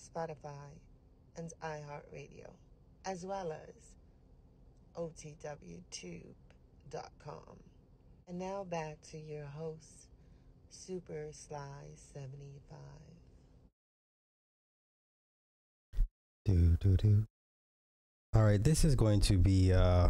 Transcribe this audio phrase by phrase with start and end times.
[0.00, 0.70] Spotify,
[1.36, 2.50] and iHeartRadio,
[3.04, 3.96] as well as
[4.96, 6.34] OTWTube.com.
[8.28, 10.08] And now back to your host,
[10.70, 12.78] Super Sly 75.
[16.44, 17.26] Do do do.
[18.34, 20.08] All right, this is going to be uh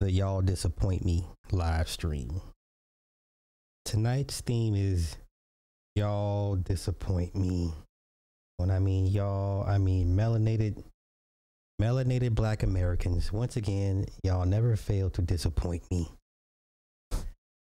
[0.00, 2.40] the y'all disappoint me live stream.
[3.84, 5.16] Tonight's theme is
[5.94, 7.72] y'all disappoint me.
[8.56, 10.82] When I mean y'all, I mean melanated
[11.80, 13.32] melanated black Americans.
[13.32, 16.08] Once again, y'all never fail to disappoint me.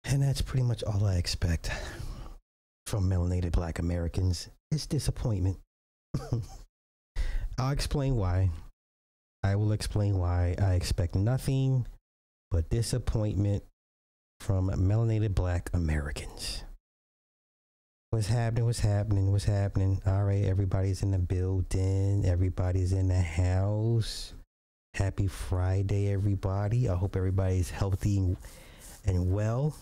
[0.03, 1.71] And that's pretty much all I expect
[2.87, 4.49] from melanated black Americans.
[4.71, 5.57] It's disappointment.
[7.57, 8.49] I'll explain why.
[9.43, 11.87] I will explain why I expect nothing
[12.49, 13.63] but disappointment
[14.39, 16.63] from melanated black Americans.
[18.11, 18.65] What's happening?
[18.65, 19.31] What's happening?
[19.31, 20.01] What's happening?
[20.05, 22.25] All right, everybody's in the building.
[22.25, 24.33] Everybody's in the house.
[24.93, 26.89] Happy Friday, everybody.
[26.89, 28.35] I hope everybody's healthy
[29.05, 29.77] and well.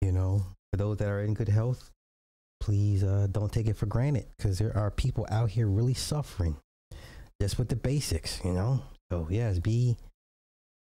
[0.00, 1.90] You know, for those that are in good health,
[2.60, 6.56] please uh, don't take it for granted because there are people out here really suffering
[7.42, 8.80] just with the basics, you know.
[9.10, 9.96] So yes, be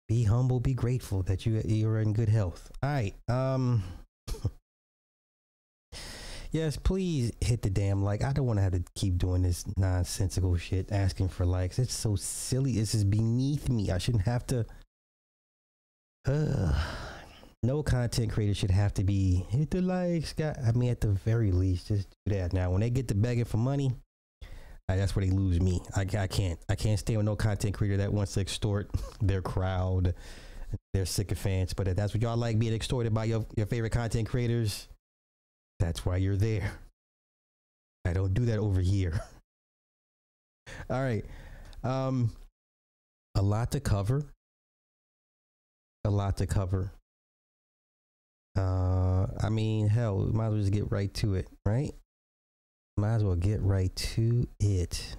[0.08, 2.72] be humble, be grateful that you you're in good health.
[2.82, 3.14] All right.
[3.30, 3.84] Um
[6.52, 8.24] Yes, please hit the damn like.
[8.24, 11.80] I don't want to have to keep doing this nonsensical shit asking for likes.
[11.80, 12.74] It's so silly.
[12.74, 13.90] This is beneath me.
[13.90, 14.66] I shouldn't have to
[16.28, 16.74] uh
[17.64, 20.34] no content creator should have to be hit the likes.
[20.34, 22.52] Got I mean at the very least just do that.
[22.52, 23.94] Now when they get to begging for money,
[24.88, 25.82] that's where they lose me.
[25.96, 26.60] I, I can't.
[26.70, 28.90] I can't stay with no content creator that wants to extort
[29.22, 30.14] their crowd,
[30.94, 31.74] their sycophants.
[31.74, 34.88] But if that's what y'all like being extorted by your, your favorite content creators,
[35.82, 36.72] that's why you're there.
[38.06, 39.20] I don't do that over here.
[40.90, 41.26] All right.
[41.84, 42.32] Um,
[43.36, 44.24] a lot to cover.
[46.06, 46.92] A lot to cover.
[48.58, 51.94] Uh, I mean, hell, we might as well just get right to it, right?
[52.98, 55.16] Might as well get right to it.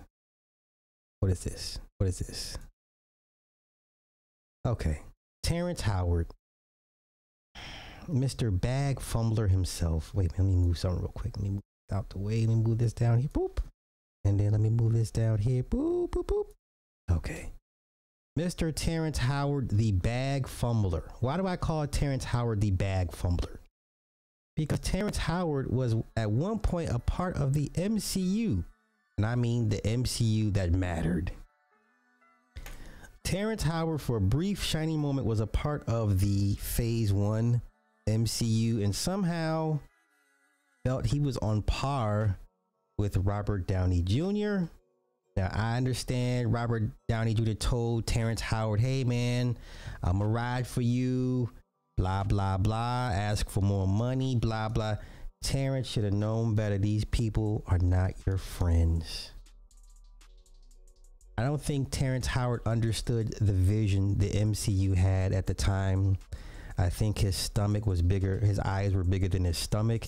[1.20, 1.78] What is this?
[1.98, 2.58] What is this?
[4.66, 5.00] Okay.
[5.42, 6.28] Terrence Howard,
[8.08, 8.58] Mr.
[8.58, 10.14] Bag Fumbler himself.
[10.14, 11.36] Wait, let me move something real quick.
[11.36, 12.46] Let me move out the way.
[12.46, 13.28] Let me move this down here.
[13.28, 13.58] Boop.
[14.24, 15.62] And then let me move this down here.
[15.62, 16.46] Boop, boop, boop.
[17.10, 17.52] Okay.
[18.38, 18.72] Mr.
[18.74, 21.04] Terrence Howard, the bag fumbler.
[21.20, 23.60] Why do I call Terrence Howard the bag fumbler?
[24.56, 28.64] because Terrence Howard was at one point a part of the MCU.
[29.16, 31.32] And I mean the MCU that mattered.
[33.24, 37.62] Terrence Howard, for a brief shining moment, was a part of the Phase 1
[38.08, 39.78] MCU and somehow
[40.84, 42.38] felt he was on par
[42.98, 44.66] with Robert Downey Jr.
[45.36, 47.52] Now, I understand Robert Downey Jr.
[47.52, 49.56] told Terrence Howard, hey man,
[50.02, 51.50] I'm a ride for you
[51.96, 54.96] blah blah blah ask for more money blah blah
[55.42, 59.30] terrence should have known better these people are not your friends
[61.36, 66.16] i don't think terrence howard understood the vision the mcu had at the time
[66.78, 70.06] i think his stomach was bigger his eyes were bigger than his stomach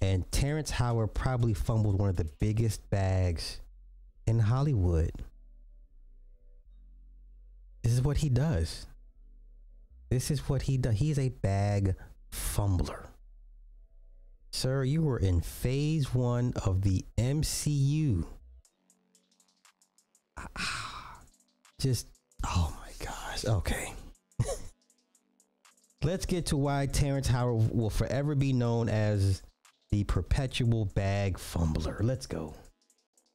[0.00, 3.60] and terrence howard probably fumbled one of the biggest bags
[4.26, 5.12] in hollywood
[7.82, 8.86] this is what he does
[10.08, 10.96] this is what he does.
[10.96, 11.94] He's a bag
[12.30, 13.06] fumbler.
[14.52, 18.24] Sir, you were in phase one of the MCU.
[20.56, 21.20] Ah,
[21.78, 22.06] just,
[22.44, 23.44] oh my gosh.
[23.44, 23.92] Okay.
[26.06, 29.42] Let's get to why Terrence Howard will forever be known as
[29.90, 31.98] the perpetual bag fumbler.
[32.00, 32.54] Let's go.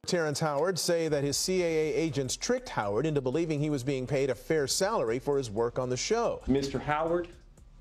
[0.08, 4.30] Terrence Howard say that his CAA agents tricked Howard into believing he was being paid
[4.30, 6.40] a fair salary for his work on the show.
[6.48, 6.80] Mr.
[6.80, 7.28] Howard,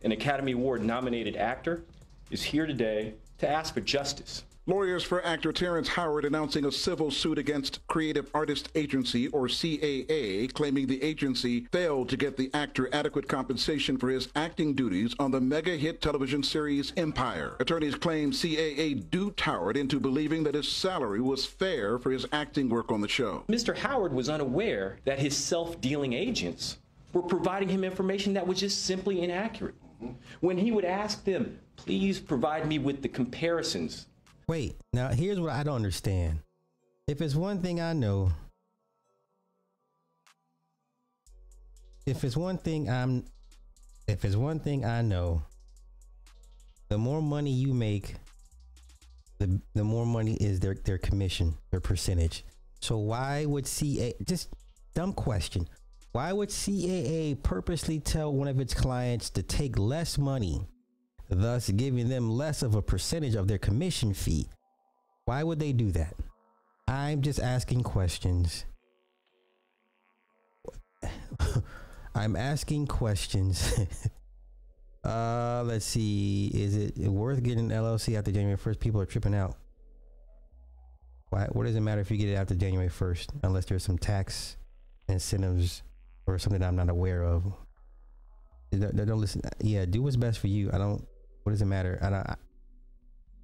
[0.03, 1.85] an Academy Award nominated actor,
[2.33, 7.11] is here today to ask for justice Lawyers for actor Terrence Howard announcing a civil
[7.11, 12.87] suit against Creative Artist Agency, or CAA, claiming the agency failed to get the actor
[12.93, 17.57] adequate compensation for his acting duties on the mega hit television series Empire.
[17.59, 22.69] Attorneys claim CAA duped Howard into believing that his salary was fair for his acting
[22.69, 23.43] work on the show.
[23.49, 23.75] Mr.
[23.75, 26.77] Howard was unaware that his self dealing agents
[27.15, 29.75] were providing him information that was just simply inaccurate.
[30.03, 30.13] Mm-hmm.
[30.41, 34.07] When he would ask them, please provide me with the comparisons
[34.51, 36.41] Wait, now here's what I don't understand.
[37.07, 38.33] If it's one thing I know,
[42.05, 43.27] if it's one thing I'm,
[44.09, 45.43] if it's one thing I know,
[46.89, 48.17] the more money you make,
[49.39, 52.45] the the more money is their their commission, their percentage.
[52.81, 54.49] So why would CA just
[54.97, 55.69] dumb question?
[56.11, 60.67] Why would CAA purposely tell one of its clients to take less money
[61.31, 64.49] thus giving them less of a percentage of their commission fee.
[65.25, 66.15] Why would they do that?
[66.89, 68.65] I'm just asking questions.
[72.15, 73.79] I'm asking questions.
[75.05, 76.51] uh, let's see.
[76.53, 78.81] Is it worth getting an LLC after January 1st?
[78.81, 79.57] People are tripping out.
[81.31, 81.47] Why?
[81.53, 84.57] What does it matter if you get it after January 1st, unless there's some tax
[85.09, 85.83] incentives
[86.27, 87.45] or something I'm not aware of?
[88.73, 89.43] Don't, don't listen.
[89.61, 90.71] Yeah, do what's best for you.
[90.73, 91.07] I don't.
[91.51, 91.99] What does it matter?
[92.01, 92.27] I don't.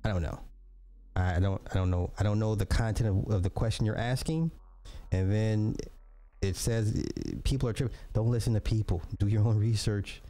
[0.05, 0.39] I, don't know.
[1.17, 1.61] I don't.
[1.73, 2.13] I don't know.
[2.17, 4.53] I don't know the content of, of the question you're asking,
[5.11, 5.75] and then
[6.41, 7.05] it says
[7.43, 7.97] people are tripping.
[8.13, 9.03] Don't listen to people.
[9.19, 10.23] Do your own research.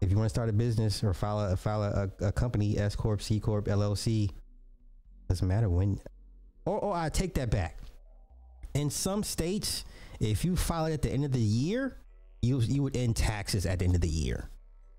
[0.00, 2.96] If you want to start a business or file a file a, a company, S
[2.96, 4.30] corp, C corp, LLC,
[5.28, 6.00] doesn't matter when.
[6.64, 7.76] Or, or I take that back.
[8.72, 9.84] In some states,
[10.18, 11.98] if you file it at the end of the year,
[12.40, 14.48] you you would end taxes at the end of the year.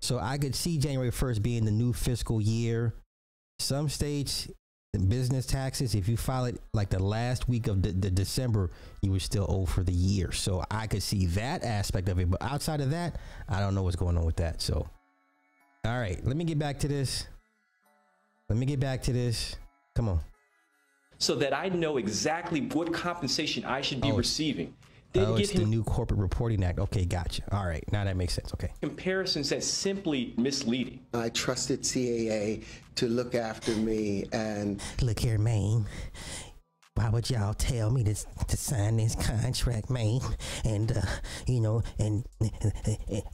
[0.00, 2.94] So I could see January 1st being the new fiscal year.
[3.58, 4.48] Some states,
[5.08, 8.70] business taxes, if you file it like the last week of the, the December,
[9.02, 10.32] you would still owe for the year.
[10.32, 12.30] So I could see that aspect of it.
[12.30, 14.62] But outside of that, I don't know what's going on with that.
[14.62, 14.88] So,
[15.84, 17.26] all right, let me get back to this.
[18.48, 19.56] Let me get back to this.
[19.94, 20.20] Come on.
[21.18, 24.16] So that I know exactly what compensation I should be Oh.
[24.16, 24.74] receiving.
[25.16, 26.78] Oh, it's give the new Corporate Reporting Act.
[26.78, 27.42] Okay, gotcha.
[27.52, 28.52] All right, now that makes sense.
[28.54, 28.70] Okay.
[28.80, 31.00] comparisons that's simply misleading.
[31.12, 32.64] I trusted CAA
[32.96, 35.86] to look after me and Look here, man.
[36.94, 40.20] Why would y'all tell me to, to sign this contract, man?
[40.64, 41.00] And, uh,
[41.46, 42.24] you know, and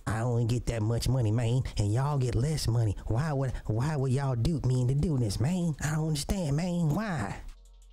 [0.07, 2.97] I only get that much money, man, and y'all get less money.
[3.07, 5.75] Why would why would y'all dupe me into doing this, man?
[5.83, 6.91] I don't understand, man.
[6.91, 7.37] Why?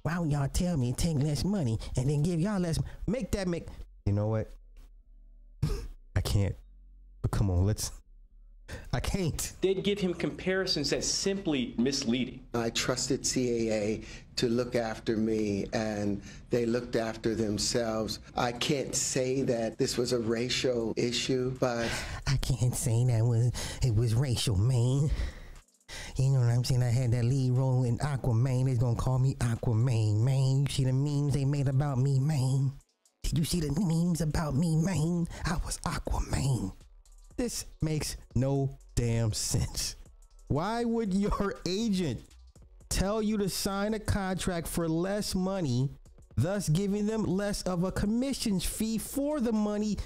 [0.03, 2.77] Why would y'all tell me to take less money and then give y'all less?
[3.07, 3.67] Make that make.
[4.05, 4.53] You know what?
[6.15, 6.55] I can't.
[7.21, 7.89] But come on, let's.
[8.91, 9.53] I can't.
[9.61, 12.41] They'd give him comparisons that's simply misleading.
[12.53, 14.03] I trusted CAA
[14.35, 18.19] to look after me and they looked after themselves.
[18.35, 21.89] I can't say that this was a racial issue, but
[22.27, 23.51] I can't say that was
[23.81, 25.09] it was racial, man.
[26.17, 26.83] You know what I'm saying?
[26.83, 28.65] I had that lead role in Aquaman.
[28.65, 30.61] They're gonna call me Aquaman, man.
[30.61, 32.73] You see the memes they made about me, man?
[33.23, 35.27] Did you see the memes about me, man?
[35.45, 36.73] I was Aquaman.
[37.35, 39.95] This makes no damn sense.
[40.47, 42.21] Why would your agent
[42.89, 45.89] tell you to sign a contract for less money,
[46.37, 49.97] thus giving them less of a commissions fee for the money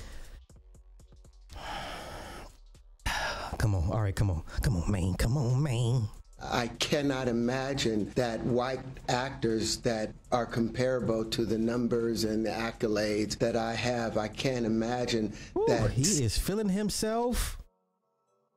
[3.58, 3.90] Come on.
[3.92, 4.44] All right, come on.
[4.62, 5.16] Come on, man.
[5.16, 6.08] Come on, man.
[6.40, 13.38] I cannot imagine that white actors that are comparable to the numbers and the accolades
[13.40, 17.58] that I have, I can't imagine Ooh, that he is feeling himself.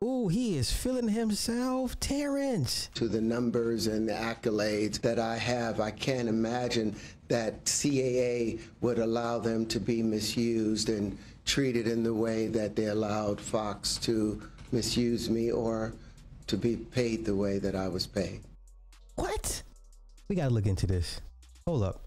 [0.05, 2.91] Ooh, he is feeling himself, Terrence.
[2.95, 6.95] to the numbers and the accolades that I have, I can't imagine
[7.29, 12.87] that CAA would allow them to be misused and treated in the way that they
[12.87, 15.93] allowed Fox to misuse me or
[16.47, 18.41] to be paid the way that I was paid.
[19.17, 19.63] What?
[20.29, 21.21] We gotta look into this.
[21.67, 22.05] Hold up.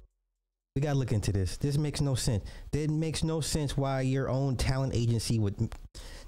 [0.75, 1.57] We gotta look into this.
[1.57, 2.43] This makes no sense.
[2.71, 5.73] It makes no sense why your own talent agency would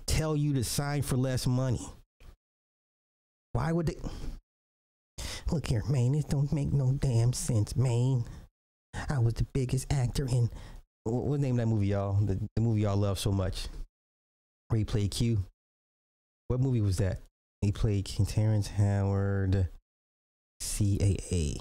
[0.05, 1.85] tell you to sign for less money.
[3.53, 3.97] Why would they?
[5.51, 6.11] Look here, man.
[6.11, 8.25] This don't make no damn sense, man.
[9.09, 10.49] I was the biggest actor in
[11.03, 12.13] What, what's the name of that movie, y'all?
[12.13, 13.67] The, the movie y'all love so much.
[14.71, 15.43] Replay Q.
[16.47, 17.19] What movie was that?
[17.61, 19.69] He played King Terrence Howard.
[20.61, 21.57] CAA.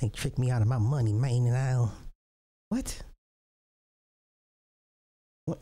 [0.00, 1.88] They tricked me out of my money, man, and I.
[2.68, 3.02] What?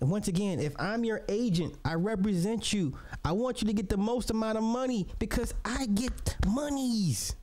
[0.00, 2.96] once again, if I'm your agent, I represent you.
[3.24, 7.34] I want you to get the most amount of money because I get monies.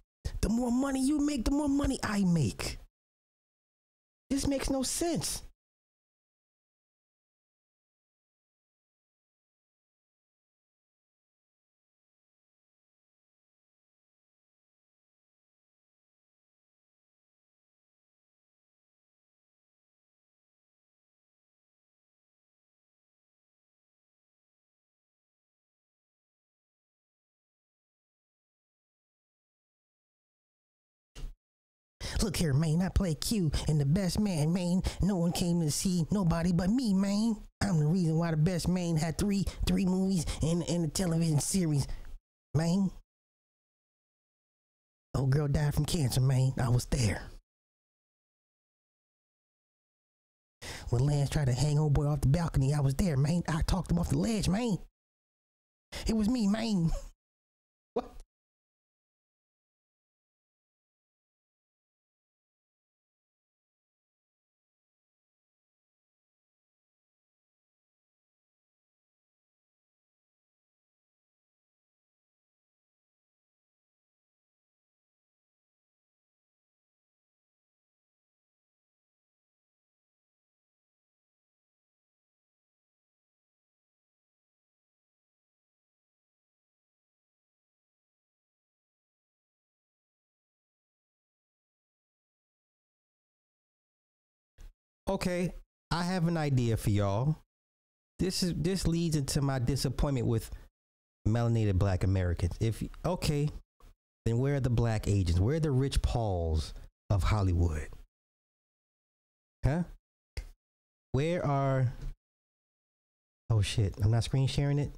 [0.42, 2.78] The more money you make, the more money I make.
[4.30, 5.44] This makes no sense.
[32.22, 34.82] Look here, man, I play Q and the best man, man.
[35.02, 37.38] No one came to see nobody but me, man.
[37.62, 41.40] I'm the reason why the best man had three three movies and, and a television
[41.40, 41.88] series,
[42.54, 42.92] man.
[45.16, 46.54] Old girl died from cancer, man.
[46.62, 47.22] I was there.
[50.90, 53.44] When Lance tried to hang old boy off the balcony, I was there, man.
[53.48, 54.78] I talked him off the ledge, man.
[56.06, 56.92] It was me, man.
[95.10, 95.54] okay,
[95.92, 97.38] I have an idea for y'all.
[98.20, 100.50] This is this leads into my disappointment with
[101.28, 102.56] melanated black Americans.
[102.60, 103.50] If okay,
[104.26, 105.40] then where are the black agents?
[105.40, 106.74] Where are the Rich Pauls
[107.10, 107.88] of Hollywood?
[109.66, 109.84] Huh?
[111.12, 111.94] Where are
[113.50, 114.92] Oh shit, I'm not screen sharing it.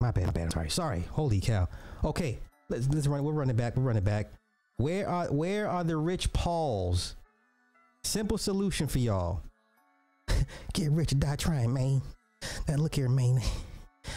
[0.00, 0.44] My bad, my bad.
[0.44, 0.70] I'm sorry.
[0.70, 1.04] Sorry.
[1.10, 1.68] Holy cow.
[2.02, 3.22] Okay, let's let's run.
[3.22, 3.76] We're running back.
[3.76, 4.32] We're running back.
[4.78, 7.16] Where are where are the Rich Pauls
[8.04, 9.42] Simple solution for y'all.
[10.74, 12.02] Get rich or die trying, man.
[12.68, 13.40] Now look here, man.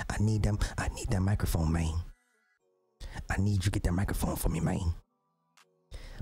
[0.10, 0.58] I need them.
[0.77, 1.94] I need that microphone, man.
[3.30, 4.94] I need you to get that microphone for me, man.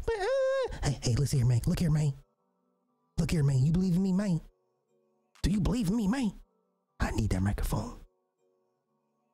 [0.06, 1.62] But uh, hey, hey, listen here, man.
[1.66, 2.14] Look here, man.
[3.18, 3.64] Look here, man.
[3.64, 4.42] You believe in me, man?
[5.42, 6.34] Do you believe in me, man?
[7.00, 7.96] I need that microphone.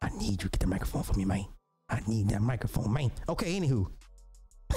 [0.01, 1.45] I need you to get the microphone for me, man.
[1.89, 3.11] I need that microphone, man.
[3.27, 3.87] Okay, anywho.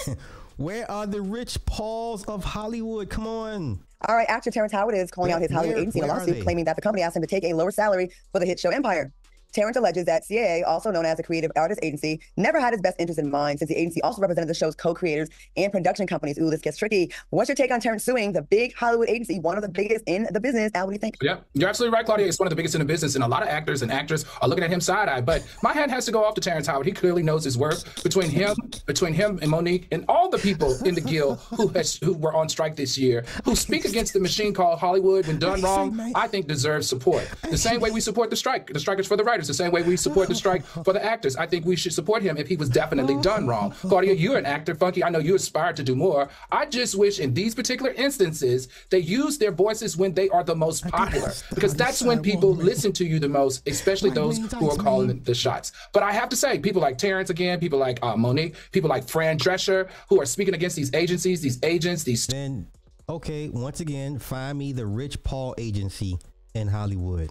[0.62, 3.10] Where are the Rich Pauls of Hollywood?
[3.10, 3.80] Come on.
[4.08, 6.08] All right, actor Terrence Howard is calling where, out his Hollywood where, agency in a
[6.08, 8.60] lawsuit claiming that the company asked him to take a lower salary for the hit
[8.60, 9.12] show Empire.
[9.52, 12.96] Terrence alleges that CAA, also known as a creative artist agency, never had his best
[12.98, 16.38] interest in mind since the agency also represented the show's co-creators and production companies.
[16.38, 17.12] Ooh, this gets tricky.
[17.30, 20.26] What's your take on Terrence suing the big Hollywood agency, one of the biggest in
[20.30, 20.72] the business?
[20.74, 21.16] Al, what do you think?
[21.20, 22.26] Yeah, you're absolutely right, Claudia.
[22.26, 24.26] It's one of the biggest in the business, and a lot of actors and actresses
[24.40, 25.20] are looking at him side-eye.
[25.20, 26.86] But my hand has to go off to Terrence Howard.
[26.86, 28.02] He clearly knows his worth.
[28.02, 28.56] Between him,
[28.86, 32.32] between him and Mo'Nique, and all the people in the guild who has who were
[32.34, 36.26] on strike this year, who speak against the machine called Hollywood when done wrong, I
[36.26, 37.28] think deserves support.
[37.50, 39.82] The same way we support the strike, the strikers for the writers, the same way
[39.82, 41.36] we support support the strike for the actors.
[41.36, 43.72] I think we should support him if he was definitely done wrong.
[43.72, 44.74] Claudia, you're an actor.
[44.74, 46.28] Funky, I know you aspire to do more.
[46.50, 50.54] I just wish in these particular instances they use their voices when they are the
[50.54, 54.76] most popular, because that's when people listen to you the most, especially those who are
[54.76, 55.72] calling the shots.
[55.92, 59.08] But I have to say, people like Terrence again, people like uh, Mo'Nique, people like
[59.08, 62.26] Fran Drescher, who are speaking against these agencies, these agents, these.
[62.26, 62.68] Then,
[63.08, 66.18] okay, once again, find me the Rich Paul agency
[66.54, 67.30] in Hollywood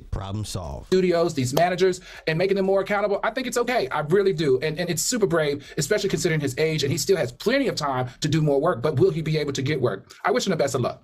[0.00, 0.86] problem solved.
[0.86, 3.20] Studios, these managers, and making them more accountable.
[3.22, 3.88] I think it's okay.
[3.88, 4.58] I really do.
[4.60, 7.76] And, and it's super brave, especially considering his age, and he still has plenty of
[7.76, 10.14] time to do more work, but will he be able to get work?
[10.24, 11.02] I wish him the best of luck.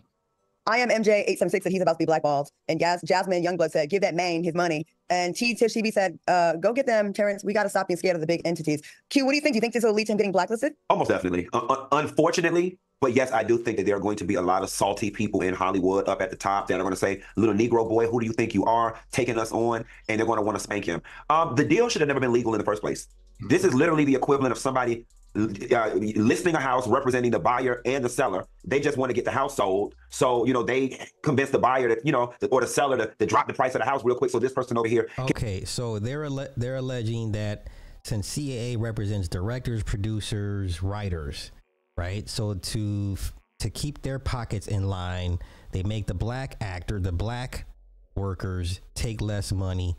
[0.69, 2.51] I am MJ876 said he's about to be blackballed.
[2.69, 4.85] And Jas- Jasmine Youngblood said, give that man his money.
[5.09, 7.43] And T Tish TV said, uh, go get them, Terrence.
[7.43, 8.83] We got to stop being scared of the big entities.
[9.09, 9.55] Q, what do you think?
[9.55, 10.75] Do you think this will lead to him getting blacklisted?
[10.91, 11.49] Almost definitely.
[11.55, 14.63] Uh, unfortunately, but yes, I do think that there are going to be a lot
[14.63, 17.55] of salty people in Hollywood up at the top that are going to say, "Little
[17.55, 20.43] Negro boy, who do you think you are, taking us on?" And they're going to
[20.43, 21.01] want to spank him.
[21.31, 23.09] Um, the deal should have never been legal in the first place.
[23.49, 28.05] This is literally the equivalent of somebody uh, listing a house representing the buyer and
[28.05, 28.47] the seller.
[28.65, 29.95] They just want to get the house sold.
[30.09, 33.27] So, you know, they convince the buyer to, you know, or the seller to, to
[33.27, 34.33] drop the price of the house real quick.
[34.33, 35.09] So this person over here.
[35.15, 35.65] Can- okay.
[35.65, 37.69] So they're, they're alleging that
[38.03, 41.53] since CAA represents directors, producers, writers,
[41.99, 42.29] right?
[42.29, 43.19] So to
[43.59, 45.41] to keep their pockets in line,
[45.73, 47.67] they make the black actor, the black
[48.15, 49.97] workers take less money,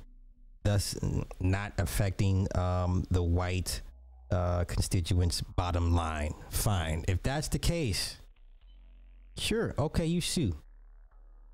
[0.63, 0.97] thus
[1.41, 3.81] not affecting um, the white
[4.31, 6.33] uh, constituents' bottom line.
[6.49, 8.17] Fine, if that's the case,
[9.37, 10.55] sure, okay, you sue.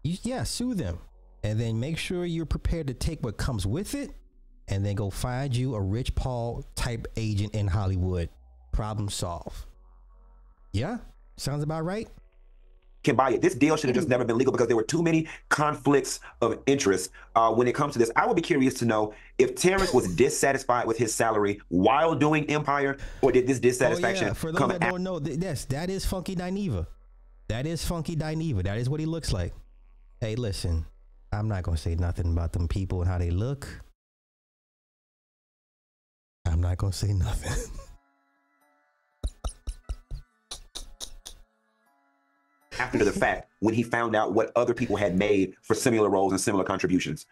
[0.03, 0.99] You, yeah, sue them,
[1.43, 4.11] and then make sure you're prepared to take what comes with it,
[4.67, 8.29] and then go find you a Rich Paul type agent in Hollywood.
[8.71, 9.65] Problem solved.
[10.75, 10.97] Yeah,
[11.37, 12.07] sounds about right
[13.05, 13.41] can buy it.
[13.41, 16.59] This deal should have just never been legal because there were too many conflicts of
[16.65, 18.11] interest uh, when it comes to this.
[18.17, 22.49] I would be curious to know if Terrence was dissatisfied with his salary while doing
[22.49, 24.33] Empire, or did this dissatisfaction oh, yeah.
[24.33, 26.87] For those come that don't know, th- yes, that is Funky Dineva.
[27.47, 28.63] That is Funky Dineva.
[28.63, 29.53] That is what he looks like.
[30.19, 30.85] Hey, listen,
[31.31, 33.67] I'm not gonna say nothing about them people and how they look.
[36.47, 37.84] I'm not gonna say nothing.
[42.79, 46.31] After the fact when he found out what other people had made for similar roles
[46.31, 47.25] and similar contributions.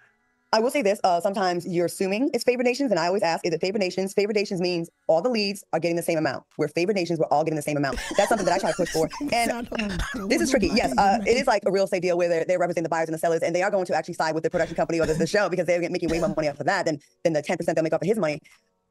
[0.53, 3.43] I will say this: uh, sometimes you're assuming it's favored nations, and I always ask,
[3.43, 4.13] is it favored nations?
[4.13, 6.43] Favored nations means all the leads are getting the same amount.
[6.59, 7.97] We're favored nations; we're all getting the same amount.
[8.15, 9.09] That's something that I try to push for.
[9.33, 9.67] And
[10.29, 10.67] this is tricky.
[10.67, 13.07] Yes, uh, it is like a real estate deal where they're, they're representing the buyers
[13.09, 15.07] and the sellers, and they are going to actually side with the production company or
[15.07, 17.41] the, the show because they're making way more money off of that than than the
[17.41, 18.39] ten percent they'll make off of his money.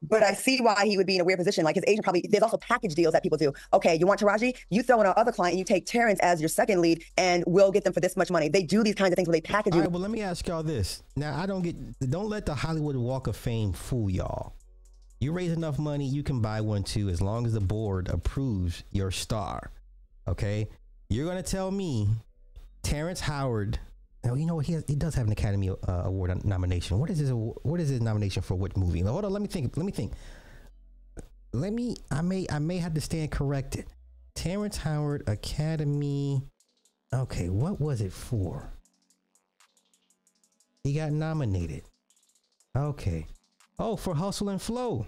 [0.03, 1.65] But I see why he would be in a weird position.
[1.65, 3.53] Like his agent probably, there's also package deals that people do.
[3.73, 4.57] Okay, you want Taraji?
[4.71, 7.71] You throw in our other client, you take Terrence as your second lead, and we'll
[7.71, 8.49] get them for this much money.
[8.49, 9.85] They do these kinds of things where they package All you.
[9.85, 11.03] right, well, let me ask y'all this.
[11.17, 11.77] Now, I don't get,
[12.11, 14.55] don't let the Hollywood Walk of Fame fool y'all.
[15.21, 18.83] You raise enough money, you can buy one too, as long as the board approves
[18.91, 19.71] your star.
[20.27, 20.69] Okay?
[21.09, 22.09] You're to tell me
[22.83, 23.79] Terrence Howard
[24.25, 26.99] now you know he has, he does have an Academy uh, Award nomination.
[26.99, 29.01] What is his what is his nomination for what movie?
[29.01, 29.77] Hold on, let me think.
[29.77, 30.13] Let me think.
[31.53, 31.97] Let me.
[32.11, 33.87] I may I may have to stand corrected.
[34.35, 36.43] Terrence Howard Academy.
[37.13, 38.73] Okay, what was it for?
[40.83, 41.83] He got nominated.
[42.75, 43.27] Okay.
[43.79, 45.07] Oh, for Hustle and Flow.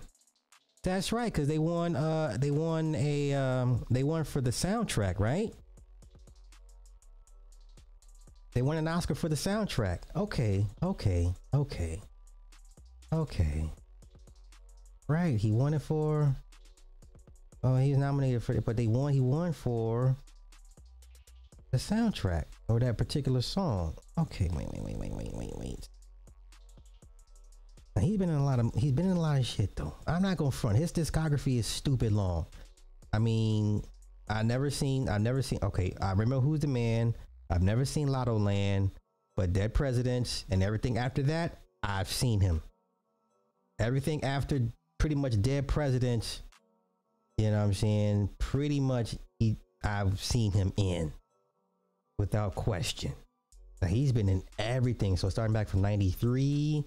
[0.82, 1.96] That's right, because they won.
[1.96, 3.32] Uh, they won a.
[3.32, 5.54] Um, they won for the soundtrack, right?
[8.54, 10.02] They won an Oscar for the soundtrack.
[10.14, 12.00] Okay, okay, okay,
[13.12, 13.70] okay.
[15.08, 16.34] Right, he won it for.
[17.64, 19.12] Oh, he was nominated for it, but they won.
[19.12, 20.16] He won for
[21.72, 23.96] the soundtrack or that particular song.
[24.16, 25.88] Okay, wait, wait, wait, wait, wait, wait, wait.
[27.96, 29.94] Now, he's been in a lot of he's been in a lot of shit though.
[30.06, 30.76] I'm not gonna front.
[30.76, 32.46] His discography is stupid long.
[33.12, 33.82] I mean,
[34.28, 35.58] I never seen I never seen.
[35.62, 37.16] Okay, I remember who's the man.
[37.50, 38.90] I've never seen Lotto Land,
[39.36, 42.62] but Dead Presidents and everything after that, I've seen him.
[43.78, 44.60] Everything after
[44.98, 46.42] pretty much Dead Presidents,
[47.38, 48.30] you know what I'm saying?
[48.38, 51.12] Pretty much he, I've seen him in
[52.18, 53.12] without question.
[53.82, 55.16] Now he's been in everything.
[55.16, 56.84] So starting back from 93.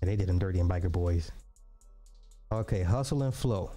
[0.00, 1.30] And they did him dirty in Biker Boyz.
[2.52, 3.72] Okay, Hustle and Flow.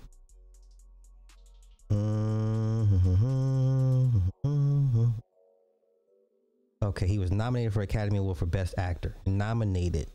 [6.83, 9.15] Okay, he was nominated for Academy Award for Best Actor.
[9.25, 10.07] Nominated.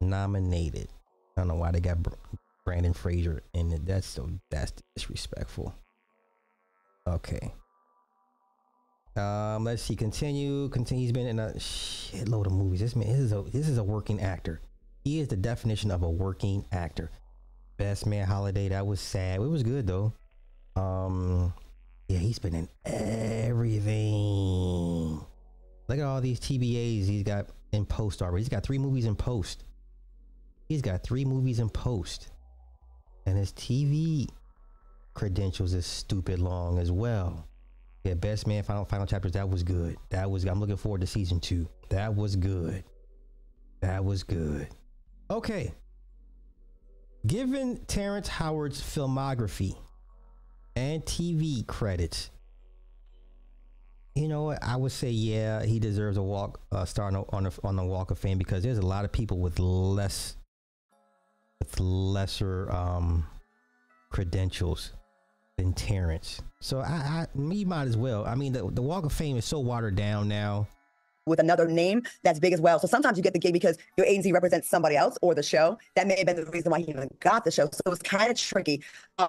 [0.00, 0.88] Nominated.
[1.36, 1.98] I don't know why they got
[2.64, 3.86] Brendan Fraser in it.
[3.86, 5.74] That's so that's disrespectful.
[7.06, 7.52] Okay.
[9.16, 9.96] Um, let's see.
[9.96, 10.68] Continue.
[10.68, 11.02] Continue.
[11.02, 12.80] He's been in a shitload of movies.
[12.80, 14.60] This man, this is a this is a working actor.
[15.04, 17.10] He is the definition of a working actor.
[17.76, 18.68] Best Man Holiday.
[18.68, 19.40] That was sad.
[19.40, 20.12] It was good though.
[20.78, 21.52] Um,
[22.08, 23.96] yeah, he's been in everything.
[25.88, 28.42] Look at all these TBAs he's got in post already.
[28.42, 29.64] He's got three movies in post.
[30.68, 32.28] He's got three movies in post.
[33.26, 34.28] And his TV
[35.14, 37.48] credentials is stupid long as well.
[38.04, 39.96] Yeah, Best Man Final Final Chapters, that was good.
[40.10, 41.68] That was I'm looking forward to season two.
[41.90, 42.84] That was good.
[43.80, 44.68] That was good.
[45.30, 45.72] Okay.
[47.26, 49.76] Given Terrence Howard's filmography,
[50.78, 52.30] and TV credits.
[54.14, 54.62] You know what?
[54.62, 58.10] I would say, yeah, he deserves a walk, uh, star on the, on the Walk
[58.10, 60.36] of Fame because there's a lot of people with less,
[61.60, 63.26] with lesser um,
[64.10, 64.92] credentials
[65.56, 66.40] than Terrence.
[66.60, 68.24] So I, I, me might as well.
[68.24, 70.68] I mean, the, the Walk of Fame is so watered down now
[71.26, 72.78] with another name that's big as well.
[72.78, 75.78] So sometimes you get the gig because your agency represents somebody else or the show.
[75.94, 77.68] That may have been the reason why he even got the show.
[77.72, 78.82] So it was kind of tricky.
[79.18, 79.28] Um,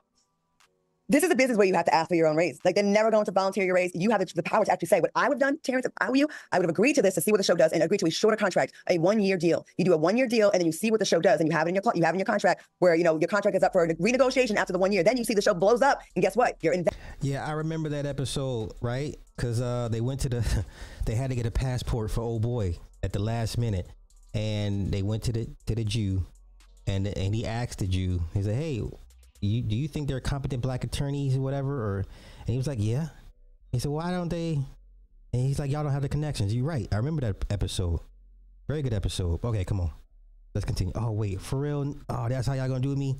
[1.09, 2.59] this is a business where you have to ask for your own raise.
[2.63, 3.91] Like they're never going to volunteer your raise.
[3.95, 5.91] You have the, the power to actually say what I would have done, Terrence, if
[5.97, 7.71] I were you, I would have agreed to this to see what the show does
[7.71, 9.65] and agreed to a shorter contract, a one year deal.
[9.77, 11.49] You do a one year deal and then you see what the show does and
[11.49, 13.57] you have it in your you have in your contract where you know your contract
[13.57, 15.03] is up for renegotiation after the one year.
[15.03, 16.57] Then you see the show blows up and guess what?
[16.61, 16.85] You're in.
[17.21, 19.17] Yeah, I remember that episode, right?
[19.35, 20.65] Because uh, they went to the,
[21.05, 23.87] they had to get a passport for old boy at the last minute,
[24.33, 26.25] and they went to the to the Jew,
[26.85, 28.81] and and he asked the Jew, he said, "Hey,
[29.47, 31.73] you, do you think they're competent black attorneys or whatever?
[31.73, 31.97] Or
[32.39, 33.07] and he was like, yeah.
[33.71, 34.59] He said, why don't they?
[35.31, 36.53] And he's like, y'all don't have the connections.
[36.53, 36.87] You're right.
[36.91, 37.99] I remember that episode.
[38.67, 39.43] Very good episode.
[39.43, 39.91] Okay, come on.
[40.55, 40.93] Let's continue.
[40.95, 41.95] Oh wait, for real?
[42.09, 43.15] Oh, that's how y'all gonna do me?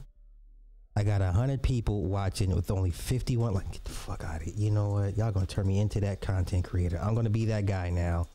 [0.95, 3.53] I got a hundred people watching with only fifty-one.
[3.53, 4.53] Like, get the fuck out of here.
[4.57, 5.15] You know what?
[5.15, 6.99] Y'all gonna turn me into that content creator.
[7.01, 8.25] I'm gonna be that guy now.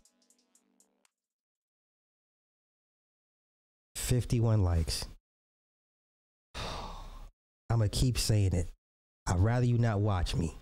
[3.97, 5.07] Fifty-one likes.
[7.75, 8.71] I'm gonna keep saying it.
[9.27, 10.57] I'd rather you not watch me.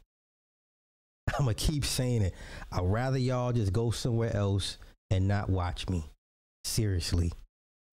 [1.38, 2.32] I'm gonna keep saying it.
[2.72, 4.78] I'd rather y'all just go somewhere else
[5.10, 6.06] and not watch me.
[6.64, 7.30] Seriously.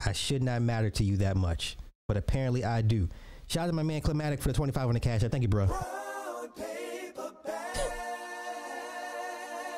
[0.05, 1.75] I should not matter to you that much,
[2.08, 3.10] but apparently I do.
[3.47, 5.19] Shout out to my man Climatic for the 25 on the cash.
[5.19, 5.67] Thank you, bro.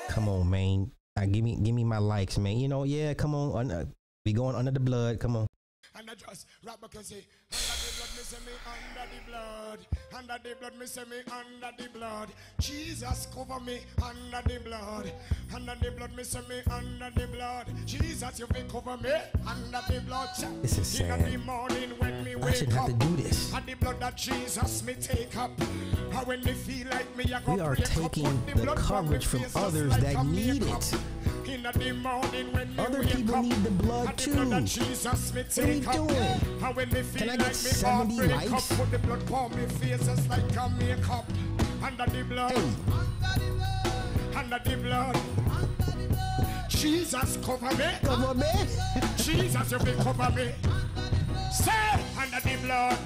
[0.09, 0.91] Come on, man.
[1.31, 2.59] Give me give me my likes, man.
[2.59, 3.71] You know, yeah, come on.
[3.71, 3.85] Uh,
[4.23, 5.19] we going under the blood.
[5.19, 5.47] Come on.
[5.95, 7.25] And I just rap say,
[8.65, 9.79] under the blood,
[10.15, 12.29] under the blood, me say me under the blood.
[12.59, 15.11] Jesus cover me under the blood,
[15.53, 17.67] under the blood, me say me under the blood.
[17.85, 19.11] Jesus, you can cover me
[19.47, 20.29] under the blood.
[20.61, 21.19] This is sad.
[21.21, 23.53] In the morning when me wake I should have to do this.
[23.53, 25.51] And the blood that Jesus me take up.
[26.25, 30.01] when me feel like me, I we are taking the, the coverage from others like
[30.01, 30.95] that need it.
[32.77, 34.31] Other people need the blood too.
[34.31, 34.61] What are
[36.73, 37.05] we doing?
[37.17, 38.67] Can I get 70 likes?
[38.75, 41.25] Put the blood on me faces like a makeup.
[41.83, 42.57] Under the blood.
[44.35, 45.17] Under the blood.
[46.69, 47.85] Jesus cover me.
[48.03, 48.47] Cover me.
[49.17, 50.51] Jesus, you will cover me.
[51.51, 51.71] Say
[52.17, 52.97] under the blood.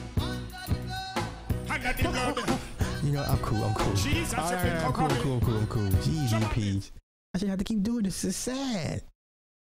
[1.69, 2.59] Under the blood.
[3.03, 3.63] You know, I'm cool.
[3.63, 3.93] I'm cool.
[3.93, 5.89] Jesus, All right, I'm cool, cool, cool, cool.
[5.89, 6.91] GGPs.
[7.33, 8.23] I shouldn't have to keep doing this.
[8.23, 9.01] It's sad.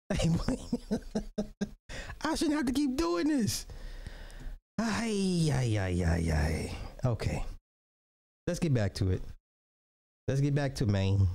[0.11, 0.15] I
[2.35, 3.65] shouldn't have to keep doing this.
[4.77, 6.71] Ay, ay, ay, ay, ay.
[7.05, 7.45] Okay.
[8.47, 9.21] Let's get back to it.
[10.27, 11.27] Let's get back to Maine.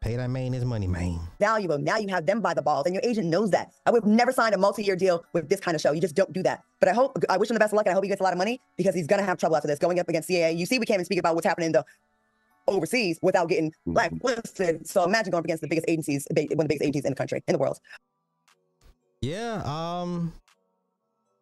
[0.00, 1.20] Pay that Maine his money, Maine.
[1.38, 1.76] Valuable.
[1.76, 3.72] Now you have them by the balls, and your agent knows that.
[3.84, 5.92] I would never sign a multi-year deal with this kind of show.
[5.92, 6.62] You just don't do that.
[6.78, 8.20] But I hope, I wish him the best of luck, and I hope he gets
[8.20, 10.56] a lot of money because he's gonna have trouble after this, going up against CAA.
[10.56, 11.84] You see, we can't even speak about what's happening in the
[12.66, 13.92] overseas without getting mm-hmm.
[13.92, 14.86] blacklisted.
[14.86, 17.16] So imagine going up against the biggest agencies, one of the biggest agencies in the
[17.16, 17.78] country, in the world.
[19.20, 19.62] Yeah.
[19.66, 20.32] Um.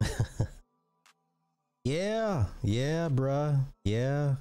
[1.84, 2.46] yeah.
[2.62, 3.58] Yeah, bruh.
[3.84, 4.37] Yeah.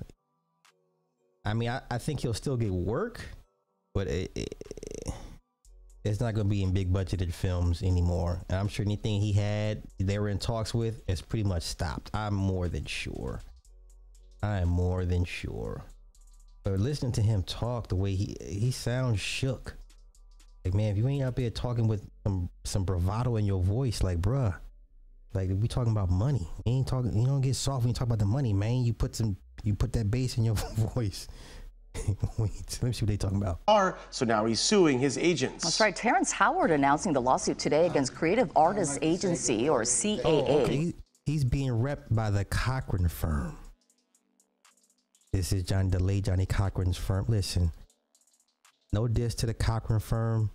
[1.45, 3.21] I mean, I, I think he'll still get work,
[3.93, 4.55] but it, it,
[6.03, 8.41] it's not going to be in big budgeted films anymore.
[8.49, 12.11] And I'm sure anything he had, they were in talks with, is pretty much stopped.
[12.13, 13.41] I'm more than sure.
[14.43, 15.83] I am more than sure.
[16.63, 19.77] But listening to him talk the way he he sounds shook.
[20.65, 24.03] Like man, if you ain't up here talking with some some bravado in your voice,
[24.03, 24.53] like bruh,
[25.33, 26.47] like we talking about money.
[26.65, 27.17] You ain't talking.
[27.17, 28.83] You don't get soft when you talk about the money, man.
[28.83, 29.37] You put some.
[29.63, 30.55] You put that bass in your
[30.95, 31.27] voice.
[32.37, 33.59] Wait, let me see what they talking about.
[34.11, 35.63] So now he's suing his agents.
[35.63, 35.95] That's right.
[35.95, 40.21] Terrence Howard announcing the lawsuit today against Creative Artists Agency or CAA.
[40.23, 40.93] Oh, okay.
[41.25, 43.57] He's being repped by the Cochran firm.
[45.33, 47.25] This is John DeLay, Johnnie Cochran's firm.
[47.27, 47.71] Listen,
[48.93, 50.51] no diss to the Cochran firm.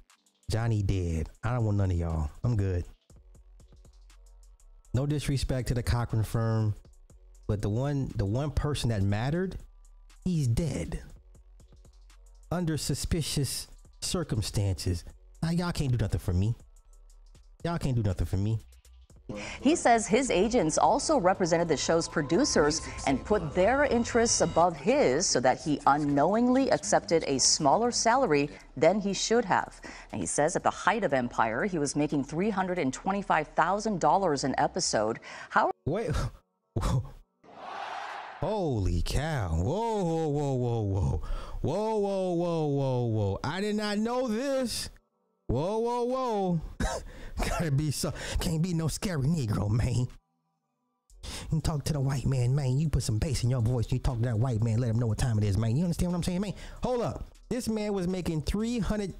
[0.50, 1.28] Johnny dead.
[1.44, 2.30] I don't want none of y'all.
[2.42, 2.84] I'm good.
[4.94, 6.74] No disrespect to the Cochran firm,
[7.46, 9.56] but the one the one person that mattered,
[10.24, 11.02] he's dead.
[12.50, 13.68] Under suspicious
[14.00, 15.04] circumstances.
[15.42, 16.54] Now y'all can't do nothing for me.
[17.64, 18.58] Y'all can't do nothing for me.
[19.60, 25.26] He says his agents also represented the show's producers and put their interests above his
[25.26, 29.80] so that he unknowingly accepted a smaller salary than he should have.
[30.12, 35.18] And he says at the height of Empire, he was making $325,000 an episode.
[35.50, 35.70] How?
[35.86, 36.10] Wait.
[38.40, 39.50] Holy cow.
[39.54, 41.22] Whoa, whoa, whoa, whoa, whoa.
[41.60, 43.38] Whoa, whoa, whoa, whoa, whoa.
[43.44, 44.90] I did not know this.
[45.46, 46.60] Whoa, whoa, whoa.
[47.48, 50.06] Gotta be so can't be no scary Negro, man.
[51.52, 52.78] You talk to the white man, man.
[52.78, 53.90] You put some bass in your voice.
[53.90, 55.76] You talk to that white man, let him know what time it is, man.
[55.76, 56.54] You understand what I'm saying, man?
[56.82, 57.32] Hold up.
[57.48, 59.14] This man was making 300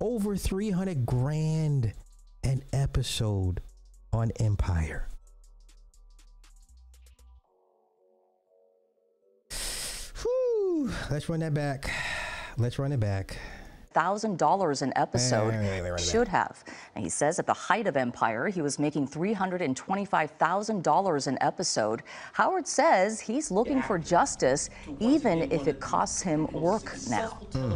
[0.00, 1.92] over 300 grand
[2.44, 3.60] an episode
[4.12, 5.08] on Empire.
[10.22, 10.90] Whew.
[11.10, 11.90] Let's run that back.
[12.58, 13.38] Let's run it back.
[13.96, 16.62] $1,000 an episode wait, wait, wait, should have.
[16.94, 22.02] And he says at the height of Empire, he was making $325,000 an episode.
[22.34, 27.28] Howard says he's looking for justice, even if it costs him work now.
[27.52, 27.72] Hmm.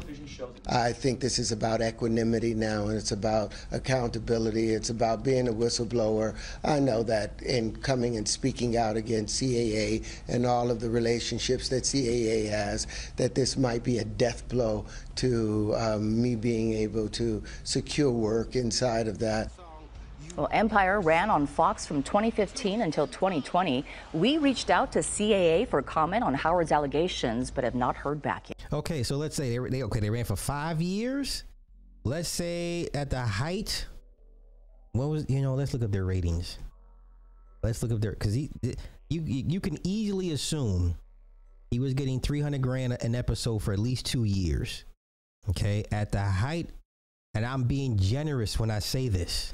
[0.69, 4.75] I think this is about equanimity now, and it's about accountability.
[4.75, 6.37] It's about being a whistleblower.
[6.65, 11.69] I know that in coming and speaking out against CAA and all of the relationships
[11.71, 14.85] that CAA has, that this might be a death blow
[15.21, 19.51] to um, me being able to secure work inside of that.
[20.37, 23.85] Well, Empire ran on Fox from 2015 until 2020.
[24.15, 28.49] We reached out to CAA for comment on Howard's allegations, but have not heard back
[28.49, 28.57] yet.
[28.73, 31.45] Okay, so let's say they, they okay they ran for five years.
[32.05, 33.87] Let's say at the height,
[34.93, 35.55] what was you know?
[35.55, 36.59] Let's look up their ratings.
[37.63, 38.51] Let's look up their because he
[39.11, 40.95] you you can easily assume
[41.71, 44.85] he was getting 300 grand an episode for at least two years.
[45.51, 46.71] Okay, at the height,
[47.35, 49.53] and I'm being generous when I say this.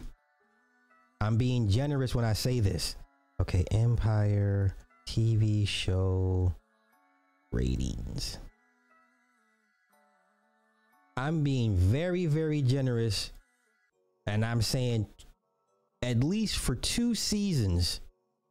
[1.23, 2.97] I'm being generous when I say this.
[3.41, 4.77] Okay, Empire
[5.09, 6.55] TV show
[7.51, 8.39] ratings.
[11.17, 13.33] I'm being very, very generous,
[14.27, 15.07] and I'm saying
[16.03, 18.01] at least for two seasons,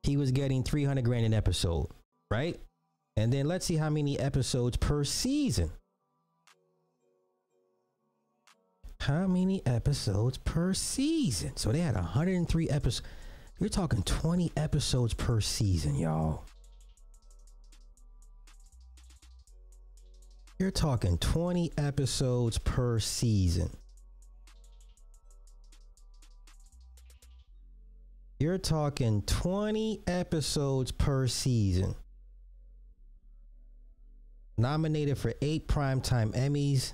[0.01, 1.89] he was getting 300 grand an episode,
[2.31, 2.59] right?
[3.17, 5.71] And then let's see how many episodes per season.
[9.05, 11.55] How many episodes per season?
[11.57, 13.07] So they had 103 episodes.
[13.59, 16.43] You're talking 20 episodes per season, y'all.
[20.57, 23.69] You're talking 20 episodes per season.
[28.39, 31.93] You're talking 20 episodes per season.
[34.57, 36.93] Nominated for eight primetime Emmys,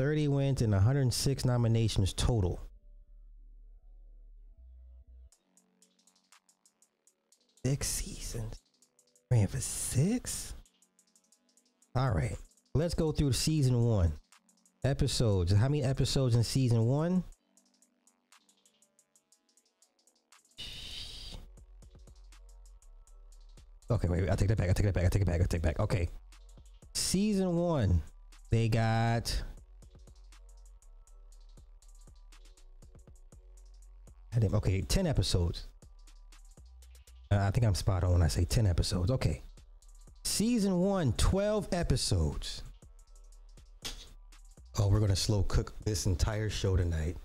[0.00, 2.58] 30 wins and 106 nominations total.
[7.66, 8.54] Six seasons.
[9.30, 10.54] Ran for six?
[11.94, 12.34] All right.
[12.74, 14.14] Let's go through season one.
[14.84, 15.52] Episodes.
[15.52, 17.22] How many episodes in season one?
[23.90, 24.68] Okay, wait, wait, I'll take that back.
[24.68, 25.04] I'll take that back.
[25.04, 25.40] I'll take it back.
[25.42, 25.78] I'll take it back.
[25.78, 26.08] Okay.
[26.94, 28.00] Season one,
[28.48, 29.42] they got
[34.36, 35.66] Okay, 10 episodes.
[37.30, 39.10] Uh, I think I'm spot on when I say 10 episodes.
[39.10, 39.42] Okay.
[40.24, 42.62] Season one, 12 episodes.
[44.78, 47.16] Oh, we're going to slow cook this entire show tonight.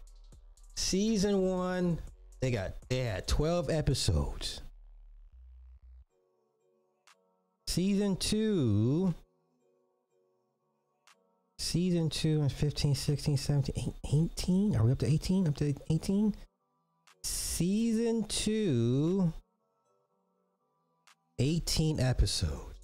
[0.75, 1.99] Season one,
[2.41, 4.61] they got, they had 12 episodes.
[7.67, 9.13] Season two,
[11.57, 14.75] season two 15, 16, 17, 18.
[14.75, 15.47] Are we up to 18?
[15.47, 16.35] Up to 18?
[17.25, 19.33] Season two,
[21.39, 22.75] 18 episodes.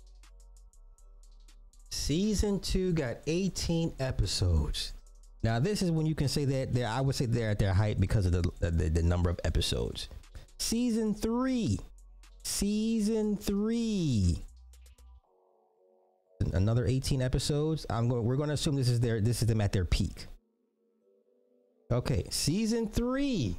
[1.90, 4.94] Season two got 18 episodes.
[5.44, 7.74] Now, this is when you can say that they're, I would say they're at their
[7.74, 10.08] height because of the, the, the number of episodes.
[10.58, 11.80] Season three,
[12.44, 14.38] season three,
[16.54, 17.86] another 18 episodes.
[17.90, 18.24] I'm going.
[18.24, 19.20] We're going to assume this is their.
[19.22, 20.28] This is them at their peak.
[21.92, 23.58] Okay, season three,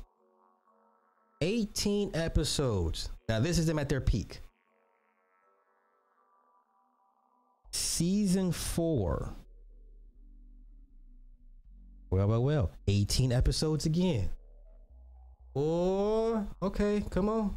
[1.42, 3.10] 18 episodes.
[3.28, 4.40] Now, this is them at their peak.
[7.72, 9.34] Season four.
[12.10, 12.70] Well, well, well.
[12.86, 14.30] 18 episodes again.
[15.54, 17.56] Or, okay, come on.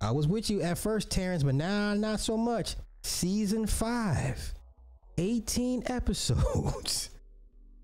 [0.00, 2.76] I was with you at first, Terrence, but now not so much.
[3.02, 4.54] Season five.
[5.18, 7.10] 18 episodes.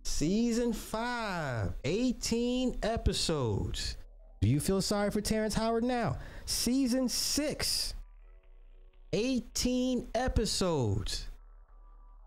[0.04, 1.74] Season five.
[1.85, 3.98] 18 episodes.
[4.40, 6.16] Do you feel sorry for Terrence Howard now?
[6.44, 7.94] Season six,
[9.12, 11.27] 18 episodes.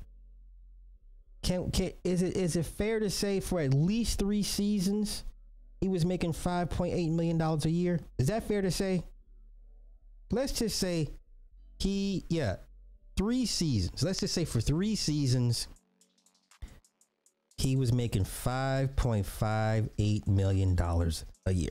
[1.42, 5.22] Can, can is it is it fair to say for at least three seasons
[5.80, 8.00] he was making 5.8 million dollars a year?
[8.18, 9.04] Is that fair to say?
[10.30, 11.08] Let's just say
[11.78, 12.56] he yeah,
[13.16, 14.02] three seasons.
[14.02, 15.68] Let's just say for three seasons
[17.58, 21.70] he was making 5.58 million dollars a year.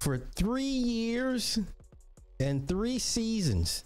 [0.00, 1.58] for 3 years
[2.40, 3.84] and 3 seasons.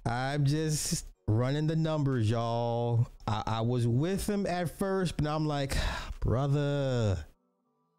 [0.05, 3.07] I'm just running the numbers, y'all.
[3.27, 5.75] I, I, was with him at first, but I'm like,
[6.19, 7.17] brother,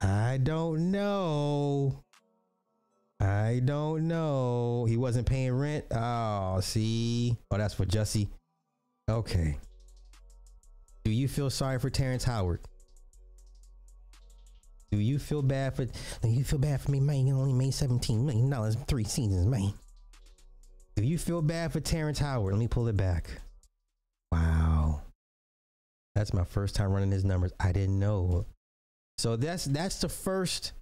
[0.00, 2.04] I don't know.
[3.20, 4.84] I don't know.
[4.88, 5.86] He wasn't paying rent.
[5.90, 7.36] Oh, see.
[7.50, 8.28] Oh, that's for Jussie.
[9.10, 9.58] Okay.
[11.04, 12.60] Do you feel sorry for Terrence Howard?
[14.90, 15.84] Do you feel bad for?
[15.84, 17.26] Do you feel bad for me, man?
[17.26, 19.72] You only made seventeen million dollars in three seasons, man.
[20.96, 22.54] Do you feel bad for Terrence Howard?
[22.54, 23.28] Let me pull it back.
[24.32, 25.02] Wow.
[26.14, 27.52] That's my first time running his numbers.
[27.60, 28.46] I didn't know.
[29.18, 30.72] So that's that's the first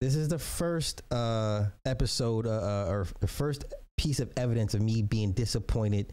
[0.00, 3.64] this is the first uh episode uh, uh or the first
[3.98, 6.12] piece of evidence of me being disappointed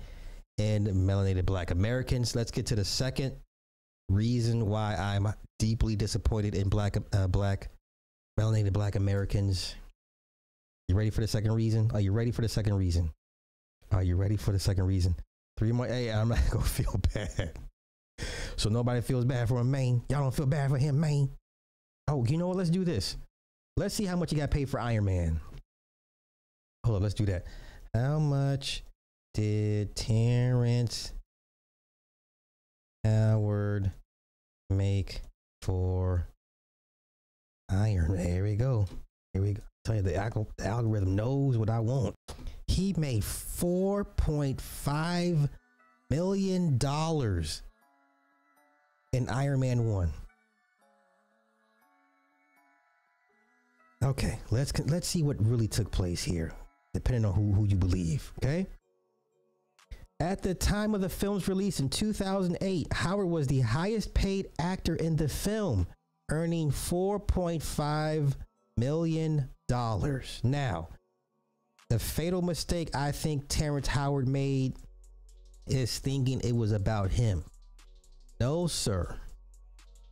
[0.58, 2.36] in melanated black Americans.
[2.36, 3.38] Let's get to the second
[4.10, 7.70] reason why I'm deeply disappointed in black uh, black
[8.40, 9.76] melanated black Americans.
[10.90, 11.92] You ready for the second reason?
[11.94, 13.12] Are you ready for the second reason?
[13.92, 15.16] Are you ready for the second reason?
[15.58, 15.88] Three more.
[15.88, 17.58] Hey, I'm not gonna feel bad.
[18.56, 20.02] So nobody feels bad for him, man.
[20.10, 21.30] Y'all don't feel bad for him, man.
[22.08, 22.58] Oh, you know what?
[22.58, 23.18] Let's do this.
[23.76, 25.40] Let's see how much you got paid for Iron Man.
[26.84, 27.46] Hold on, let's do that.
[27.94, 28.84] How much
[29.34, 31.12] did Terrence
[33.04, 33.92] Howard
[34.70, 35.22] make
[35.62, 36.28] for
[37.70, 38.26] Iron Man?
[38.26, 38.88] Here we go.
[39.34, 39.62] Here we go.
[39.62, 42.16] I'll tell you the, the algorithm knows what I want
[42.78, 45.50] he made $4.5
[46.12, 46.78] million
[49.14, 50.12] in Iron Man 1.
[54.04, 56.54] Okay, let's let's see what really took place here,
[56.94, 58.32] depending on who, who you believe.
[58.40, 58.68] Okay.
[60.20, 64.96] At the time of the film's release in 2008, Howard was the highest paid actor
[64.96, 65.86] in the film,
[66.30, 68.34] earning $4.5
[68.78, 69.50] million.
[70.44, 70.90] Now,
[71.90, 74.78] the fatal mistake I think Terrence Howard made
[75.68, 77.44] is thinking it was about him.
[78.40, 79.16] No, sir.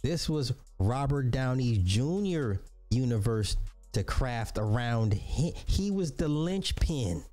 [0.02, 2.54] This was Robert Downey Jr.
[2.90, 3.58] universe
[3.94, 5.54] to craft around him.
[5.66, 7.24] He was the linchpin.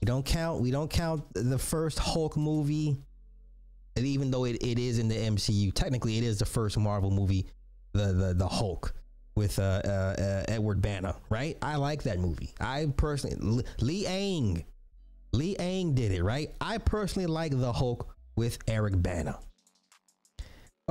[0.00, 0.60] We don't count.
[0.60, 2.96] We don't count the first Hulk movie,
[3.96, 7.10] and even though it, it is in the MCU, technically it is the first Marvel
[7.10, 7.46] movie,
[7.92, 8.94] the the the Hulk
[9.36, 11.56] with uh, uh, uh, Edward Bana, right?
[11.62, 12.50] I like that movie.
[12.60, 14.64] I personally, Lee Ang,
[15.32, 16.50] Lee Ang did it, right?
[16.60, 19.38] I personally like the Hulk with Eric Bana.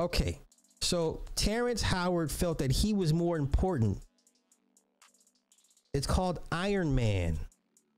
[0.00, 0.38] Okay,
[0.80, 3.98] so Terrence Howard felt that he was more important.
[5.92, 7.38] It's called Iron Man,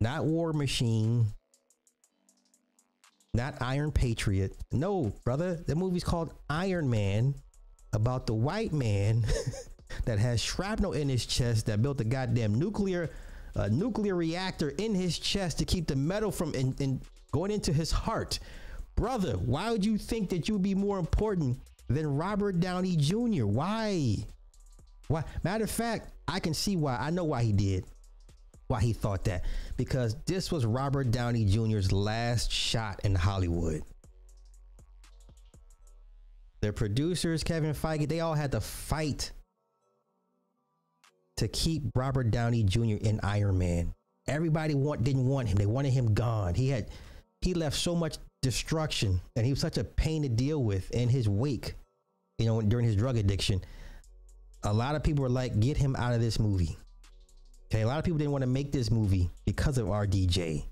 [0.01, 1.27] not War Machine,
[3.35, 4.57] not Iron Patriot.
[4.73, 7.37] No, brother, the movie's called Iron Man
[7.93, 9.25] about the white man
[10.05, 13.11] that has shrapnel in his chest that built a goddamn nuclear
[13.71, 17.93] nuclear reactor in his chest to keep the metal from in, in going into his
[17.93, 18.41] heart.
[18.97, 23.47] Brother, why would you think that you would be more important than Robert Downey Jr.?
[23.47, 24.17] Why?
[25.09, 25.25] Why?
[25.43, 26.97] Matter of fact, I can see why.
[26.97, 27.85] I know why he did.
[28.69, 29.45] Why he thought that.
[29.77, 33.83] Because this was Robert Downey Jr.'s last shot in Hollywood.
[36.61, 39.33] The producers, Kevin Feige, they all had to fight
[41.37, 42.97] to keep Robert Downey Jr.
[43.01, 43.93] in Iron Man.
[44.29, 45.57] Everybody want didn't want him.
[45.57, 46.55] They wanted him gone.
[46.55, 46.89] He had
[47.41, 51.09] he left so much destruction and he was such a pain to deal with in
[51.09, 51.75] his wake,
[52.39, 53.61] you know, during his drug addiction.
[54.65, 56.77] a lot of people were like, get him out of this movie.
[57.67, 60.65] Okay, a lot of people didn't want to make this movie because of RDJ.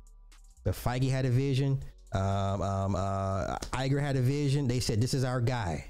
[0.65, 1.83] But Feige had a vision.
[2.13, 4.69] Um, um, uh, Iger had a vision.
[4.69, 5.87] They said, this is our guy.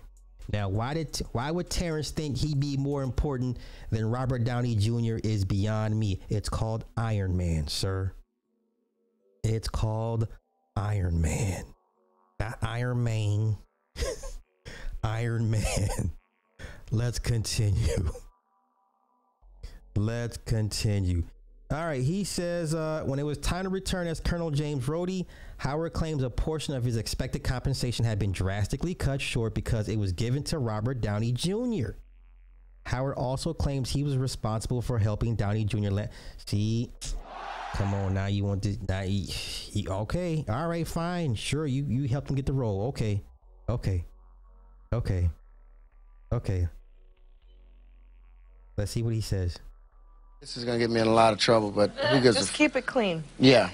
[0.53, 3.59] Now, why did why would Terrence think he'd be more important
[3.91, 5.18] than Robert Downey Jr.
[5.22, 6.20] is beyond me?
[6.28, 8.12] It's called Iron Man, sir.
[9.45, 10.26] It's called
[10.81, 11.62] Iron Man.
[12.39, 13.59] Not Iron Man.
[15.05, 16.11] Iron Man.
[16.91, 18.11] Let's continue.
[19.95, 21.24] Let's continue.
[21.70, 25.26] All right, he says uh, when it was time to return as Colonel James Rhodey,
[25.59, 29.99] Howard claims a portion of his expected compensation had been drastically cut short because it
[29.99, 31.91] was given to Robert Downey Jr.
[32.87, 35.91] Howard also claims he was responsible for helping Downey Jr.
[35.91, 36.12] Let
[36.47, 36.91] see.
[37.81, 40.45] Come on, now you want to now he, he, okay?
[40.51, 41.66] All right, fine, sure.
[41.66, 42.89] You you helped him get the role.
[42.89, 43.22] Okay,
[43.70, 44.05] okay,
[44.93, 45.31] okay,
[46.31, 46.68] okay.
[48.76, 49.57] Let's see what he says.
[50.43, 52.53] This is gonna get me in a lot of trouble, but who gives Just a
[52.53, 53.24] keep it clean.
[53.39, 53.70] Yeah.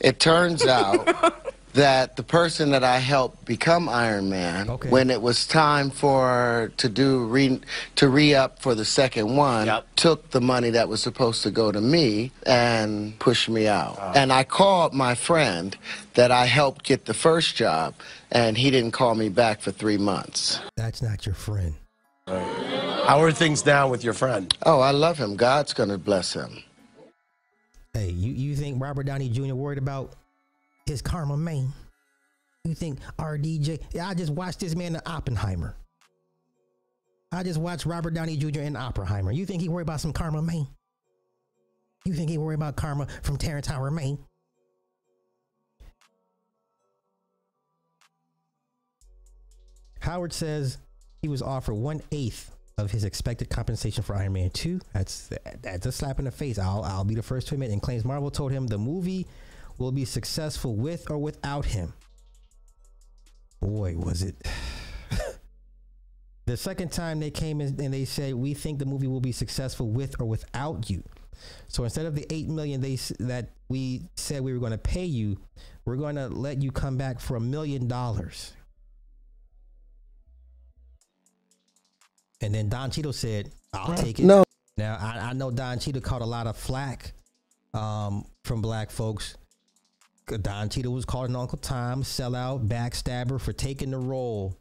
[0.00, 1.06] It turns out
[1.74, 4.88] that the person that I helped become Iron Man, Okay.
[4.88, 7.60] when it was time for to do re
[7.96, 11.70] to re up for the second one, took the money that was supposed to go
[11.70, 13.98] to me and pushed me out.
[14.16, 15.76] And I called my friend
[16.14, 17.94] that I helped get the first job,
[18.30, 20.60] and he didn't call me back for three months.
[20.76, 21.74] That's not your friend.
[22.26, 24.56] How are things now with your friend?
[24.64, 25.36] Oh, I love him.
[25.36, 26.62] God's gonna bless him.
[27.92, 29.54] Hey, you, you think Robert Downey Jr.
[29.54, 30.14] worried about
[30.86, 31.72] his karma, man?
[32.64, 33.80] You think RDJ?
[33.92, 35.76] Yeah, I just watched this man in Oppenheimer.
[37.32, 38.60] I just watched Robert Downey Jr.
[38.60, 39.32] in Oppenheimer.
[39.32, 40.66] You think he worried about some karma, man?
[42.04, 44.18] You think he worried about karma from Terrence Howard, man?
[50.00, 50.78] Howard says
[51.22, 54.80] he was offered one eighth of his expected compensation for Iron Man 2.
[54.92, 55.30] That's
[55.62, 56.58] that's a slap in the face.
[56.58, 57.70] I'll I'll be the first to admit.
[57.70, 59.26] And claims Marvel told him the movie
[59.78, 61.92] will be successful with or without him.
[63.60, 64.36] Boy, was it.
[66.46, 69.32] the second time they came in and they said, "We think the movie will be
[69.32, 71.02] successful with or without you."
[71.68, 75.04] So instead of the eight million they that we said we were going to pay
[75.04, 75.38] you,
[75.84, 78.52] we're going to let you come back for a million dollars.
[82.40, 84.44] And then Don Cheadle said, "I'll take it." No.
[84.76, 87.12] Now I, I know Don Cheadle caught a lot of flack
[87.72, 89.36] um, from black folks.
[90.26, 94.56] Don Cheadle was called an Uncle Tom sellout, backstabber for taking the role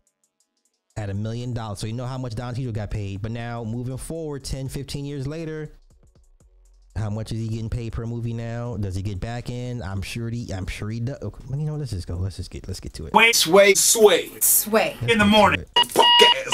[0.98, 1.80] at a million dollars.
[1.80, 3.22] So you know how much Don Cheadle got paid.
[3.22, 5.72] But now moving forward, 10, 15 years later,
[6.96, 8.78] how much is he getting paid per movie now?
[8.78, 9.82] Does he get back in?
[9.82, 10.52] I'm sure he.
[10.54, 11.18] I'm sure he does.
[11.22, 12.16] Okay, well, you know, let's just go.
[12.16, 12.68] Let's just get.
[12.68, 13.14] Let's get to it.
[13.14, 14.30] Wait, sway, sway.
[14.40, 14.96] Sway.
[15.08, 15.66] In the morning.
[15.88, 16.54] Fuck ass.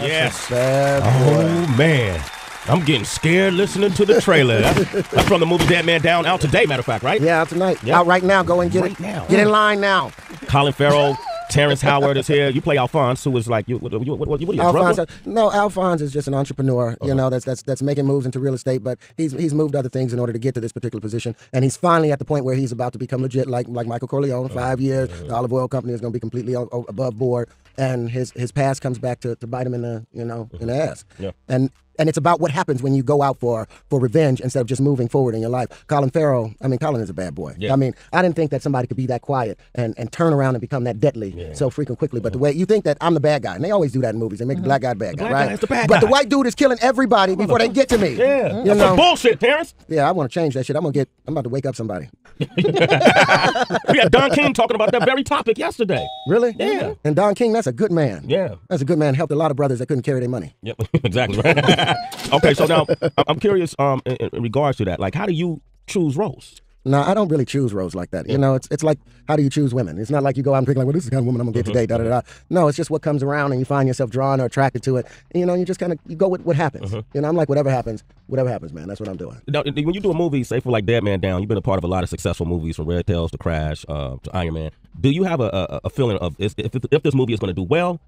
[0.00, 0.48] Yes.
[0.48, 2.20] Bad Oh man,
[2.68, 4.60] I'm getting scared listening to the trailer.
[4.60, 6.66] That's, that's from the movie Dead Man Down out today.
[6.66, 7.20] Matter of fact, right?
[7.20, 7.82] Yeah, out tonight.
[7.82, 7.98] Yeah.
[7.98, 8.42] Out right now.
[8.42, 9.00] Go and get Right it.
[9.00, 9.26] now.
[9.26, 10.10] Get in line now.
[10.48, 11.16] Colin Farrell,
[11.50, 12.50] Terrence Howard is here.
[12.50, 13.78] You play Alphonse, who is like you.
[13.78, 17.06] What, what, what, what are you, Alphonse, no, Alphonse is just an entrepreneur, Uh-huh.
[17.06, 19.88] you know, that's that's that's making moves into real estate, but he's he's moved other
[19.88, 22.44] things in order to get to this particular position, and he's finally at the point
[22.44, 24.46] where he's about to become legit, like like Michael Corleone.
[24.46, 24.54] Uh-huh.
[24.54, 27.48] Five years, the olive oil company is going to be completely o- above board,
[27.78, 30.66] and his his past comes back to, to bite him in the you know in
[30.66, 31.24] the ass, Uh-huh.
[31.24, 31.30] Yeah.
[31.54, 31.70] and.
[31.98, 34.80] And it's about what happens when you go out for for revenge instead of just
[34.80, 35.84] moving forward in your life.
[35.86, 37.54] Colin Farrell, I mean, Colin is a bad boy.
[37.58, 37.72] Yeah.
[37.72, 40.54] I mean, I didn't think that somebody could be that quiet and, and turn around
[40.54, 42.20] and become that deadly so freaking quickly.
[42.20, 44.14] But the way you think that I'm the bad guy, and they always do that
[44.14, 44.38] in movies.
[44.38, 44.68] They make the mm-hmm.
[44.68, 45.46] black guy the bad guy, black right?
[45.48, 47.98] guy is the bad but the white dude is killing everybody before they get to
[47.98, 48.14] me.
[48.14, 48.86] Yeah, you that's know.
[48.88, 49.74] some bullshit, Terrence.
[49.88, 50.76] Yeah, I want to change that shit.
[50.76, 51.08] I'm gonna get.
[51.26, 52.08] I'm about to wake up somebody.
[53.88, 56.06] We had Don King talking about that very topic yesterday.
[56.28, 56.54] Really?
[56.58, 56.94] Yeah.
[57.04, 58.24] And Don King, that's a good man.
[58.28, 58.56] Yeah.
[58.68, 59.14] That's a good man.
[59.14, 60.54] Helped a lot of brothers that couldn't carry their money.
[60.62, 61.40] Yep, exactly.
[61.40, 61.56] Right.
[62.32, 62.86] okay, so now
[63.26, 65.00] I'm curious um in, in regards to that.
[65.00, 66.60] Like, how do you choose roles?
[66.84, 68.28] No, I don't really choose roles like that.
[68.30, 69.98] You know, it's it's like how do you choose women?
[69.98, 71.26] It's not like you go out and pick like, well, this is the kind of
[71.26, 71.72] woman I'm gonna get Mm-hmm.
[71.74, 71.86] today.
[71.86, 72.20] Da da da.
[72.48, 75.06] No, it's just what comes around, and you find yourself drawn or attracted to it.
[75.32, 76.90] And, you know, you just kind of you go with what happens.
[76.90, 77.00] Mm-hmm.
[77.12, 78.88] You know, I'm like whatever happens, whatever happens, man.
[78.88, 79.38] That's what I'm doing.
[79.48, 81.62] Now, when you do a movie, say for like Dead Man Down, you've been a
[81.62, 84.54] part of a lot of successful movies from Red Tails to Crash uh, to Iron
[84.54, 84.70] Man.
[84.98, 87.50] Do you have a, a, a feeling of is, if if this movie is going
[87.54, 88.00] to do well,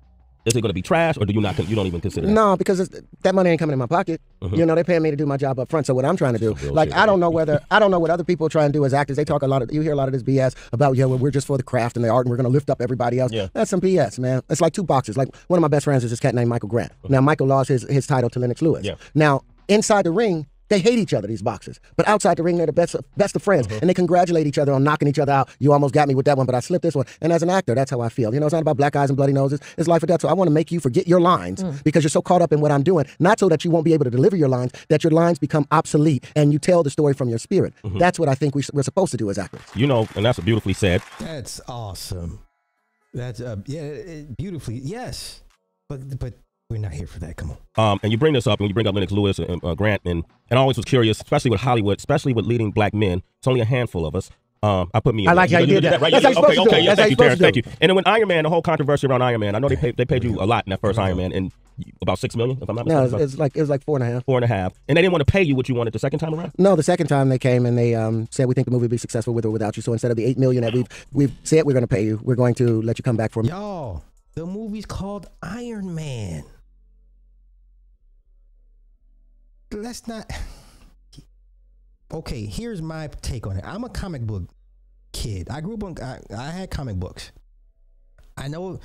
[0.44, 2.32] is it going to be trash, or do you not you don't even consider that?
[2.32, 4.20] No, because it's, that money ain't coming in my pocket.
[4.42, 4.56] Mhm.
[4.56, 5.86] You know, they're paying me to do my job up front.
[5.86, 8.10] So what I'm trying to do, like, I don't know whether I don't know what
[8.10, 9.16] other people try and do as actors.
[9.16, 11.18] They talk a lot of you hear a lot of this BS about yeah, well,
[11.18, 13.32] we're just for the craft and the art, and we're gonna lift up everybody else.
[13.32, 13.48] Yeah.
[13.52, 14.42] That's some BS, man.
[14.48, 15.16] It's like two boxes.
[15.16, 16.92] Like one of my best friends is this cat named Michael Grant.
[17.08, 18.84] Now Michael lost his his title to Lennox Lewis.
[18.84, 18.94] Yeah.
[19.14, 20.46] Now inside the ring.
[20.70, 21.78] They hate each other, these boxers.
[21.96, 23.66] But outside the ring, they're the best, best of friends.
[23.80, 25.50] And they congratulate each other on knocking each other out.
[25.58, 27.06] You almost got me with that one, but I slipped this one.
[27.20, 28.32] And as an actor, that's how I feel.
[28.32, 29.60] You know, it's not about black eyes and bloody noses.
[29.76, 30.22] It's life or death.
[30.22, 31.82] So I want to make you forget your lines Mm.
[31.84, 33.04] because you're so caught up in what I'm doing.
[33.18, 35.66] Not so that you won't be able to deliver your lines, that your lines become
[35.72, 37.74] obsolete and you tell the story from your spirit.
[37.84, 37.98] Mhm.
[37.98, 39.60] That's what I think we, we're supposed to do as actors.
[39.74, 41.02] You know, and that's beautifully said.
[41.18, 42.38] That's awesome.
[43.12, 44.76] That's uh, yeah, it, beautifully.
[44.76, 45.42] Yes,
[45.88, 46.34] but but
[46.70, 47.36] we're not here for that.
[47.36, 47.92] Come on.
[47.92, 50.02] Um, and you bring this up, and you bring up Lennox Lewis and uh, Grant,
[50.04, 53.22] and and I always was curious, especially with Hollywood, especially with leading black men.
[53.38, 54.30] It's only a handful of us.
[54.62, 55.24] Um, I put me.
[55.24, 55.60] In I like there.
[55.60, 56.00] how you did that.
[56.00, 56.12] right?
[56.12, 56.84] That's Yeah, how you're okay, supposed to do okay, it.
[56.84, 57.62] yeah, thank you, Terrence, thank you.
[57.80, 59.96] And then when Iron Man, the whole controversy around Iron Man, I know they paid
[59.96, 61.50] they paid you a lot in that first Iron Man, and
[62.02, 63.24] about six million, if I'm not No, mistaken.
[63.24, 64.24] it's, it's like it was like four and a half.
[64.26, 65.98] four and a half, and they didn't want to pay you what you wanted the
[65.98, 66.52] second time around.
[66.58, 68.88] No, the second time they came and they um, said we think the movie will
[68.90, 69.82] be successful with or without you.
[69.82, 72.20] So instead of the eight million that we've we've said we're going to pay you,
[72.22, 73.48] we're going to let you come back for me.
[73.48, 74.04] Y'all,
[74.34, 76.44] the movie's called Iron Man.
[79.72, 80.30] Let's not.
[82.12, 83.64] Okay, here's my take on it.
[83.64, 84.44] I'm a comic book
[85.12, 85.48] kid.
[85.48, 85.96] I grew up on.
[86.02, 87.30] I, I had comic books.
[88.36, 88.80] I know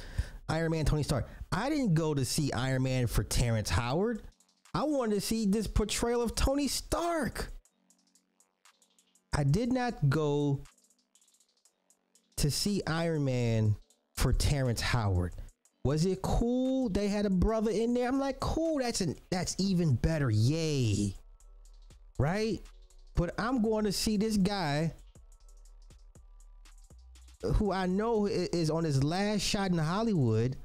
[0.47, 1.27] Iron Man, Tony Stark.
[1.51, 4.21] I didn't go to see Iron Man for Terrence Howard.
[4.73, 7.51] I wanted to see this portrayal of Tony Stark.
[9.33, 10.63] I did not go
[12.37, 13.75] to see Iron Man
[14.15, 15.33] for Terrence Howard.
[15.85, 16.89] Was it cool?
[16.89, 18.07] They had a brother in there.
[18.07, 18.79] I'm like, cool.
[18.79, 20.31] That's an that's even better.
[20.31, 21.13] Yay.
[22.17, 22.59] Right?
[23.13, 24.91] But I'm going to see this guy
[27.53, 30.57] who I know is on his last shot in Hollywood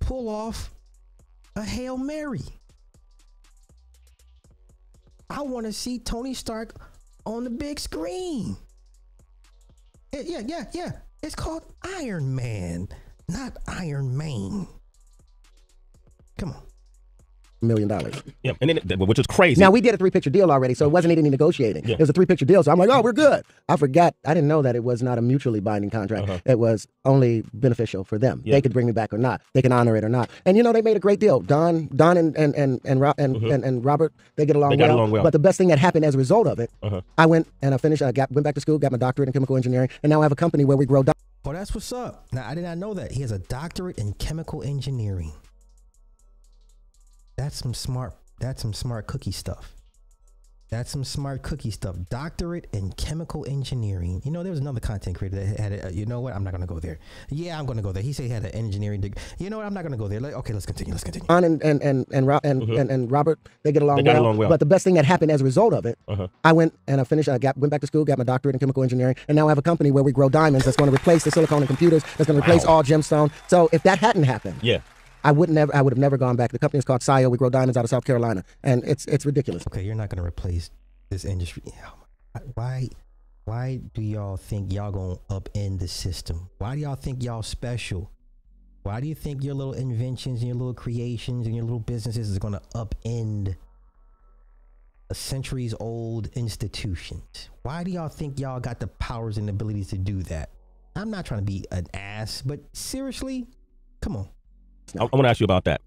[0.00, 0.70] pull off
[1.56, 2.40] a Hail Mary.
[5.28, 6.74] I want to see Tony Stark
[7.26, 8.56] on the big screen.
[10.14, 10.92] Eh, Yeah, yeah, yeah.
[11.22, 12.88] It's called Iron Man,
[13.28, 14.66] not Iron Man.
[16.38, 16.62] Come on.
[17.62, 18.22] million dollars.
[18.42, 19.58] Yeah, and then which is crazy.
[19.58, 21.88] Now we did a three picture deal already, so it wasn't any negotiating.
[21.88, 22.62] It was a three picture deal.
[22.62, 23.42] So I'm like, oh, we're good.
[23.70, 24.14] I forgot.
[24.26, 26.42] I didn't know that it was not a mutually binding contract.
[26.44, 28.38] It was only beneficial for them.
[28.40, 28.42] Uh-huh.
[28.46, 28.54] Yeah.
[28.56, 29.40] They could bring me back or not.
[29.54, 30.28] They can honor it or not.
[30.44, 31.40] And you know, they made a great deal.
[31.40, 34.70] Don, Don, and and and and, Ro- and, and, and Robert, they get along.
[34.70, 34.96] They got well.
[34.98, 35.22] along well.
[35.22, 37.00] But the best thing that happened as a result of it, Uh-huh.
[37.16, 38.02] I went and I finished.
[38.02, 40.24] I got went back to school, got my doctorate in chemical engineering, and now I
[40.24, 41.02] have a company where we grow.
[41.02, 41.12] Di-
[41.46, 42.26] Oh, that's what's up.
[42.32, 43.12] Now I did not know that.
[43.12, 45.32] He has a doctorate in chemical engineering.
[47.36, 49.72] That's some smart that's some smart cookie stuff.
[50.74, 51.94] That's some smart cookie stuff.
[52.10, 54.20] Doctorate in chemical engineering.
[54.24, 55.84] You know, there was another content creator that had it.
[55.84, 56.34] Uh, you know what?
[56.34, 56.98] I'm not gonna go there.
[57.30, 58.02] Yeah, I'm gonna go there.
[58.02, 59.22] He said he had an engineering degree.
[59.38, 59.66] You know what?
[59.66, 60.18] I'm not gonna go there.
[60.18, 60.92] Like, okay, let's continue.
[60.92, 61.28] Let's continue.
[61.28, 64.06] Don and and and and, Ro- and, and, and Robert, they get along Mm-hmm.
[64.06, 64.22] They got well.
[64.24, 64.48] along well.
[64.48, 66.26] But the best thing that happened as a result of it, Uh-huh.
[66.42, 67.28] I went and I finished.
[67.28, 69.50] I got went back to school, got my doctorate in chemical engineering, and now I
[69.52, 70.64] have a company where we grow diamonds.
[70.64, 72.02] That's going to replace the silicone and computers.
[72.16, 72.72] That's going to replace Wow.
[72.72, 73.30] all gemstone.
[73.46, 74.80] So if that hadn't happened, Yeah.
[75.24, 75.74] I would never.
[75.74, 76.52] I would have never gone back.
[76.52, 77.30] The company is called Sio.
[77.30, 79.66] We grow diamonds out of South Carolina, and it's it's ridiculous.
[79.66, 80.70] Okay, you're not gonna replace
[81.10, 81.62] this industry.
[81.66, 81.94] Oh
[82.54, 82.88] why?
[83.46, 86.48] Why do y'all think y'all gonna upend the system?
[86.58, 88.10] Why do y'all think y'all special?
[88.82, 92.30] Why do you think your little inventions and your little creations and your little businesses
[92.30, 93.56] is gonna upend
[95.10, 97.48] a centuries old institutions?
[97.62, 100.50] Why do y'all think y'all got the powers and abilities to do that?
[100.96, 103.46] I'm not trying to be an ass, but seriously,
[104.00, 104.28] come on.
[104.98, 105.80] I, I want to ask you about that.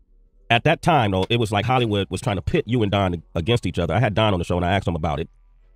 [0.50, 3.22] At that time, though, it was like Hollywood was trying to pit you and Don
[3.36, 3.93] against each other.
[3.93, 5.30] I had Don on the show and I asked him about it,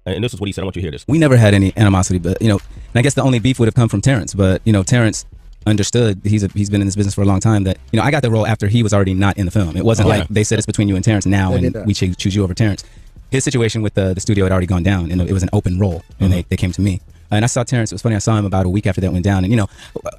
[0.05, 0.61] and this is what he said.
[0.61, 1.05] I want you to hear this.
[1.07, 3.67] We never had any animosity, but you know, and I guess the only beef would
[3.67, 4.33] have come from Terrence.
[4.33, 5.25] But you know, Terrence
[5.65, 7.65] understood he's a, he's been in this business for a long time.
[7.65, 9.75] That you know, I got the role after he was already not in the film.
[9.75, 10.27] It wasn't Oh, like yeah.
[10.29, 12.53] they said it's between you and Terrence now, They and we ch- choose you over
[12.53, 12.83] Terrence.
[13.29, 15.79] His situation with the, the studio had already gone down, and it was an open
[15.79, 16.31] role, and mm-hmm.
[16.31, 17.01] they, they came to me.
[17.31, 17.91] And I saw Terrence.
[17.91, 18.15] It was funny.
[18.15, 19.67] I saw him about a week after that went down, and you know,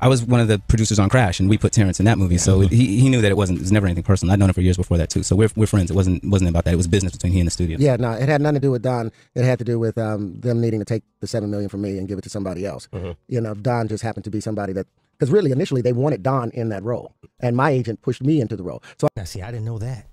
[0.00, 2.38] I was one of the producers on Crash, and we put Terrence in that movie.
[2.38, 3.58] So he, he knew that it wasn't.
[3.58, 4.32] It was never anything personal.
[4.32, 5.22] I'd known him for years before that too.
[5.22, 5.90] So we're, we're friends.
[5.90, 6.72] It wasn't wasn't about that.
[6.74, 7.76] It was business between he and the studio.
[7.78, 9.12] Yeah, no, it had nothing to do with Don.
[9.34, 11.98] It had to do with um, them needing to take the seven million from me
[11.98, 12.88] and give it to somebody else.
[13.28, 14.86] You know, Don just happened to be somebody that
[15.18, 18.56] because really initially they wanted Don in that role, and my agent pushed me into
[18.56, 18.82] the role.
[18.98, 20.06] So Now, see, I didn't know that.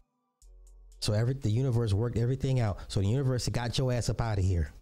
[0.99, 2.77] So every the universe worked everything out.
[2.89, 4.73] So the universe got your ass up out of here.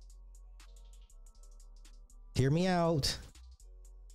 [2.37, 3.17] Hear me out.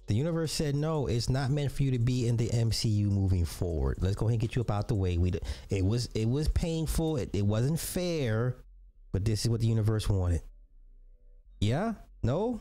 [0.07, 1.09] The universe said no.
[1.09, 3.99] It's not meant for you to be in the MCU moving forward.
[4.01, 5.19] Let's go ahead and get you out the way.
[5.19, 5.33] We
[5.71, 7.17] it was it was painful.
[7.17, 8.59] It, it wasn't fair,
[9.11, 10.41] but this is what the universe wanted.
[11.61, 11.95] Yeah.
[12.23, 12.61] No.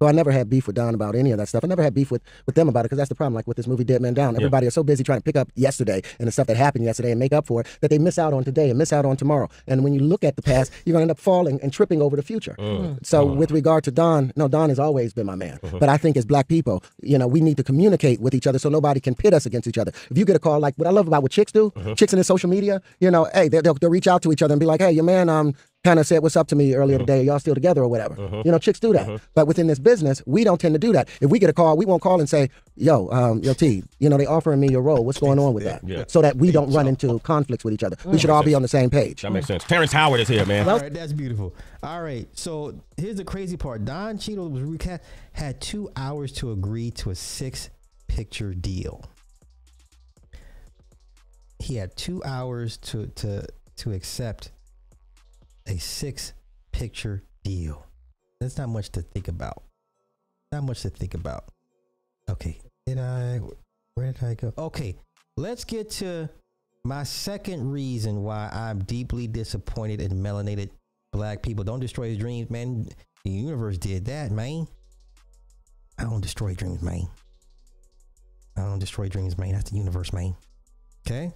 [0.00, 1.64] So I never had beef with Don about any of that stuff.
[1.64, 3.34] I never had beef with, with them about it because that's the problem.
[3.34, 5.50] Like with this movie Dead Man Down, everybody is so busy trying to pick up
[5.54, 8.18] yesterday and the stuff that happened yesterday and make up for it that they miss
[8.18, 9.48] out on today and miss out on tomorrow.
[9.66, 12.02] And when you look at the past, you're going to end up falling and tripping
[12.02, 12.56] over the future.
[12.58, 12.74] Mm.
[12.84, 13.06] Mm.
[13.06, 15.58] So with regard to Don, no, Don has always been my man.
[15.62, 15.78] Mm-hmm.
[15.78, 18.58] But I think as black people, you know, we need to communicate with each other
[18.58, 19.92] so nobody can pit us against each other.
[20.10, 21.94] If you get a call like what I love about what chicks do, mm-hmm.
[21.94, 24.42] chicks in their social media, you know, hey, they- they'll, they'll reach out to each
[24.42, 25.54] other and be like, hey, your man, um,
[25.84, 27.06] kind of said what's up to me earlier mm-hmm.
[27.06, 27.22] today.
[27.22, 28.16] Y'all still together or whatever?
[28.16, 28.42] Mm-hmm.
[28.44, 29.06] You know, chicks do that.
[29.06, 29.24] Mm-hmm.
[29.34, 31.08] But within this business, we don't tend to do that.
[31.20, 34.08] If we get a call, we won't call and say, "Yo, um, yo, T, you
[34.08, 35.04] know, they offering me your role.
[35.04, 36.04] What's going on with that?" Yeah.
[36.08, 37.96] So that we don't run into conflicts with each other.
[38.04, 38.20] We mm.
[38.20, 39.22] should all be on the same page.
[39.22, 39.64] That makes sense.
[39.64, 40.68] Terrence Howard is here, man.
[40.68, 41.54] All right, that's beautiful.
[41.82, 43.84] All right, so here's the crazy part.
[43.84, 47.68] Don Cheadle was recast had two hours to agree to a six
[48.06, 49.04] picture deal.
[51.58, 54.50] He had two hours to to to accept
[55.66, 56.32] a six
[56.72, 57.86] picture deal.
[58.40, 59.62] That's not much to think about.
[60.52, 61.44] Not much to think about.
[62.28, 63.40] Okay, did I?
[63.94, 64.52] Where did I go?
[64.58, 64.96] Okay,
[65.36, 66.28] let's get to
[66.84, 70.70] my second reason why I'm deeply disappointed in melanated
[71.12, 71.64] black people.
[71.64, 72.88] Don't destroy his dreams, man.
[73.24, 74.66] The universe did that, man.
[75.98, 77.08] I don't destroy dreams, man.
[78.56, 79.52] I don't destroy dreams, man.
[79.52, 80.34] That's the universe, man.
[81.06, 81.32] Okay.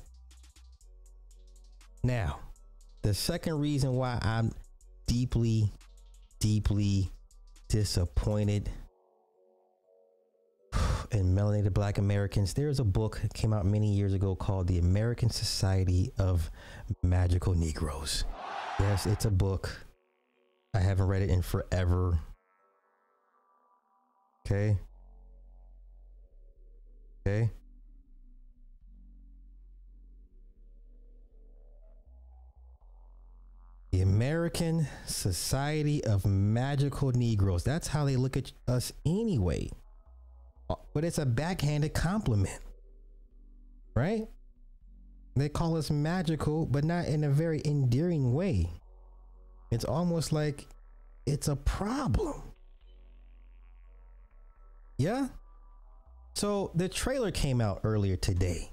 [2.03, 2.39] Now,
[3.09, 4.53] the second reason why I'm
[5.07, 5.73] deeply,
[6.41, 7.11] deeply
[7.71, 8.69] disappointed
[11.11, 14.77] in melanated black Americans, there's a book that came out many years ago called The
[14.79, 16.51] American Society of
[17.03, 18.25] Magical Negroes.
[18.79, 19.87] Yes, it's a book.
[20.75, 22.21] I haven't read it in forever.
[24.45, 24.77] Okay.
[27.27, 27.51] Okay.
[33.91, 37.65] The American Society of Magical Negroes.
[37.65, 39.71] That's how they look at us anyway.
[40.69, 42.61] Uh, But it's a backhanded compliment.
[43.95, 44.29] Right?
[45.37, 48.69] They call us magical, but not in a very endearing way.
[49.71, 50.67] It's almost like
[51.27, 52.43] it's a problem.
[54.99, 55.29] Yeah?
[56.35, 58.71] So the trailer came out earlier today.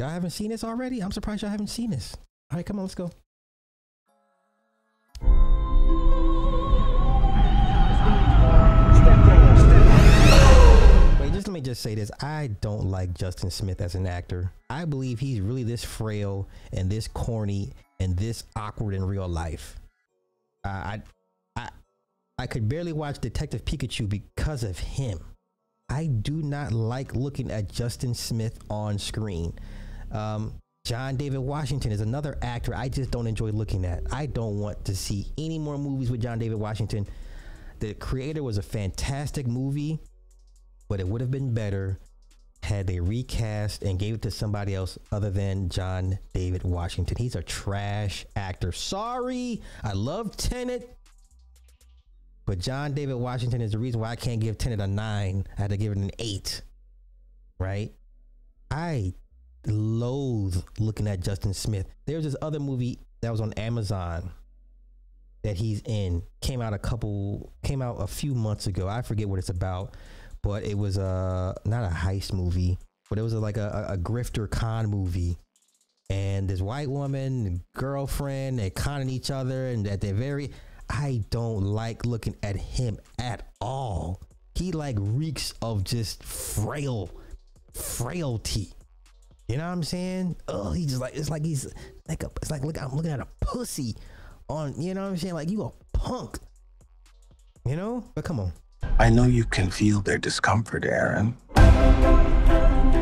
[0.00, 1.02] Y'all haven't seen this already?
[1.02, 2.16] I'm surprised y'all haven't seen this.
[2.50, 3.10] All right, come on, let's go.
[11.20, 12.10] Wait, just let me just say this.
[12.22, 14.50] I don't like Justice Smith as an actor.
[14.70, 19.76] I believe he's really this frail and this corny and this awkward in real life.
[20.64, 21.02] Uh, I,
[21.56, 21.68] I,
[22.38, 25.20] I could barely watch Detective Pikachu because of him.
[25.90, 29.58] I do not like looking at Justice Smith on screen.
[30.12, 30.54] Um,
[30.84, 34.02] John David Washington is another actor I just don't enjoy looking at.
[34.10, 37.06] I don't want to see any more movies with John David Washington.
[37.80, 40.00] The Creator was a fantastic movie,
[40.88, 41.98] but it would have been better
[42.62, 47.16] had they recast and gave it to somebody else other than John David Washington.
[47.18, 48.72] He's a trash actor.
[48.72, 50.96] Sorry, I love Tenet,
[52.46, 55.46] but John David Washington is the reason why I can't give Tenet a nine.
[55.56, 56.62] I had to give it an eight.
[57.58, 57.92] Right?
[58.70, 59.14] I
[59.66, 61.86] loathe looking at Justice Smith.
[62.06, 64.30] There's this other movie that was on Amazon
[65.42, 66.22] that he's in.
[66.40, 68.88] Came out a couple came out a few months ago.
[68.88, 69.94] I forget what it's about,
[70.42, 73.94] but it was a not a heist movie, but it was a, like a, a,
[73.94, 75.36] a grifter con movie.
[76.08, 80.50] And this white woman girlfriend, they're conning each other, and that they're very.
[80.88, 84.20] I don't like looking at him at all.
[84.56, 87.10] He like reeks of just frail,
[87.72, 88.72] frailty.
[89.50, 90.36] You know what I'm saying?
[90.46, 91.66] Oh, he just like it's like he's
[92.06, 93.96] like a it's like look I'm looking at a pussy
[94.48, 95.34] on you know what I'm saying?
[95.34, 96.38] Like you a punk.
[97.66, 98.04] You know?
[98.14, 98.52] But come on.
[99.00, 101.36] I know you can feel their discomfort, Aaron.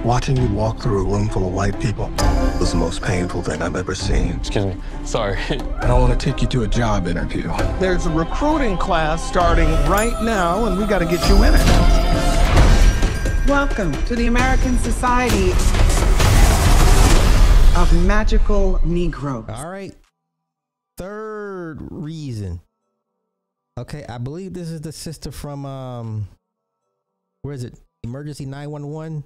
[0.03, 2.09] Watching you walk through a room full of white people
[2.59, 4.31] was the most painful thing I've ever seen.
[4.37, 4.77] Excuse me.
[5.05, 5.37] Sorry.
[5.51, 7.43] I don't want to take you to a job interview.
[7.79, 11.67] There's a recruiting class starting right now, and we got to get you in it.
[13.47, 15.53] Welcome to the American Society
[17.79, 19.45] of Magical Negroes.
[19.49, 19.95] All right.
[20.97, 22.61] Third reason.
[23.79, 26.27] Okay, I believe this is the sister from um
[27.43, 27.79] where is it?
[28.03, 29.23] Emergency 911?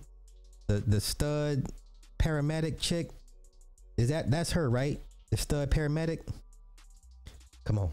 [0.66, 1.64] The the stud
[2.18, 3.08] paramedic chick.
[3.96, 5.00] Is that that's her, right?
[5.30, 6.20] The stud paramedic?
[7.64, 7.90] Come on.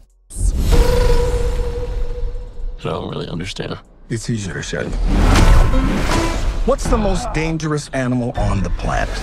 [2.79, 3.77] I don't really understand.
[4.09, 6.48] It's easier to say.
[6.65, 9.15] What's the most dangerous animal on the planet?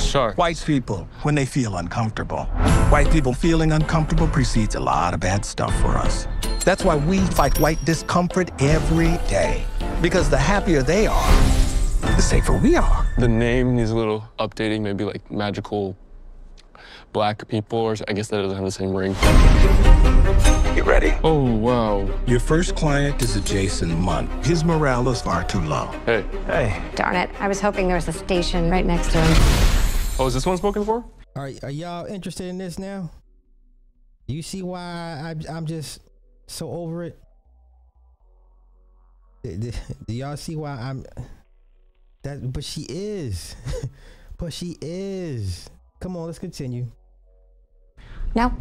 [0.00, 0.38] Shark.
[0.38, 2.44] White people, when they feel uncomfortable.
[2.88, 6.28] White people feeling uncomfortable precedes a lot of bad stuff for us.
[6.64, 9.64] That's why we fight white discomfort every day.
[10.00, 11.30] Because the happier they are,
[12.00, 13.06] the safer we are.
[13.18, 15.96] The name needs a little updating, maybe like magical
[17.12, 19.14] black people, or I guess that doesn't have the same ring.
[20.74, 21.14] Get ready.
[21.22, 22.08] Oh, wow.
[22.26, 24.26] Your first client is a Jason Munn.
[24.42, 25.86] His morale is far too low.
[26.06, 26.24] Hey.
[26.46, 26.82] Hey.
[26.96, 27.30] Darn it.
[27.40, 29.36] I was hoping there was a station right next to him.
[30.18, 31.04] Oh, is this one spoken for?
[31.36, 33.10] Are are y'all interested in this now?
[34.26, 36.00] You see why I, I'm just
[36.46, 37.18] so over it?
[39.42, 39.72] Do, do-
[40.06, 41.04] do y'all see why I'm
[42.22, 42.52] that?
[42.52, 43.56] But she is,
[44.38, 45.68] but she is.
[46.04, 46.86] Come on, let's continue.
[48.34, 48.52] No.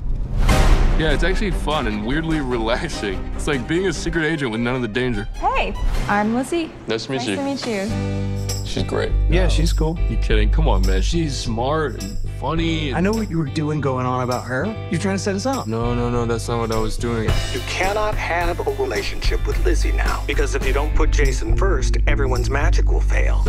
[0.97, 3.15] Yeah, it's actually fun and weirdly relaxing.
[3.35, 5.25] It's like being a secret agent with none of the danger.
[5.33, 5.73] Hey,
[6.07, 6.71] I'm Lizzie.
[6.87, 7.35] Nice to meet nice you.
[7.35, 8.65] Nice to meet you.
[8.65, 9.11] She's great.
[9.29, 9.99] Yeah, she's cool.
[10.09, 10.51] You kidding?
[10.51, 11.01] Come on, man.
[11.01, 12.91] She's smart and funny.
[12.91, 12.97] And...
[12.97, 14.65] I know what you were doing going on about her.
[14.89, 15.67] You're trying to set us up.
[15.67, 16.25] No, no, no.
[16.25, 17.25] That's not what I was doing.
[17.51, 20.23] You cannot have a relationship with Lizzie now.
[20.25, 23.43] Because if you don't put Jason first, everyone's magic will fail.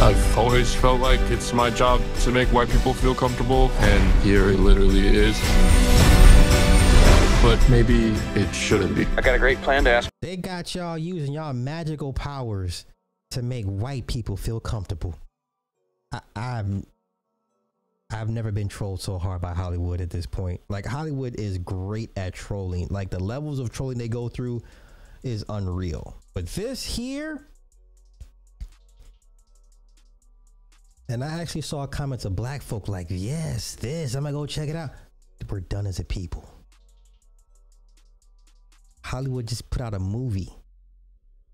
[0.00, 4.48] I've always felt like it's my job to make white people feel comfortable, and here
[4.50, 5.36] it literally is.
[7.42, 9.06] But maybe it shouldn't be.
[9.16, 10.08] I got a great plan to ask.
[10.22, 12.84] They got y'all using y'all magical powers
[13.32, 15.16] to make white people feel comfortable.
[16.12, 16.86] I, I'm
[18.10, 20.60] I've never been trolled so hard by Hollywood at this point.
[20.68, 22.86] Like Hollywood is great at trolling.
[22.88, 24.62] Like the levels of trolling they go through
[25.24, 26.16] is unreal.
[26.34, 27.48] But this here
[31.08, 34.68] and I actually saw comments of black folk like, yes, this, I'm gonna go check
[34.68, 34.90] it out.
[35.48, 36.48] We're done as a people.
[39.04, 40.52] Hollywood just put out a movie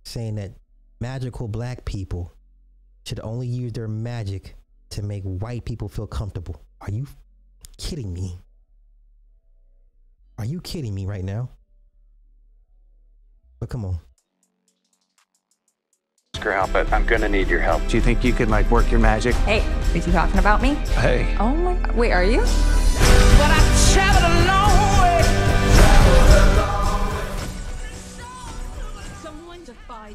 [0.04, 0.52] saying that
[1.00, 2.32] magical black people
[3.06, 4.56] should only use their magic
[4.90, 6.60] to make white people feel comfortable.
[6.80, 7.06] Are you
[7.78, 8.38] kidding me?
[10.38, 11.50] Are you kidding me right now?
[13.60, 13.98] But come on.
[16.34, 17.86] Ask her out, but I'm gonna need your help.
[17.86, 19.36] Do you think you can like work your magic?
[19.46, 19.60] Hey,
[19.92, 20.74] are you talking about me?
[20.96, 21.36] Hey.
[21.38, 21.92] Oh my.
[21.92, 22.44] Wait, are you?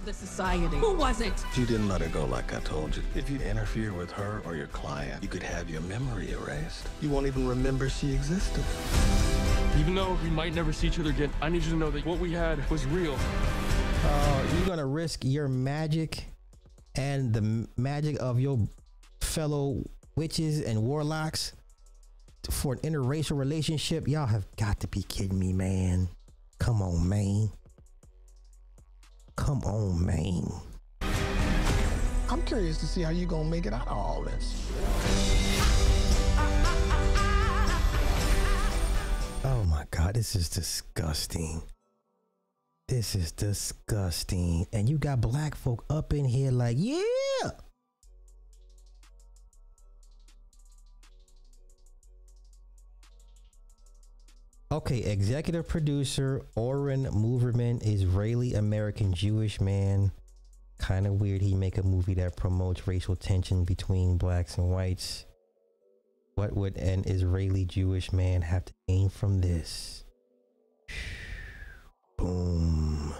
[0.10, 0.66] The society.
[0.78, 1.34] Who was it?
[1.56, 4.56] You didn't let her go like I told you, if you interfere with her or
[4.56, 6.90] your client, you could have your memory erased.
[7.00, 8.64] You won't even remember she existed.
[9.78, 12.04] Even though we might never see each other again, I need you to know that
[12.08, 13.16] what we had was real.
[14.04, 16.26] Uh, you're gonna risk your magic
[16.96, 18.58] and the magic of your
[19.22, 19.84] fellow
[20.16, 21.54] witches and warlocks
[22.50, 24.08] for an interracial relationship?
[24.08, 26.10] Y'all have got to be kidding me, man.
[26.58, 27.52] Come on, man.
[29.40, 30.52] Come on, man.
[32.30, 34.70] I'm curious to see how you're gonna make it out of all this.
[39.46, 41.64] Oh my god, this is disgusting.
[42.90, 44.68] This is disgusting.
[44.74, 47.50] And you got black folk up in here like, yeah.
[54.72, 60.12] Okay, executive producer Oren Moverman, Israeli American Jewish man.
[60.78, 65.26] Kind of weird he make a movie that promotes racial tension between blacks and whites.
[66.36, 70.06] What would an Israeli Jewish man have to gain from this?
[72.18, 73.14] Boom.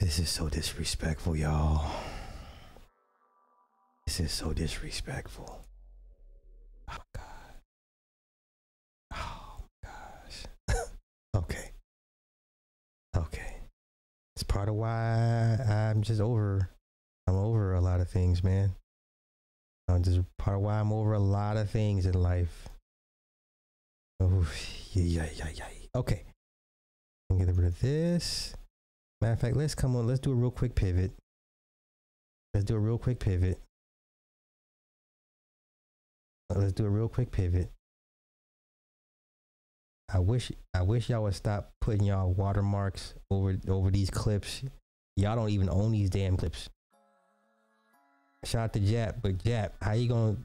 [0.00, 1.90] This is so disrespectful, y'all.
[4.06, 5.66] This is so disrespectful.
[6.90, 7.24] Oh god.
[9.14, 10.76] Oh gosh.
[11.36, 11.70] okay.
[13.16, 13.56] Okay.
[14.33, 16.70] It's part of why I'm just over
[17.26, 18.74] I'm over a lot of things, man.
[19.88, 22.68] I'm just part of why I'm over a lot of things in life.
[24.20, 24.46] Oh,
[24.92, 25.64] yeah, yeah, yeah.
[25.94, 26.24] Okay.
[27.36, 28.54] Get rid of this.
[29.20, 30.06] Matter of fact, let's come on.
[30.06, 31.12] Let's do a real quick pivot.
[32.52, 33.58] Let's do a real quick pivot.
[36.54, 37.70] Let's do a real quick pivot.
[40.14, 44.62] I wish I wish y'all would stop putting y'all watermarks over over these clips.
[45.16, 46.68] Y'all don't even own these damn clips.
[48.44, 50.36] Shout out to Jap, but Jap, how you gonna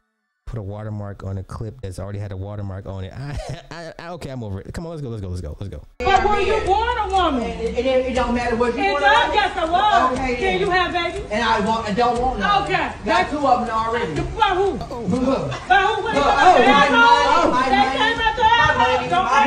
[0.48, 3.14] put a watermark on a clip that's already had a watermark on it?
[3.16, 3.38] I,
[3.70, 4.74] I, I, okay, I'm over it.
[4.74, 5.84] Come on, let's go, let's go, let's go, let's go.
[6.00, 7.44] But were you born a woman?
[7.44, 9.04] It, it, it don't matter what you It want.
[9.04, 10.14] does, yes, I was.
[10.18, 10.60] Okay, Can then.
[10.62, 11.30] you have babies?
[11.30, 12.64] And I want, I don't want none.
[12.64, 12.92] Okay.
[13.06, 14.14] Got two of them already.
[14.16, 14.78] By who?
[14.78, 16.04] By who?
[16.04, 16.98] When they Oh, come oh, at my the money, asshole, my they money, came at
[16.98, 17.48] the my asshole.
[17.50, 18.00] money, Don't my take my money.
[18.00, 18.09] money.
[18.80, 19.44] Don't Don't take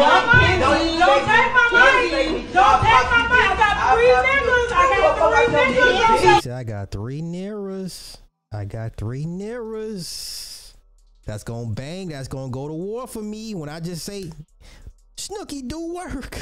[0.52, 2.44] take my Don't money.
[2.52, 3.42] Don't take my money.
[3.42, 4.70] I got three I- niggas.
[4.72, 6.52] I got three niggas.
[6.52, 8.18] I got three Neras.
[8.52, 10.74] I got three Neras.
[11.24, 12.08] That's gonna bang.
[12.08, 14.30] That's gonna go to war for me when I just say,
[15.16, 16.36] Snooky, do work.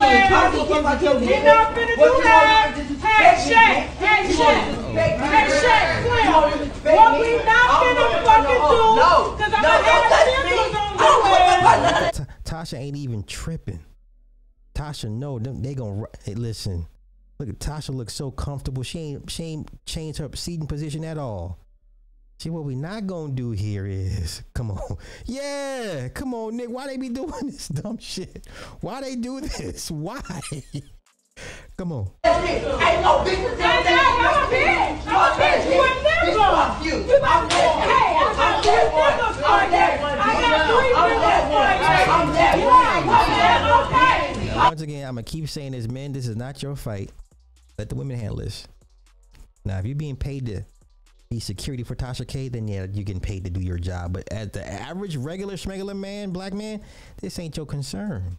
[0.00, 2.72] You're not finna do that.
[2.74, 3.76] Hey, Shaq.
[4.00, 4.64] Hey, Shaq.
[4.94, 5.10] Hey,
[5.60, 5.86] Shaq.
[6.06, 6.96] Slim.
[6.96, 8.80] What we not finna fucking do,
[9.36, 12.09] because I'm gonna have symbols on Ta-
[12.50, 13.78] Tasha ain't even tripping.
[14.74, 16.84] Tasha know them they gonna hey, listen.
[17.38, 18.82] Look at Tasha looks so comfortable.
[18.82, 21.60] She ain't she ain't changed her seating position at all.
[22.40, 24.96] See what we not gonna do here is come on.
[25.26, 26.70] Yeah, come on, Nick.
[26.70, 28.48] Why they be doing this dumb shit?
[28.80, 29.88] Why they do this?
[29.88, 30.20] Why?
[31.76, 32.10] come on.
[32.24, 33.96] Ain't no bitch down there.
[33.96, 35.06] I'm a bitch.
[35.06, 35.72] I'm a bitch.
[35.72, 36.34] You a nigga.
[36.34, 36.96] Fuck you.
[36.98, 37.78] You my bitch.
[37.86, 39.86] Hey, I got three niggas for you.
[40.18, 42.12] I got three niggas for you.
[42.12, 43.08] I'm that one.
[43.08, 44.46] I'm that okay.
[44.46, 46.12] Now, once again, I'm gonna keep saying this, men.
[46.12, 47.10] This is not your fight.
[47.78, 48.66] Let the women handle this.
[49.64, 50.64] Now, if you're being paid to
[51.30, 54.12] be security for Tasha K, then yeah, you're getting paid to do your job.
[54.12, 56.82] But as the average, regular, schmegular man, black man,
[57.20, 58.38] this ain't your concern.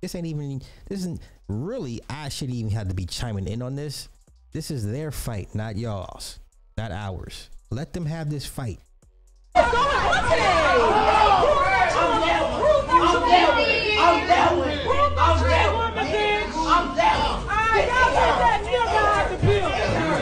[0.00, 0.60] This ain't even.
[0.88, 2.00] This isn't really.
[2.10, 4.08] I shouldn't even have to be chiming in on this.
[4.52, 6.38] This is their fight, not y'all's,
[6.78, 7.50] not ours.
[7.70, 8.80] Let them have this fight.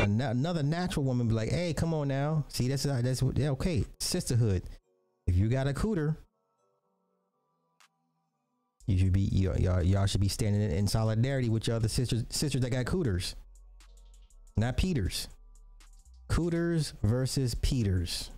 [0.02, 2.44] An- Another natural woman be like, "Hey, come on now.
[2.48, 3.84] See, that's uh, that's what- yeah, okay.
[4.00, 4.62] Sisterhood.
[5.26, 6.16] If you got a cooter,
[8.86, 11.88] you should be y'all, y'all, y'all should be standing in, in solidarity with your other
[11.88, 13.34] sisters sisters that got cooters,
[14.56, 15.28] not Peters.
[16.28, 18.30] Cooters versus Peters.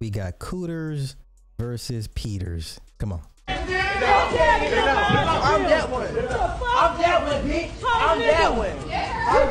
[0.00, 1.16] We got cooters
[1.58, 2.80] versus Peters.
[2.98, 3.20] Come on.
[3.48, 6.06] I'm that one.
[6.06, 7.70] I'm that one, bitch.
[7.84, 8.76] I'm that one.
[8.76, 8.82] You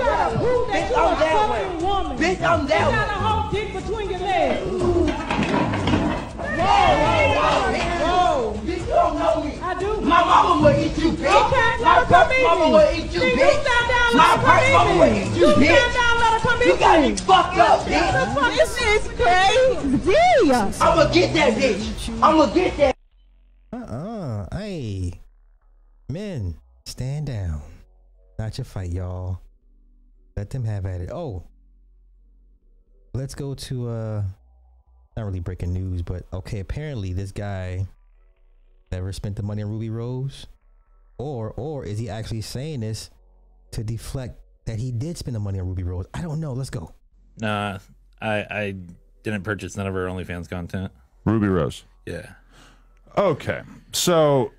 [0.05, 1.65] gotta prove that Bitch, you're I'm that one.
[1.83, 2.17] woman.
[2.17, 2.91] Bitch, I'm that one.
[2.91, 4.71] You got a whole dick between your legs.
[6.55, 7.35] Whoa, whoa,
[8.05, 9.51] whoa, bitch, you don't know me.
[9.61, 9.89] I do.
[10.01, 11.25] My mama will eat you, bitch.
[11.25, 13.63] Okay, My let her come birth eat mama will eat you, bitch.
[13.65, 13.71] My
[14.13, 15.93] let her come birth eat mama will eat you, You bitch.
[16.61, 17.09] Stand down, let her come You got me.
[17.09, 18.55] me fucked up, bitch.
[18.55, 18.95] This bitch.
[18.95, 20.81] is crazy.
[20.81, 22.21] I'ma get that bitch.
[22.21, 22.95] I'ma get that.
[23.73, 24.57] Uh-uh.
[24.57, 25.21] Hey.
[26.09, 27.61] Men, stand down.
[28.39, 29.41] Not your fight, y'all.
[30.37, 31.09] Let them have at it.
[31.11, 31.43] Oh.
[33.13, 34.23] Let's go to uh
[35.15, 37.87] not really breaking news, but okay, apparently this guy
[38.91, 40.47] never spent the money on Ruby Rose.
[41.17, 43.09] Or or is he actually saying this
[43.71, 46.05] to deflect that he did spend the money on Ruby Rose?
[46.13, 46.53] I don't know.
[46.53, 46.93] Let's go.
[47.39, 47.79] Nah,
[48.21, 48.75] I I
[49.23, 50.91] didn't purchase none of her OnlyFans content.
[51.25, 51.83] Ruby Rose.
[52.05, 52.33] Yeah.
[53.17, 53.61] Okay.
[53.93, 54.51] So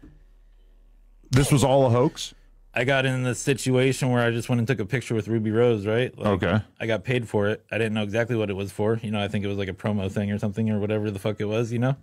[1.31, 2.35] this was all a hoax?
[2.75, 5.51] I got in the situation where I just went and took a picture with Ruby
[5.51, 6.17] Rose, right?
[6.19, 6.61] Like, Okay.
[6.79, 7.65] I got paid for it.
[7.71, 9.01] I didn't know exactly what it was for.
[9.03, 11.19] You know, I think it was like a promo thing or something or whatever the
[11.19, 11.97] fuck it was, you know?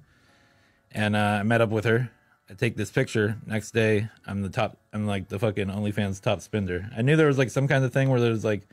[0.92, 2.10] And uh, I met up with her.
[2.54, 3.36] I take this picture.
[3.48, 6.88] Next day, I'm the top, I'm like the fucking OnlyFans top spender.
[6.96, 8.68] I knew there was like some kind of thing where there was like,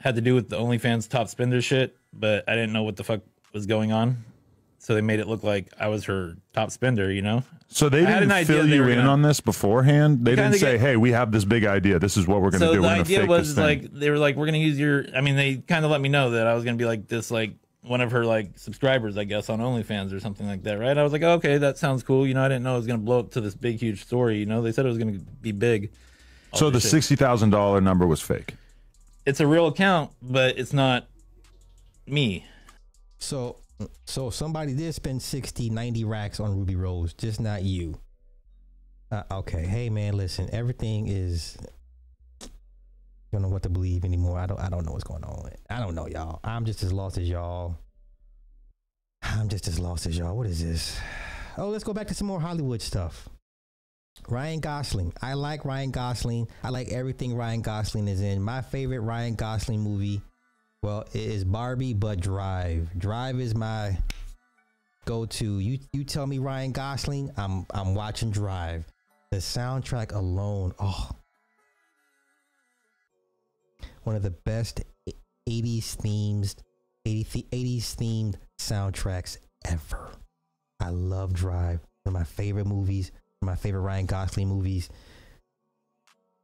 [0.00, 3.04] had to do with the OnlyFans top spender shit, but I didn't know what the
[3.04, 3.20] fuck
[3.52, 4.24] was going on.
[4.78, 7.44] So they made it look like I was her top spender, you know?
[7.68, 10.24] So they had didn't fill you in gonna- on this beforehand.
[10.24, 11.98] They didn't say, get- "Hey, we have this big idea.
[11.98, 12.80] This is what we're going to so do.
[12.80, 15.56] the We're idea was like they were like we're gonna use your i mean they
[15.56, 18.12] kind of let me know that i was gonna be like this like one of
[18.12, 21.22] her like subscribers i guess on onlyfans or something like that right i was like
[21.22, 23.40] okay that sounds cool you know i didn't know it was gonna blow up to
[23.40, 25.90] this big huge story you know they said it was gonna be big
[26.52, 26.90] All so the shit.
[26.92, 28.54] sixty thousand dollar number was fake.
[29.26, 31.08] it's a real account but it's not
[32.06, 32.44] me
[33.18, 33.56] So
[34.04, 37.98] so somebody did spend 60, 90 racks on Ruby Rose, just not you.
[39.10, 41.56] Uh, okay, hey man, listen, everything is
[43.32, 44.38] don't know what to believe anymore.
[44.38, 45.50] I don't I don't know what's going on.
[45.70, 46.40] I don't know, y'all.
[46.44, 47.76] I'm just as lost as y'all.
[49.22, 50.36] I'm just as lost as y'all.
[50.36, 50.98] What is this?
[51.56, 53.28] Oh, let's go back to some more Hollywood stuff.
[54.28, 55.12] Ryan Gosling.
[55.22, 56.48] I like Ryan Gosling.
[56.62, 58.42] I like everything Ryan Gosling is in.
[58.42, 60.20] My favorite Ryan Gosling movie,
[60.82, 62.88] well, it is Barbie, but Drive.
[62.98, 63.96] Drive is my
[65.04, 65.58] go-to.
[65.58, 68.84] You you tell me Ryan Gosling, I'm I'm watching Drive.
[69.30, 71.10] The soundtrack alone, oh,
[74.04, 74.82] one of the best
[75.48, 76.56] 80s themes,
[77.06, 80.10] 80, 80s themed soundtracks ever.
[80.80, 81.80] I love Drive.
[82.04, 84.88] One of my favorite movies, one of my favorite Ryan Gosling movies.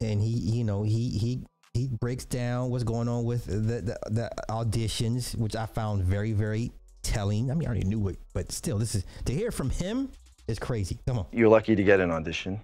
[0.01, 1.43] And he, you know, he he
[1.75, 6.33] he breaks down what's going on with the, the the auditions, which I found very
[6.33, 6.71] very
[7.03, 7.51] telling.
[7.51, 10.11] I mean, I already knew it, but still, this is to hear from him
[10.47, 10.99] is crazy.
[11.07, 11.27] Come on.
[11.33, 12.61] You're lucky to get an audition.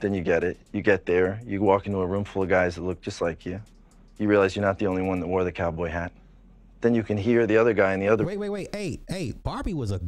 [0.00, 0.58] Then you get it.
[0.72, 1.40] You get there.
[1.46, 3.60] You walk into a room full of guys that look just like you.
[4.18, 6.12] You realize you're not the only one that wore the cowboy hat.
[6.80, 8.24] Then you can hear the other guy in the other.
[8.24, 8.74] Wait, wait, wait.
[8.74, 10.00] Hey, hey, Barbie was a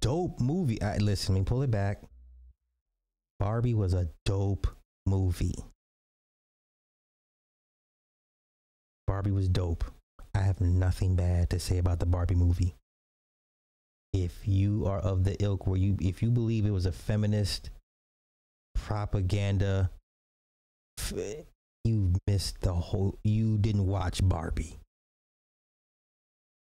[0.00, 0.80] dope movie.
[0.80, 2.02] I, listen, let me pull it back.
[3.38, 4.66] Barbie was a dope
[5.06, 5.54] movie.
[9.06, 9.84] Barbie was dope.
[10.34, 12.76] I have nothing bad to say about the Barbie movie.
[14.12, 17.70] If you are of the ilk where you, if you believe it was a feminist
[18.74, 19.90] propaganda,
[21.84, 23.18] you missed the whole.
[23.24, 24.76] You didn't watch Barbie.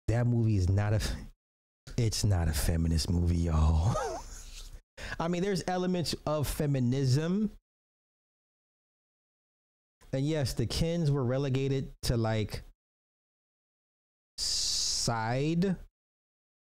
[0.08, 1.00] That movie is not a.
[1.96, 3.96] It's not a feminist movie, y'all.
[5.20, 7.50] I mean, there's elements of feminism.
[10.12, 12.62] And yes, the Kens were relegated to like
[14.38, 15.76] side.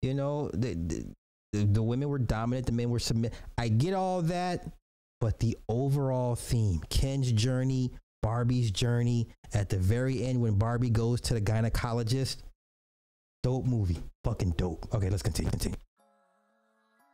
[0.02, 3.34] You know, the, the, the women were dominant, the men were submit.
[3.58, 4.72] I get all that,
[5.20, 7.90] but the overall theme, Ken's journey,
[8.22, 12.38] Barbie's journey, at the very end when Barbie goes to the gynecologist,
[13.42, 14.86] dope movie, fucking dope.
[14.94, 15.50] Okay, let's continue.
[15.50, 15.78] Continue.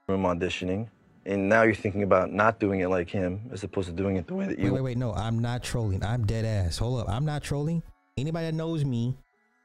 [0.09, 0.89] room auditioning,
[1.25, 4.27] and now you're thinking about not doing it like him as opposed to doing it
[4.27, 4.65] the way that you.
[4.67, 4.97] Wait, wait, wait.
[4.99, 6.05] No, I'm not trolling.
[6.05, 6.79] I'm dead ass.
[6.79, 7.09] Hold up.
[7.09, 7.83] I'm not trolling.
[8.17, 9.17] Anybody that knows me,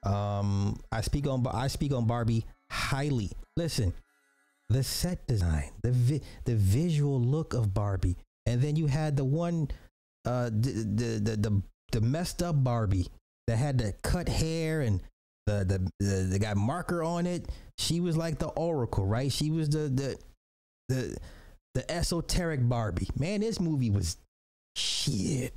[0.03, 3.31] um, I speak on I speak on Barbie highly.
[3.57, 3.93] Listen,
[4.69, 9.25] the set design, the vi- the visual look of Barbie, and then you had the
[9.25, 9.69] one,
[10.25, 11.61] uh, the the the
[11.91, 13.07] the, messed up Barbie
[13.47, 15.01] that had the cut hair and
[15.47, 17.49] the the the, the got marker on it.
[17.77, 19.31] She was like the Oracle, right?
[19.31, 20.17] She was the the
[20.89, 21.17] the
[21.73, 23.09] the esoteric Barbie.
[23.17, 24.17] Man, this movie was
[24.75, 25.53] shit.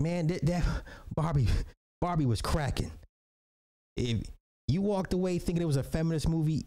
[0.00, 0.64] Man, that, that
[1.14, 1.48] Barbie
[2.00, 2.90] Barbie was cracking.
[3.96, 4.22] If
[4.66, 6.64] you walked away thinking it was a feminist movie,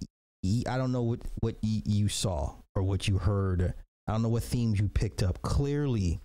[0.67, 3.73] I don't know what what you saw or what you heard.
[4.07, 5.41] I don't know what themes you picked up.
[5.41, 6.21] Clearly,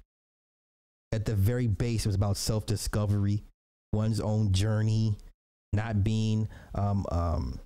[1.12, 3.44] at the very base, it was about self discovery,
[3.92, 5.18] one's own journey,
[5.72, 7.60] not being um um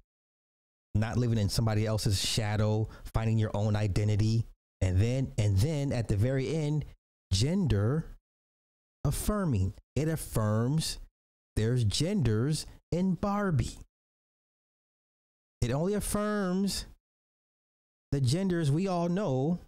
[0.95, 4.47] not living in somebody else's shadow, finding your own identity.
[4.81, 6.85] And then and then at the very end,
[7.33, 8.17] gender
[9.05, 9.75] affirming.
[9.95, 10.99] It affirms
[11.55, 13.79] there's genders in Barbie.
[15.63, 16.87] It only affirms
[18.13, 19.59] the genders we all know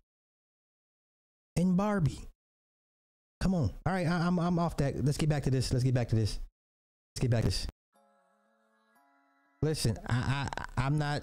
[1.57, 2.29] in Barbie.
[3.41, 3.71] Come on.
[3.87, 5.05] All right, I, I'm I'm off that.
[5.05, 5.73] Let's get back to this.
[5.73, 6.39] Let's get back to this.
[7.13, 7.67] Let's get back to this.
[9.63, 11.23] Listen, I, I I'm not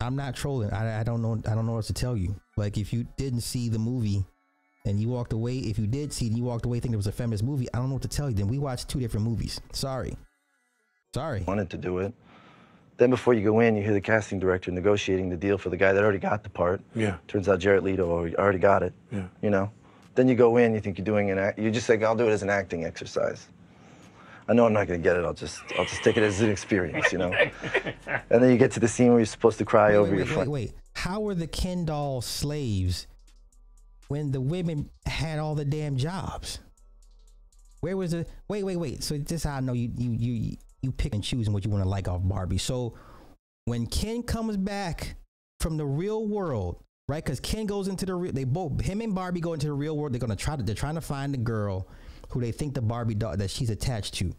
[0.00, 0.70] I'm not trolling.
[0.70, 2.34] I, I don't know I don't know what to tell you.
[2.56, 4.24] Like if you didn't see the movie
[4.86, 6.96] and you walked away, if you did see it and you walked away thinking it
[6.96, 8.36] was a feminist movie, I don't know what to tell you.
[8.36, 9.60] Then we watched two different movies.
[9.72, 10.14] Sorry.
[11.14, 11.42] Sorry.
[11.46, 12.12] Wanted to do it.
[12.96, 15.76] Then before you go in, you hear the casting director negotiating the deal for the
[15.76, 16.80] guy that already got the part.
[16.94, 17.16] Yeah.
[17.28, 18.92] Turns out Jared Leto already- already got it.
[19.12, 19.26] Yeah.
[19.40, 19.70] You know.
[20.14, 21.58] Then you go in, you think you're doing an act.
[21.58, 23.48] You just think I'll do it as an acting exercise.
[24.48, 25.24] I know I'm not gonna get it.
[25.24, 27.32] I'll just I'll just take it as an experience, you know.
[28.30, 30.16] and then you get to the scene where you're supposed to cry Wait, over wait,
[30.16, 30.50] your wait, friend.
[30.50, 30.74] wait, wait.
[30.94, 33.06] How were the Ken doll slaves
[34.08, 36.60] when the women had all the damn jobs?
[37.80, 39.02] Where was the wait, wait, wait.
[39.04, 41.70] So this is how I know you you you you pick and choose what you
[41.70, 42.58] want to like off Barbie.
[42.58, 42.94] So
[43.66, 45.16] when Ken comes back
[45.60, 47.24] from the real world, right?
[47.24, 49.96] Because Ken goes into the real they both him and Barbie go into the real
[49.96, 50.12] world.
[50.12, 51.88] They're gonna try to they're trying to find the girl
[52.28, 54.34] who they think the Barbie doll that she's attached to.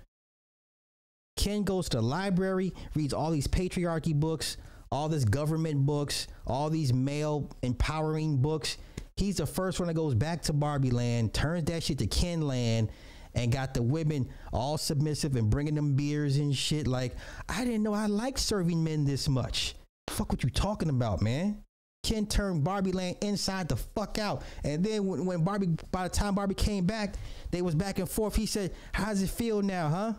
[1.36, 4.58] Ken goes to the library, reads all these patriarchy books,
[4.92, 8.78] all this government books, all these male empowering books.
[9.16, 12.42] He's the first one that goes back to Barbie land, turns that shit to Ken
[12.42, 12.90] land,
[13.36, 16.88] and got the women all submissive and bringing them beers and shit.
[16.88, 17.16] Like,
[17.48, 19.76] I didn't know I liked serving men this much.
[20.10, 21.64] Fuck what you talking about, man?
[22.04, 24.43] Ken turned Barbie land inside the fuck out.
[24.64, 27.16] And then when, when Barbie, by the time Barbie came back,
[27.52, 28.36] they was back and forth.
[28.36, 30.14] He said, "How does it feel now, huh?"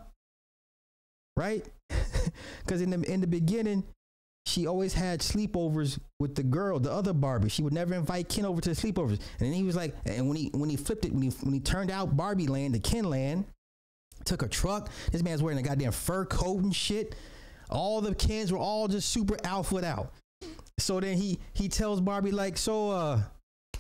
[1.37, 1.67] Right?
[2.65, 3.83] Because in the in the beginning,
[4.47, 7.49] she always had sleepovers with the girl, the other Barbie.
[7.49, 9.21] She would never invite Ken over to the sleepovers.
[9.39, 11.55] And then he was like, and when he when he flipped it, when he when
[11.55, 13.45] he turned out Barbie land to Ken land,
[14.25, 14.91] took a truck.
[15.13, 17.15] This man's wearing a goddamn fur coat and shit.
[17.69, 20.13] All the Kens were all just super alpha out.
[20.81, 23.21] So then he he tells Barbie like, so uh,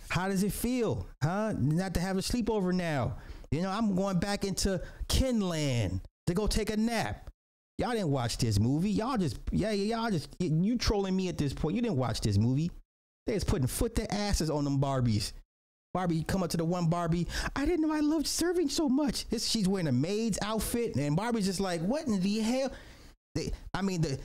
[0.08, 1.54] how does it feel, huh?
[1.58, 3.16] Not to have a sleepover now.
[3.50, 7.30] You know, I'm going back into Kenland to go take a nap.
[7.78, 8.90] Y'all didn't watch this movie.
[8.90, 11.74] Y'all just yeah, yeah, y'all just you trolling me at this point.
[11.74, 12.70] You didn't watch this movie.
[13.26, 15.32] They was putting foot to asses on them Barbies.
[15.92, 17.26] Barbie come up to the one Barbie.
[17.56, 19.28] I didn't know I loved serving so much.
[19.28, 22.70] This, she's wearing a maid's outfit, and Barbie's just like, what in the hell?
[23.34, 24.18] They, I mean, the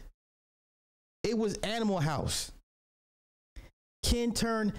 [1.23, 2.51] it was Animal House.
[4.05, 4.73] Ken turned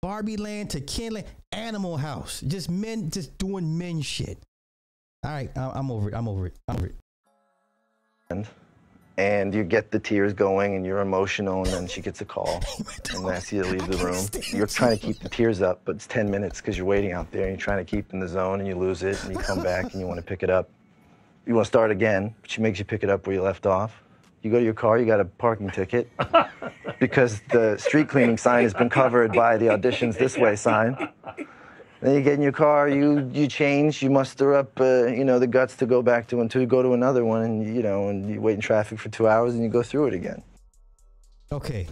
[0.00, 2.40] Barbie Land to Ken Land, Animal House.
[2.40, 4.38] Just men, just doing men shit.
[5.22, 6.14] All right, I'm over it.
[6.14, 6.54] I'm over it.
[6.68, 6.94] I'm over it.
[8.30, 8.46] And
[9.16, 12.60] and you get the tears going and you're emotional and then she gets a call
[13.14, 14.26] and asks you to leave the room.
[14.50, 17.30] You're trying to keep the tears up, but it's 10 minutes because you're waiting out
[17.30, 19.38] there and you're trying to keep in the zone and you lose it and you
[19.38, 20.68] come back and you want to pick it up.
[21.46, 23.66] You want to start again, but she makes you pick it up where you left
[23.66, 24.02] off.
[24.44, 26.10] You go to your car, you got a parking ticket
[27.00, 31.08] because the street cleaning sign has been covered by the auditions this way sign.
[32.02, 35.38] Then you get in your car, you you change, you muster up, uh, you know,
[35.38, 38.10] the guts to go back to until you go to another one, and you know,
[38.10, 40.42] and you wait in traffic for two hours, and you go through it again.
[41.50, 41.88] Okay.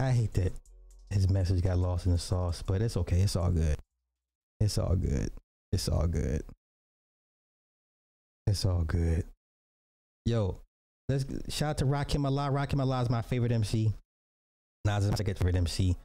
[0.00, 0.52] I hate that
[1.10, 3.20] his message got lost in the sauce, but it's okay.
[3.20, 3.76] It's all good.
[4.58, 5.30] It's all good.
[5.70, 6.42] It's all good.
[8.48, 9.24] It's all good.
[10.24, 10.58] Yo,
[11.08, 12.50] let's shout out to Rakim Allah.
[12.50, 13.92] Rakim Allah is my favorite MC.
[14.84, 15.96] Nas is my favorite MC.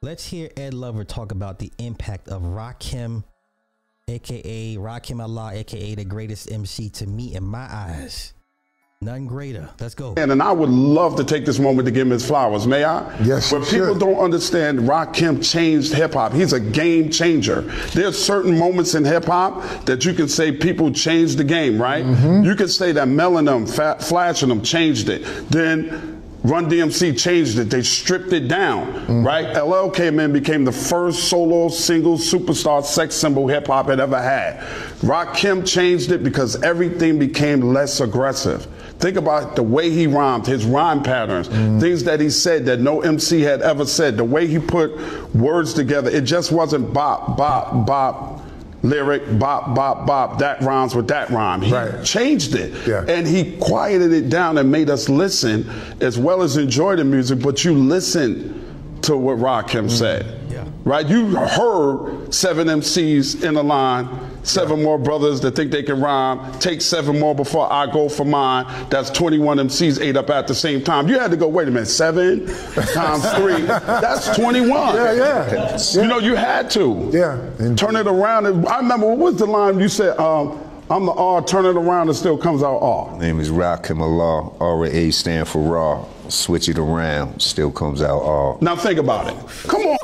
[0.00, 3.24] Let's hear Ed Lover talk about the impact of Rakim,
[4.06, 8.32] aka Rakim Allah, aka the greatest MC to me in my eyes.
[9.00, 9.68] None greater.
[9.78, 10.14] Let's go.
[10.16, 12.82] And, and I would love to take this moment to give him his flowers, may
[12.82, 13.16] I?
[13.22, 14.00] Yes, But people should.
[14.00, 16.32] don't understand Rakim changed hip hop.
[16.32, 17.60] He's a game changer.
[17.94, 22.04] There's certain moments in hip hop that you can say people changed the game, right?
[22.04, 22.42] Mm-hmm.
[22.44, 25.22] You could say that Melanin, Fat Flash and them changed it.
[25.48, 27.64] Then Run DMC changed it.
[27.70, 29.24] They stripped it down, Mm.
[29.26, 29.56] right?
[29.56, 34.20] LL came in, became the first solo single superstar sex symbol hip hop had ever
[34.20, 34.58] had.
[35.02, 38.66] Rakim changed it because everything became less aggressive.
[38.98, 41.78] Think about the way he rhymed, his rhyme patterns, mm-hmm.
[41.78, 44.96] things that he said that no MC had ever said, the way he put
[45.34, 46.10] words together.
[46.10, 48.42] It just wasn't bop, bop, bop,
[48.82, 51.62] lyric, bop, bop, bop, that rhymes with that rhyme.
[51.62, 51.70] He
[52.04, 52.88] changed it.
[53.08, 55.70] And he quieted it down and made us listen
[56.00, 58.64] as well as enjoy the music, but you listen
[59.02, 59.88] to what Rakim mm-hmm.
[59.88, 60.34] said.
[60.84, 61.06] Right?
[61.06, 64.08] You heard seven MCs in a line,
[64.48, 68.24] seven more brothers that think they can rhyme, take seven more before I go for
[68.24, 68.66] mine.
[68.90, 71.08] That's 21 MCs ate up at the same time.
[71.08, 72.46] You had to go, wait a minute, seven
[72.94, 74.94] times three, that's 21.
[74.94, 75.78] Yeah, yeah.
[75.92, 77.10] You know, you had to.
[77.12, 77.74] Yeah.
[77.74, 78.46] Turn it around.
[78.46, 80.18] And I remember, what was the line you said?
[80.18, 83.18] Um, I'm the R, turn it around, it still comes out R.
[83.18, 84.50] Name is Rakim Allah.
[84.58, 86.06] R-A stand for raw.
[86.28, 88.58] Switch it around, still comes out R.
[88.62, 89.68] Now think about it.
[89.68, 89.97] Come on.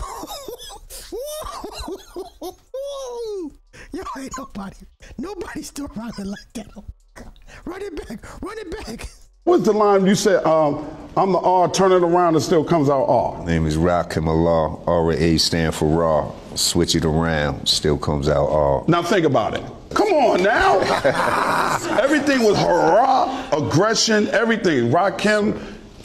[3.94, 4.76] Yo, ain't nobody,
[5.18, 6.66] nobody still rhyming like that.
[6.76, 6.84] Oh,
[7.14, 7.30] God.
[7.64, 9.08] Run it back, run it back.
[9.44, 10.42] What's the line you said?
[10.44, 10.84] Um,
[11.16, 13.44] I'm the R, turn it around, it still comes out R.
[13.44, 14.82] Name is Rakim Allah.
[14.86, 16.32] R-A stand for raw.
[16.56, 18.84] Switch it around, still comes out R.
[18.88, 19.62] Now think about it.
[19.90, 20.80] Come on now.
[22.02, 24.90] everything was hurrah, aggression, everything.
[24.90, 25.60] Rakim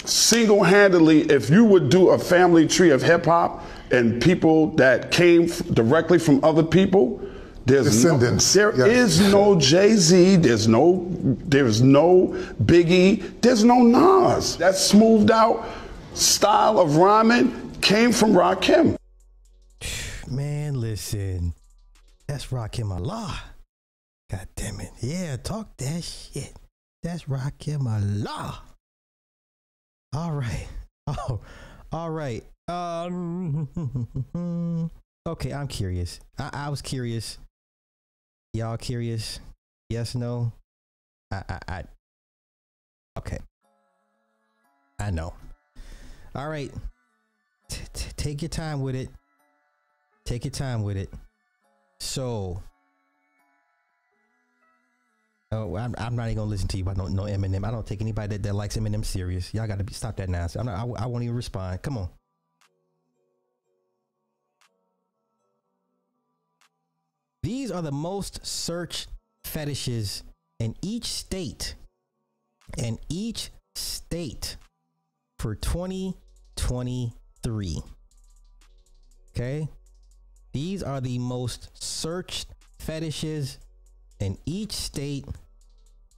[0.05, 5.09] single handedly, if you would do a family tree of hip hop and people that
[5.11, 7.19] came f- directly from other people,
[7.69, 10.37] there's Descendants, No, there is no Jay Z.
[10.37, 11.05] There's no.
[11.09, 12.27] There's no
[12.63, 13.41] Biggie.
[13.41, 14.57] There's no Nas.
[14.57, 15.65] That smoothed out
[16.13, 18.95] style of rhyming came from Rakim.
[20.29, 21.53] Man, listen.
[22.27, 23.41] That's Rakim Allah.
[24.29, 24.91] God damn it.
[25.01, 26.53] Yeah, talk that shit.
[27.01, 28.61] That's Rakim Allah.
[30.13, 30.67] All right.
[31.11, 31.41] Oh,
[31.91, 32.43] all right.
[32.67, 33.67] Um,
[35.27, 36.19] okay, I'm curious.
[36.37, 37.39] I, I was curious.
[38.53, 39.39] Y'all curious?
[39.89, 40.51] Yes, no?
[41.31, 41.83] I, I, I,
[43.17, 43.37] okay.
[44.99, 45.33] I know.
[46.35, 46.71] All right.
[48.17, 49.09] Take your time with it.
[50.25, 51.09] Take your time with it.
[51.99, 52.61] So,
[55.51, 57.65] oh, I'm, I'm not even gonna listen to you about no, no Eminem.
[57.65, 59.53] I don't take anybody that, that likes Eminem serious.
[59.53, 60.47] Y'all gotta stop that now.
[60.55, 61.81] I'm not, I, I won't even respond.
[61.81, 62.09] Come on.
[67.41, 69.07] These are the most searched
[69.45, 70.23] fetishes
[70.59, 71.75] in each state.
[72.77, 74.57] In each state
[75.39, 77.81] for 2023.
[79.31, 79.67] Okay?
[80.51, 83.57] These are the most searched fetishes
[84.19, 85.25] in each state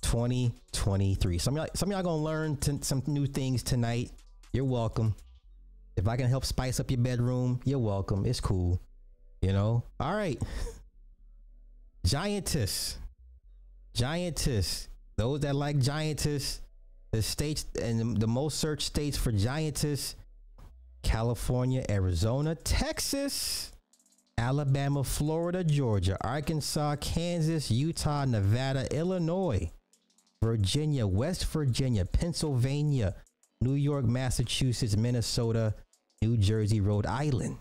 [0.01, 1.37] 2023.
[1.37, 4.11] Some y'all, some y'all gonna learn t- some new things tonight.
[4.53, 5.15] You're welcome.
[5.95, 8.25] If I can help spice up your bedroom, you're welcome.
[8.25, 8.81] It's cool.
[9.41, 9.83] You know?
[9.99, 10.41] All right.
[12.05, 12.97] Giantess.
[13.93, 14.87] Giantess.
[15.17, 16.61] Those that like Giantess,
[17.11, 20.15] the states and the most searched states for Giantess
[21.03, 23.71] California, Arizona, Texas,
[24.37, 29.71] Alabama, Florida, Georgia, Arkansas, Kansas, Utah, Nevada, Illinois,
[30.41, 33.15] Virginia, West Virginia, Pennsylvania,
[33.61, 35.75] New York, Massachusetts, Minnesota,
[36.21, 37.57] New Jersey, Rhode Island.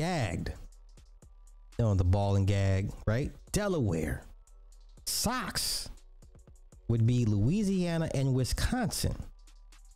[0.00, 0.54] Gagged.
[1.78, 3.30] On the ball and gag, right?
[3.52, 4.22] Delaware,
[5.04, 5.90] Socks
[6.88, 9.14] would be Louisiana and Wisconsin.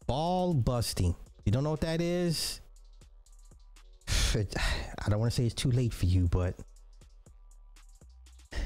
[0.07, 1.17] Ball busting.
[1.47, 2.61] You don't know what that is?
[4.35, 6.55] I don't want to say it's too late for you, but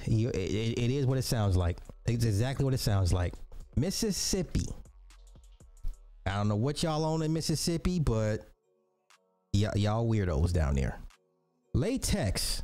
[0.07, 1.79] you, it, it is what it sounds like.
[2.07, 3.35] It's exactly what it sounds like.
[3.77, 4.67] Mississippi.
[6.27, 8.41] I don't know what y'all own in Mississippi, but
[9.55, 10.99] y- y'all weirdos down there.
[11.75, 12.63] Latex,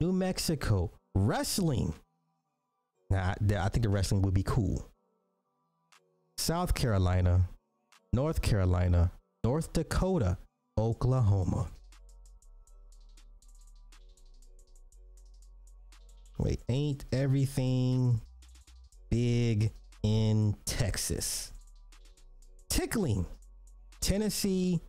[0.00, 1.94] New Mexico, wrestling.
[3.08, 4.86] Nah, I I think the wrestling would be cool.
[6.38, 7.48] South Carolina,
[8.12, 9.12] North Carolina,
[9.44, 10.38] North Dakota,
[10.78, 11.68] Oklahoma.
[16.38, 18.20] Wait, ain't everything
[19.10, 19.72] big
[20.02, 21.52] in Texas?
[22.70, 23.26] Tickling,
[24.00, 24.80] Tennessee,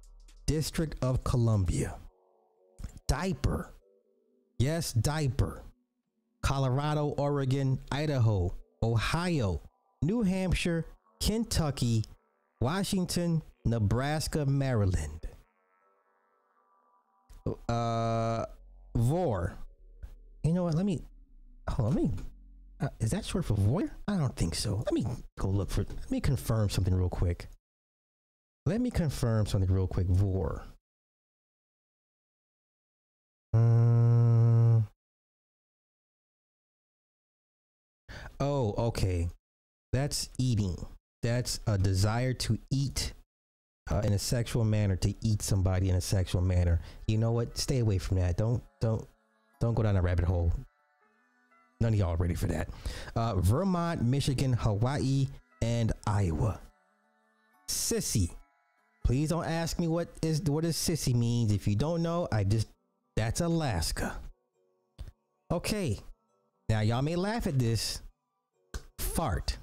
[0.46, 2.01] District of Columbia.
[3.12, 3.74] Diaper.
[4.58, 5.64] Yes, diaper.
[6.42, 9.62] Colorado, Oregon, Idaho, Ohio,
[10.02, 10.86] New Hampshire,
[11.20, 12.06] Kentucky,
[12.62, 15.28] Washington, Nebraska, Maryland.
[17.68, 18.46] Uh,
[18.96, 19.58] Vore.
[20.46, 20.76] You know what?
[20.76, 21.02] Let me.
[21.68, 22.12] Oh, let me.
[22.80, 23.92] Uh, is that short for voyeur?
[24.08, 24.78] I don't think so.
[24.86, 25.06] Let me
[25.38, 25.82] go look for.
[25.82, 27.50] Let me confirm something real quick.
[28.66, 30.08] Let me confirm something real quick.
[30.08, 30.64] Vore.
[38.42, 39.30] Oh, okay.
[39.94, 40.76] That's eating.
[41.22, 43.14] That's a desire to eat
[43.92, 46.82] uh, in a sexual manner, to eat somebody in a sexual manner.
[47.08, 47.58] You know what?
[47.58, 48.38] Stay away from that.
[48.38, 49.06] Don't, don't,
[49.60, 50.52] don't go down a rabbit hole.
[51.80, 52.70] None of y'all ready for that.
[53.16, 55.28] Uh, Vermont, Michigan, Hawaii,
[55.62, 56.60] and Iowa.
[57.68, 58.32] Sissy.
[59.04, 61.52] Please don't ask me what is what does sissy means.
[61.52, 62.68] If you don't know, I just
[63.16, 64.18] that's Alaska.
[65.52, 66.00] Okay.
[66.70, 68.02] Now y'all may laugh at this.
[69.00, 69.58] Fart.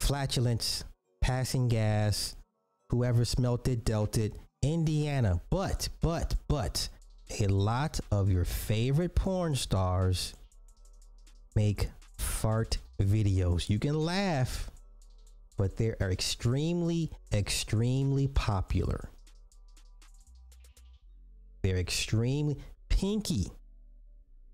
[0.00, 0.84] Flatulence,
[1.20, 2.34] passing gas,
[2.90, 4.34] whoever smelt it dealt it.
[4.62, 5.40] Indiana.
[5.50, 6.88] But, but, but
[7.40, 10.34] a lot of your favorite porn stars
[11.54, 13.68] make fart videos.
[13.68, 14.70] You can laugh,
[15.56, 19.08] but they are extremely, extremely popular.
[21.62, 22.58] They're extremely
[22.88, 23.50] Pinky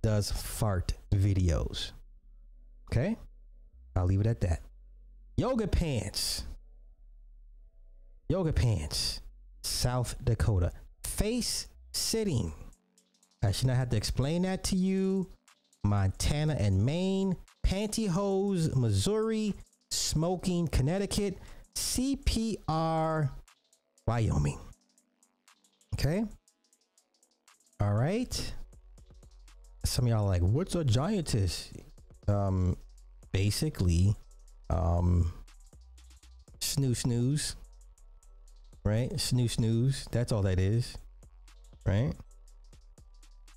[0.02, 1.92] does fart videos.
[2.90, 3.16] Okay?
[3.96, 4.60] I'll leave it at that.
[5.36, 6.44] Yoga pants.
[8.28, 9.20] Yoga pants.
[9.62, 10.72] South Dakota.
[11.04, 12.52] Face sitting.
[13.42, 15.30] I should not have to explain that to you.
[15.84, 17.36] Montana and Maine.
[17.66, 19.54] Pantyhose, Missouri.
[19.90, 21.38] Smoking, Connecticut.
[21.74, 23.30] CPR,
[24.06, 24.58] Wyoming.
[25.94, 26.24] Okay?
[27.80, 28.52] All right.
[29.84, 31.70] Some of y'all like, what's a giantess?
[32.26, 32.76] Um,
[33.32, 34.16] basically,
[34.68, 35.32] um,
[36.60, 37.56] snooze snooze.
[38.84, 39.18] Right?
[39.20, 40.06] Snooze snooze.
[40.10, 40.96] That's all that is.
[41.86, 42.14] Right?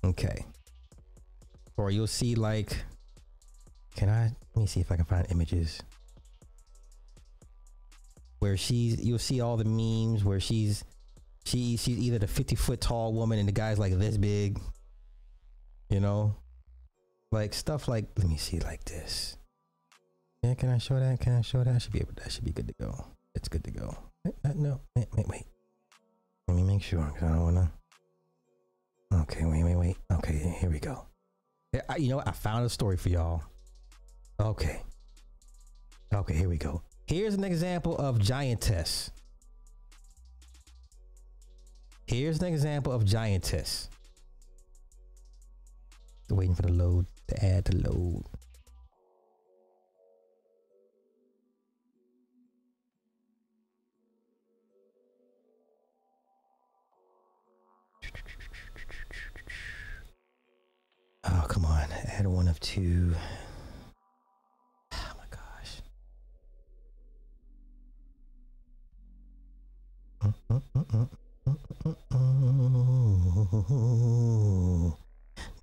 [0.04, 0.44] Okay.
[1.76, 2.76] Or you'll see like,
[3.96, 4.30] can I?
[4.54, 5.82] Let me see if I can find images
[8.38, 9.02] where she's.
[9.02, 10.84] You'll see all the memes where she's
[11.44, 14.58] she she's either the 50 foot tall woman and the guy's like this big
[15.92, 16.34] you know?
[17.30, 19.36] Like stuff like let me see like this.
[20.42, 21.20] Yeah can i show that?
[21.20, 21.74] Can i show that?
[21.74, 23.06] I should be able to that should be good to go.
[23.34, 23.96] It's good to go.
[24.24, 25.44] Wait, uh, no wait wait wait.
[26.48, 29.96] Let me make sure because i don't want to okay wait wait wait.
[30.12, 31.06] Okay here we go.
[31.72, 32.28] Yeah, I, you know what?
[32.28, 33.42] I found a story for y'all.
[34.38, 34.82] Okay.
[36.12, 36.82] Okay here we go.
[37.06, 39.10] Here's an example of giantess
[42.12, 43.88] Here's an example of giantess.
[46.28, 48.24] Waiting for the load, the ad to load.
[61.24, 61.90] Oh, come on.
[62.08, 63.14] Add one of two.
[64.92, 65.80] Oh my gosh.
[70.22, 71.08] Mm, mm, mm,
[71.82, 71.94] Do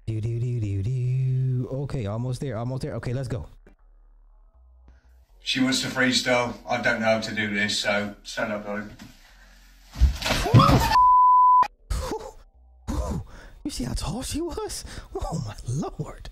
[0.08, 1.70] do do do do.
[1.72, 2.96] Okay, almost there, almost there.
[2.96, 3.46] Okay, let's go.
[5.41, 6.56] She wants to freestyle.
[6.68, 8.90] I don't know how to do this, so stand up, darling.
[13.66, 14.84] You see how tall she was?
[15.14, 16.30] Oh my lord.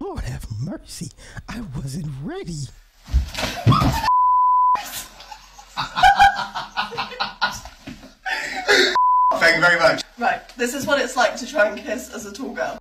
[0.00, 1.10] Lord have mercy.
[1.48, 2.68] I wasn't ready.
[9.44, 10.02] Thank you very much.
[10.16, 12.78] Right, this is what it's like to try and kiss as a tall girl.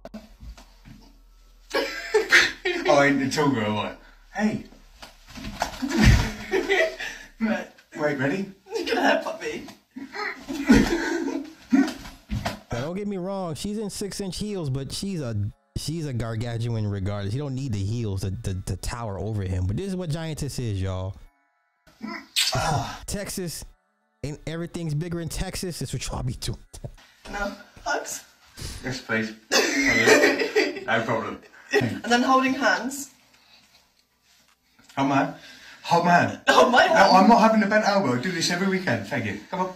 [1.74, 1.86] I
[2.88, 3.98] I went to talk to like,
[4.34, 4.64] hey.
[8.00, 8.50] Wait, ready?
[8.78, 9.68] You can have puppy.
[12.72, 13.56] Now, don't get me wrong.
[13.56, 15.36] She's in six inch heels, but she's a
[15.76, 17.34] she's a gargantuan regardless.
[17.34, 19.68] You don't need the heels to, to, to tower over him.
[19.68, 21.18] But this is what giantess is, y'all.
[22.56, 23.02] Ah.
[23.06, 23.66] Texas,
[24.24, 25.80] and everything's bigger in Texas.
[25.80, 26.58] That's what y'all be doing.
[27.32, 28.24] No, hugs.
[28.84, 29.34] Yes, please.
[30.86, 31.40] no problem.
[31.74, 33.12] And then holding hands.
[34.98, 35.36] Oh man.
[35.92, 36.42] Oh man.
[36.48, 38.18] Oh my No, I'm not having a bent elbow.
[38.18, 39.08] I do this every weekend.
[39.08, 39.40] Thank you.
[39.50, 39.74] Come on.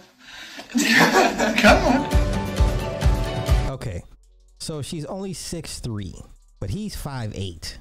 [1.56, 2.18] Come on.
[3.70, 4.02] Okay,
[4.58, 6.14] so she's only six three,
[6.60, 7.78] but he's five eight.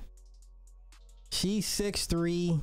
[1.32, 2.60] She's six three,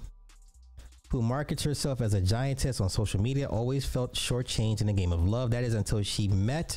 [1.14, 5.12] who markets herself as a giantess on social media, always felt shortchanged in the game
[5.12, 5.52] of love.
[5.52, 6.76] That is until she met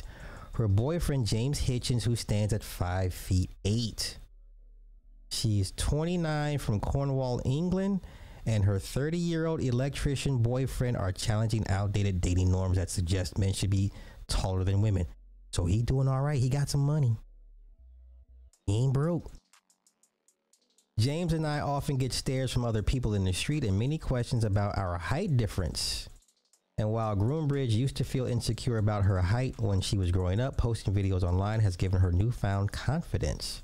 [0.54, 4.16] her boyfriend James Hitchens, who stands at five feet eight.
[5.28, 8.02] She's 29 from Cornwall, England,
[8.46, 13.52] and her 30 year old electrician boyfriend are challenging outdated dating norms that suggest men
[13.52, 13.90] should be
[14.28, 15.06] taller than women.
[15.50, 16.38] So he doing all right.
[16.38, 17.16] He got some money.
[18.66, 19.32] He ain't broke.
[20.98, 24.42] James and I often get stares from other people in the street and many questions
[24.42, 26.08] about our height difference.
[26.76, 30.56] And while Groombridge used to feel insecure about her height when she was growing up,
[30.56, 33.62] posting videos online has given her newfound confidence.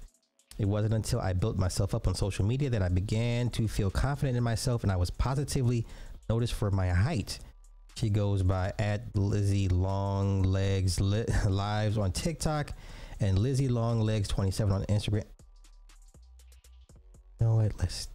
[0.59, 3.90] It wasn't until I built myself up on social media that I began to feel
[3.90, 5.86] confident in myself and I was positively
[6.31, 7.40] noticed for my height.
[7.97, 11.01] She goes by at Lizzie Long Legs
[11.48, 12.74] Lives on TikTok
[13.19, 15.24] and Lizzie Long Legs 27 on Instagram.
[17.40, 18.09] No, wait, Let's.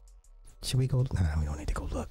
[0.64, 1.06] Should we go?
[1.14, 2.10] Nah, we don't need to go look.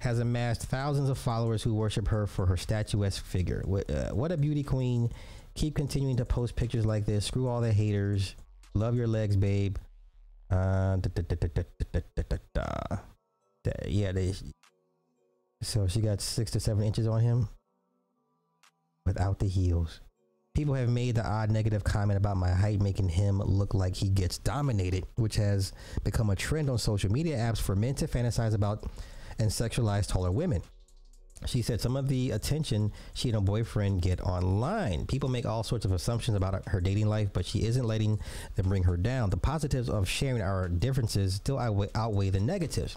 [0.00, 3.62] Has amassed thousands of followers who worship her for her statuesque figure.
[3.64, 5.10] What, uh, what a beauty queen.
[5.54, 7.24] Keep continuing to post pictures like this.
[7.24, 8.36] Screw all the haters.
[8.74, 9.76] Love your legs, babe.
[10.50, 11.36] Uh, da, da,
[12.54, 12.98] da,
[13.86, 14.34] yeah, they,
[15.62, 17.48] so she got six to seven inches on him
[19.04, 20.00] without the heels.
[20.58, 24.08] People have made the odd negative comment about my height, making him look like he
[24.08, 25.72] gets dominated, which has
[26.02, 28.82] become a trend on social media apps for men to fantasize about
[29.38, 30.60] and sexualize taller women.
[31.46, 35.06] She said some of the attention she and her boyfriend get online.
[35.06, 38.18] People make all sorts of assumptions about her dating life, but she isn't letting
[38.56, 39.30] them bring her down.
[39.30, 42.96] The positives of sharing our differences still outweigh, the negatives.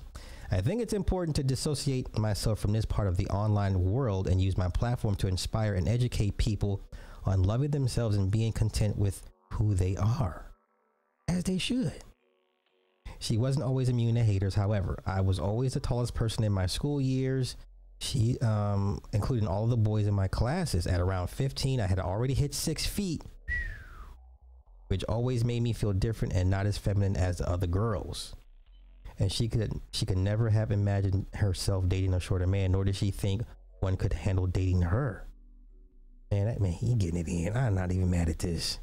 [0.49, 4.41] I think it's important to dissociate myself from this part of the online world and
[4.41, 6.81] use my platform to inspire and educate people
[7.25, 9.23] on loving themselves and being content with
[9.53, 10.51] who they are,
[11.27, 11.93] as they should.
[13.19, 15.01] She wasn't always immune to haters, however.
[15.05, 17.55] I was always the tallest person in my school years.
[17.99, 20.87] She, um, including all the boys in my classes.
[20.87, 23.21] At around 15, I had already hit six feet,
[24.87, 28.35] which always made me feel different and not as feminine as the other girls.
[29.19, 32.95] And she could she could never have imagined herself dating a shorter man, nor did
[32.95, 33.43] she think
[33.81, 35.27] one could handle dating her.
[36.31, 37.55] Man, that man, he getting it in.
[37.55, 38.79] I'm not even mad at this.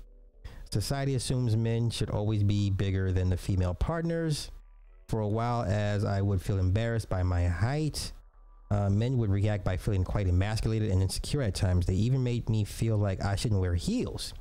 [0.70, 4.50] Society assumes men should always be bigger than the female partners.
[5.08, 8.12] For a while, as I would feel embarrassed by my height,
[8.70, 11.86] uh, men would react by feeling quite emasculated and insecure at times.
[11.86, 14.34] They even made me feel like I shouldn't wear heels.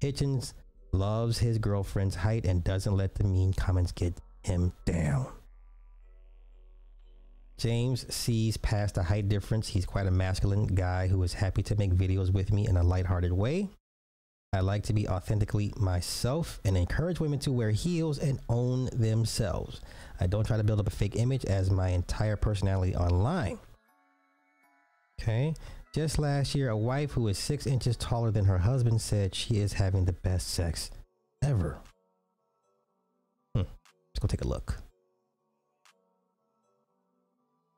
[0.00, 0.54] Hitchens
[0.92, 5.26] loves his girlfriend's height and doesn't let the mean comments get him down.
[7.56, 9.68] James sees past the height difference.
[9.68, 12.82] He's quite a masculine guy who is happy to make videos with me in a
[12.82, 13.68] lighthearted way.
[14.52, 19.80] I like to be authentically myself and encourage women to wear heels and own themselves.
[20.20, 23.58] I don't try to build up a fake image as my entire personality online.
[25.20, 25.54] Okay.
[25.92, 29.58] Just last year, a wife who is six inches taller than her husband said she
[29.58, 30.90] is having the best sex
[31.42, 31.78] ever.
[33.54, 33.62] Hmm.
[33.62, 34.83] Let's go take a look.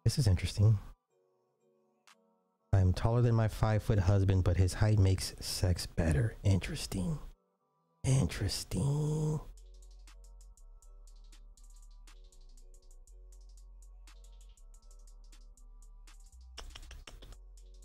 [0.06, 0.78] This is interesting.
[2.72, 6.36] I'm taller than my five foot husband, but his height makes sex better.
[6.44, 7.18] Interesting.
[8.04, 9.40] Interesting.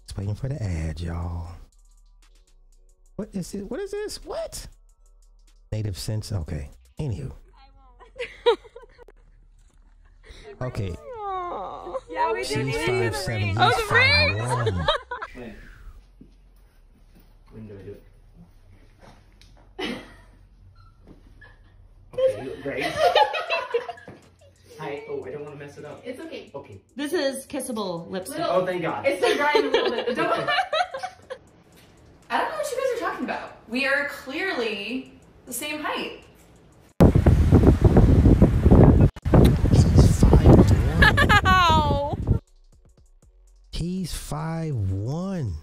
[0.06, 1.48] Just waiting for the ad, y'all.
[3.16, 3.64] What is it?
[3.64, 4.24] What is this?
[4.24, 4.68] What?
[5.72, 6.32] Native sense.
[6.32, 6.70] Okay.
[7.00, 7.32] Anywho.
[10.62, 10.96] Okay.
[12.22, 13.12] Yeah, we She's did.
[13.14, 13.42] five seven.
[13.42, 14.48] He's Oh, the five rings!
[14.48, 14.88] one.
[17.52, 18.04] When do I do it?
[22.14, 22.84] Okay, you look great.
[24.80, 25.04] Hi.
[25.10, 26.02] Oh, I don't want to mess it up.
[26.06, 26.52] It's okay.
[26.54, 26.80] Okay.
[26.96, 28.42] This is kissable lipstick.
[28.44, 29.06] Oh, thank God.
[29.06, 30.16] It's the grind a little bit.
[30.16, 30.28] Don't-
[32.30, 33.58] I don't know what you guys are talking about.
[33.68, 35.14] We are clearly
[35.46, 36.21] the same height.
[43.82, 45.56] He's five one.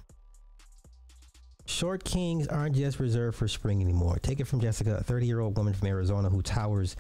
[1.66, 4.18] Short kings aren't just reserved for spring anymore.
[4.20, 6.96] Take it from Jessica, a 30 year old woman from Arizona who towers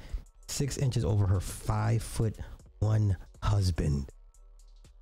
[0.46, 2.36] six inches over her five foot
[2.78, 4.12] one husband.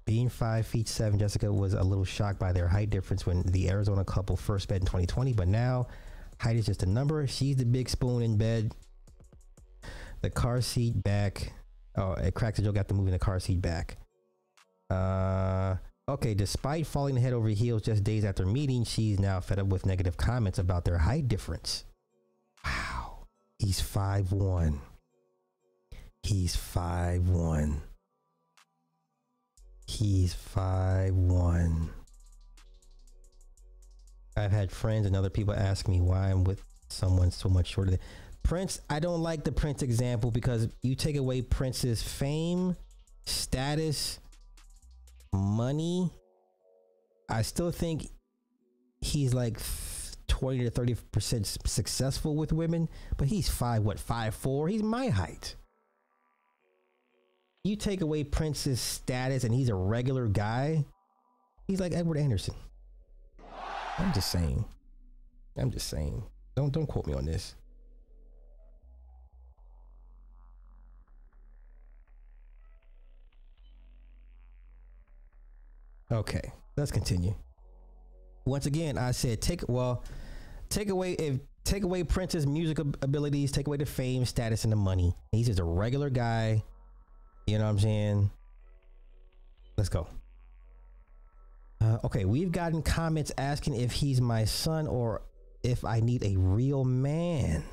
[0.07, 3.69] Being five feet seven, Jessica was a little shocked by their height difference when the
[3.69, 5.87] Arizona couple first met in 2020, but now
[6.41, 7.27] height is just a number.
[7.27, 8.75] She's the big spoon in bed.
[10.23, 11.53] The car seat back.
[11.95, 13.99] Oh, it cracks the joke after moving the car seat back.
[14.89, 15.77] Uh,
[16.09, 16.35] okay.
[16.35, 20.17] Despite falling head over heels just days after meeting, she's now fed up with negative
[20.17, 21.85] comments about their height difference.
[22.65, 23.27] Wow,
[23.59, 24.81] he's five one.
[26.23, 27.83] He's five one.
[29.87, 31.91] He's five one.
[34.37, 37.93] I've had friends and other people ask me why I'm with someone so much shorter
[37.93, 38.01] than
[38.43, 38.81] Prince.
[38.91, 42.77] I don't like the Prince example because you take away Prince's fame,
[43.25, 44.19] status,
[45.37, 46.11] money.
[47.29, 48.11] I still think
[49.01, 49.59] he's like
[50.29, 54.69] 20 to 30 percent successful with women, but he's five what five four.
[54.69, 55.57] He's my height.
[57.65, 60.85] You take away Prince's status and he's a regular guy.
[61.67, 62.55] He's like Edward Anderson.
[63.99, 64.65] I'm just saying.
[65.57, 66.23] I'm just saying.
[66.55, 67.57] Don't don't quote me on this.
[76.11, 77.35] Okay, let's continue.
[78.45, 80.05] Once again, I said take well,
[80.69, 84.77] take away if take away Prince's music abilities, take away the fame, status, and the
[84.77, 85.15] money.
[85.33, 86.63] He's just a regular guy.
[87.47, 88.31] You know what I'm saying?
[89.77, 90.07] Let's go.
[91.81, 95.23] Uh, okay, we've gotten comments asking if he's my son or
[95.63, 97.65] if I need a real man.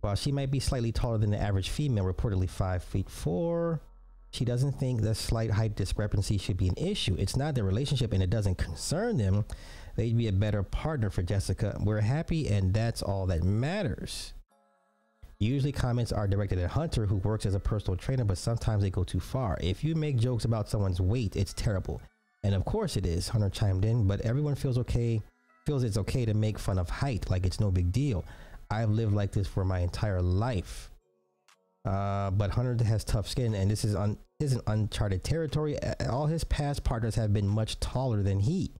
[0.00, 3.80] While she might be slightly taller than the average female, reportedly five feet four,
[4.34, 7.14] she doesn't think the slight height discrepancy should be an issue.
[7.18, 9.44] It's not their relationship and it doesn't concern them.
[9.96, 11.78] They'd be a better partner for Jessica.
[11.80, 14.34] We're happy and that's all that matters.
[15.38, 18.90] Usually comments are directed at Hunter, who works as a personal trainer, but sometimes they
[18.90, 19.56] go too far.
[19.60, 22.00] If you make jokes about someone's weight, it's terrible.
[22.42, 25.22] And of course it is, Hunter chimed in, but everyone feels okay,
[25.66, 28.24] feels it's okay to make fun of height, like it's no big deal.
[28.70, 30.90] I've lived like this for my entire life.
[31.84, 35.76] Uh, but Hunter has tough skin, and this is un- isn't uncharted territory.
[36.08, 38.72] All his past partners have been much taller than he.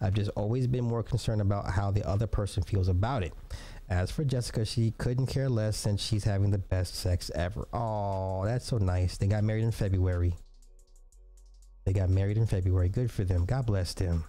[0.00, 3.32] I've just always been more concerned about how the other person feels about it.
[3.90, 7.66] As for Jessica, she couldn't care less since she's having the best sex ever.
[7.72, 9.16] Oh, that's so nice.
[9.16, 10.34] They got married in February.
[11.84, 12.90] They got married in February.
[12.90, 13.44] Good for them.
[13.44, 14.24] God bless them.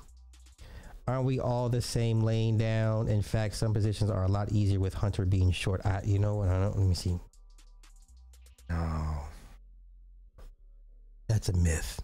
[1.08, 3.08] Aren't we all the same laying down?
[3.08, 5.86] In fact, some positions are a lot easier with Hunter being short.
[5.86, 6.50] I, you know what?
[6.50, 7.20] I don't, let me see.
[8.70, 9.18] No.
[11.28, 12.02] That's a myth.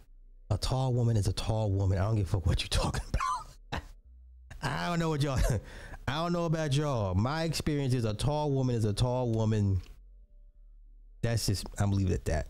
[0.52, 1.98] A tall woman is a tall woman.
[1.98, 3.82] I don't give a fuck what you're talking about.
[4.62, 5.40] I don't know what y'all.
[6.08, 7.16] I don't know about y'all.
[7.16, 9.82] My experience is a tall woman is a tall woman.
[11.22, 11.66] That's just.
[11.80, 12.48] I'm leaving it at that.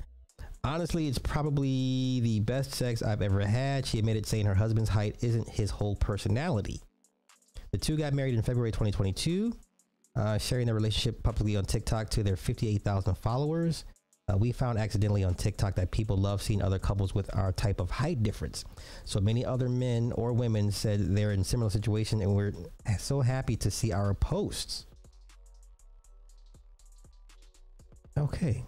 [0.66, 3.86] Honestly, it's probably the best sex I've ever had.
[3.86, 6.82] She admitted saying her husband's height isn't his whole personality.
[7.72, 9.54] The two got married in February 2022,
[10.16, 13.86] uh, sharing their relationship publicly on TikTok to their 58,000 followers.
[14.28, 17.80] Uh, we found accidentally on TikTok that people love seeing other couples with our type
[17.80, 18.66] of height difference.
[19.04, 22.54] So many other men or women said they're in similar situation, and we're
[22.98, 24.88] so happy to see our posts.
[28.18, 28.64] Okay.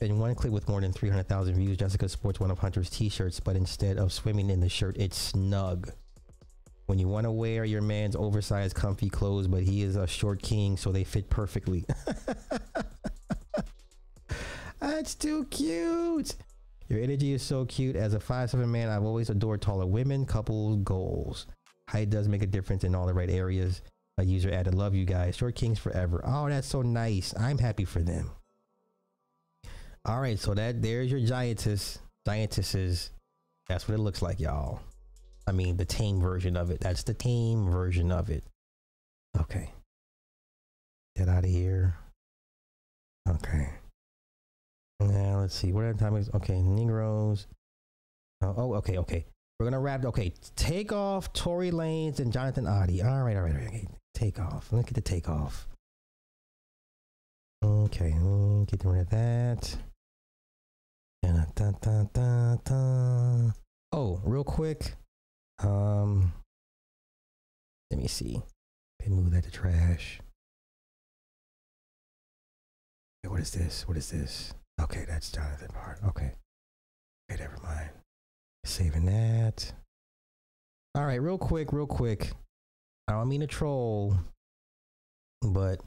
[0.00, 3.56] In one clip with more than 300,000 views, Jessica sports one of Hunter's t-shirts, but
[3.56, 5.90] instead of swimming in the shirt, it's snug.
[6.86, 10.42] When you want to wear your man's oversized, comfy clothes, but he is a short
[10.42, 11.84] king, so they fit perfectly.
[14.82, 16.34] Ah, that's too cute.
[16.88, 17.94] Your energy is so cute.
[17.94, 21.46] As a 5'7 man, I've always adored taller women, couples, goals.
[21.88, 23.80] Height does make a difference in all the right areas.
[24.18, 25.36] A user added, Love you guys.
[25.36, 26.20] Short kings forever.
[26.24, 27.32] Oh, that's so nice.
[27.38, 28.32] I'm happy for them.
[30.04, 33.10] All right, so that there's your giantess, giantesses.
[33.68, 34.80] That's what it looks like, y'all.
[35.46, 36.80] I mean, the tame version of it.
[36.80, 38.42] That's the tame version of it.
[39.38, 39.70] Okay.
[41.16, 41.94] Get out of here.
[43.28, 43.70] Okay.
[45.06, 45.72] Now let's see.
[45.72, 46.30] What time is?
[46.34, 47.46] Okay, Negroes.
[48.42, 49.24] Oh, oh, okay, okay.
[49.58, 50.04] We're gonna wrap.
[50.04, 53.02] Okay, take off Tory Lanez and Jonathan Adi.
[53.02, 53.68] All right, all right, all right.
[53.68, 53.88] Okay.
[54.14, 54.72] Take off.
[54.72, 55.68] Look at the take off.
[57.64, 58.10] Okay,
[58.66, 59.76] get rid of that.
[61.22, 61.70] Da,
[62.12, 63.50] da, da.
[63.92, 64.94] Oh, real quick.
[65.60, 66.32] Um,
[67.90, 68.42] let me see.
[69.00, 70.20] Okay, move that to trash.
[73.24, 73.86] What is this?
[73.86, 74.52] What is this?
[74.80, 75.98] Okay, that's Jonathan part.
[76.08, 76.32] Okay.
[77.30, 77.90] Okay, never mind.
[78.64, 79.72] Saving that.
[80.94, 82.32] All right, real quick, real quick.
[83.08, 84.16] I don't mean to troll,
[85.40, 85.80] but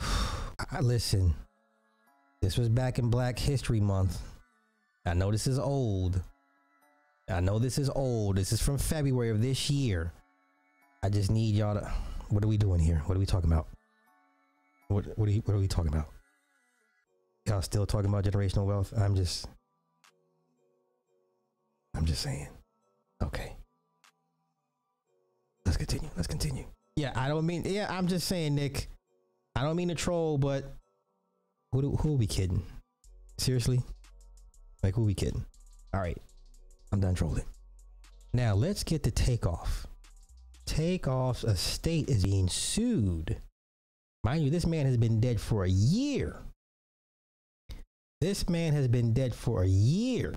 [0.00, 1.34] I listen.
[2.40, 4.20] This was back in Black History Month.
[5.06, 6.20] I know this is old.
[7.28, 8.36] I know this is old.
[8.36, 10.12] This is from February of this year.
[11.02, 11.92] I just need y'all to.
[12.30, 13.02] What are we doing here?
[13.06, 13.68] What are we talking about?
[14.88, 16.08] What what are, you, what are we talking about?
[17.46, 18.92] Y'all still talking about generational wealth?
[18.96, 19.48] I'm just.
[21.94, 22.48] I'm just saying.
[23.22, 23.56] Okay.
[25.64, 26.10] Let's continue.
[26.16, 26.64] Let's continue.
[26.96, 27.64] Yeah, I don't mean.
[27.66, 28.88] Yeah, I'm just saying, Nick.
[29.54, 30.76] I don't mean to troll, but
[31.72, 32.62] who do, who are we kidding?
[33.38, 33.82] Seriously?
[34.82, 35.44] Like who are we kidding?
[35.94, 36.18] All right,
[36.90, 37.44] I'm done trolling.
[38.32, 39.86] Now let's get to takeoff.
[40.64, 43.36] Takeoff's estate is being sued.
[44.24, 46.36] Mind you, this man has been dead for a year.
[48.22, 50.32] This man has been dead for a year.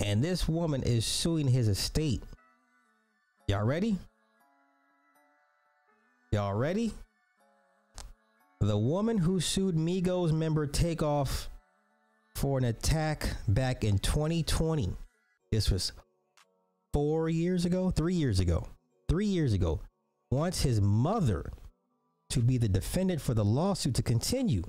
[0.00, 2.20] And this woman is suing his estate.
[3.46, 3.96] Y'all ready?
[6.32, 6.92] Y'all ready?
[8.58, 11.48] The woman who sued Migos member Takeoff
[12.34, 14.96] for an attack back in 2020.
[15.52, 15.92] This was
[16.92, 18.66] four years ago, three years ago,
[19.08, 19.80] three years ago.
[20.32, 21.52] Wants his mother
[22.30, 24.64] to be the defendant for the lawsuit to continue.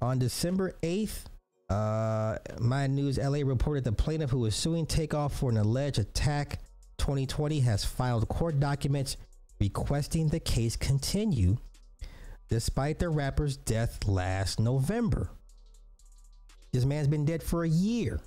[0.00, 1.24] On December 8th,
[1.68, 6.60] uh, My News LA reported the plaintiff who is suing Takeoff for an alleged attack
[6.98, 9.16] 2020 has filed court documents
[9.60, 11.56] requesting the case continue
[12.48, 15.30] despite the rapper's death last November.
[16.72, 18.20] This man's been dead for a year.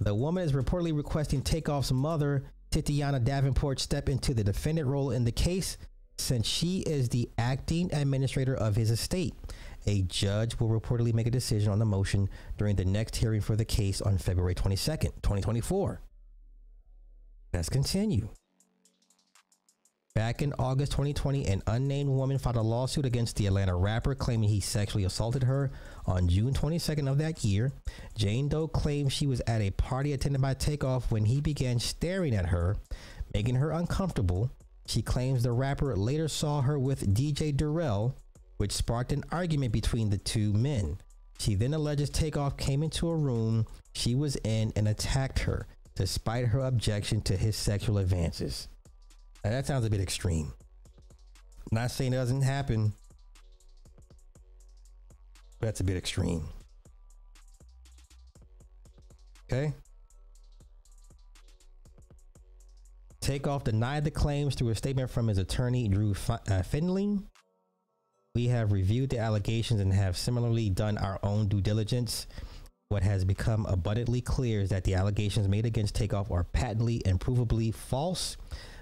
[0.00, 5.24] The woman is reportedly requesting Takeoff's mother, Titania Davenport, step into the defendant role in
[5.24, 5.78] the case
[6.18, 9.34] since she is the acting administrator of his estate.
[9.86, 13.56] A judge will reportedly make a decision on the motion during the next hearing for
[13.56, 16.00] the case on February 22nd, 2024.
[17.52, 18.28] Let's continue.
[20.14, 24.50] Back in August 2020, an unnamed woman filed a lawsuit against the Atlanta rapper claiming
[24.50, 25.72] he sexually assaulted her
[26.04, 27.72] on June 22nd of that year.
[28.14, 32.34] Jane Doe claims she was at a party attended by Takeoff when he began staring
[32.34, 32.76] at her,
[33.32, 34.50] making her uncomfortable.
[34.86, 38.14] She claims the rapper later saw her with DJ Durel,
[38.62, 40.96] which sparked an argument between the two men.
[41.40, 45.66] She then alleges Takeoff came into a room she was in and attacked her,
[45.96, 48.68] despite her objection to his sexual advances.
[49.42, 50.52] Now, that sounds a bit extreme.
[51.72, 52.92] Not saying it doesn't happen,
[55.58, 56.44] but that's a bit extreme.
[59.50, 59.72] Okay.
[63.20, 67.26] Takeoff denied the claims through a statement from his attorney, Drew Fi- uh, Findling.
[68.34, 72.26] We have reviewed the allegations and have similarly done our own due diligence.
[72.88, 77.20] What has become abundantly clear is that the allegations made against Takeoff are patently and
[77.20, 78.38] provably false.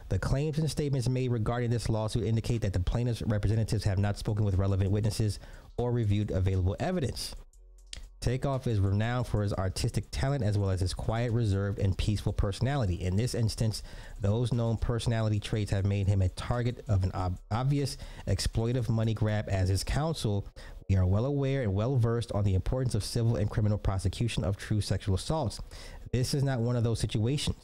[0.08, 4.16] The claims and statements made regarding this lawsuit indicate that the plaintiff's representatives have not
[4.18, 5.40] spoken with relevant witnesses
[5.76, 7.34] or reviewed available evidence.
[8.20, 12.34] Takeoff is renowned for his artistic talent as well as his quiet, reserved, and peaceful
[12.34, 12.96] personality.
[12.96, 13.82] In this instance,
[14.20, 19.14] those known personality traits have made him a target of an ob- obvious exploitive money
[19.14, 19.48] grab.
[19.48, 20.46] As his counsel,
[20.90, 24.44] we are well aware and well versed on the importance of civil and criminal prosecution
[24.44, 25.58] of true sexual assaults.
[26.12, 27.56] This is not one of those situations.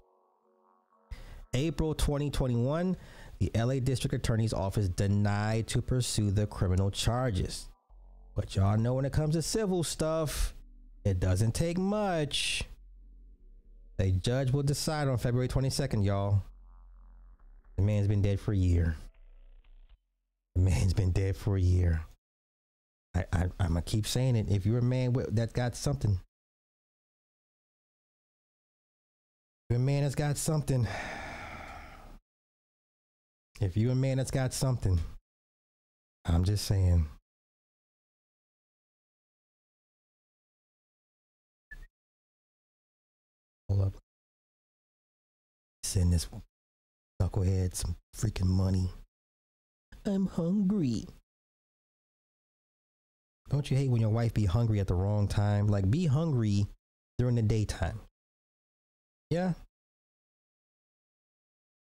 [1.53, 2.97] April 2021,
[3.41, 7.69] the LA District Attorney's Office denied to pursue the criminal charges.
[8.37, 10.55] But y'all know when it comes to civil stuff,
[11.05, 12.65] it doesn't take much.
[13.99, 16.43] A judge will decide on February 22nd, y'all.
[17.77, 18.97] The man's been dead for a year.
[20.55, 22.03] The man's been dead for a year.
[23.15, 24.51] I, I, I'm gonna keep saying it.
[24.51, 26.21] If you're a man that got something,
[29.71, 30.87] you're a man that's got something.
[33.63, 35.01] If you're a man that's got something,
[36.27, 37.07] I'm just saying.
[43.69, 43.95] Hold up.
[45.83, 46.29] Send this
[47.21, 48.91] knucklehead some freaking money.
[50.05, 51.07] I'm hungry.
[53.49, 55.69] Don't you hate when your wife be hungry at the wrong time?
[55.69, 56.67] Like be hungry
[57.19, 58.01] during the daytime.
[59.31, 59.55] Yeah.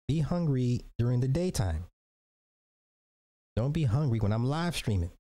[0.09, 1.85] Be hungry during the daytime.
[3.57, 5.11] Don't be hungry when I'm live streaming.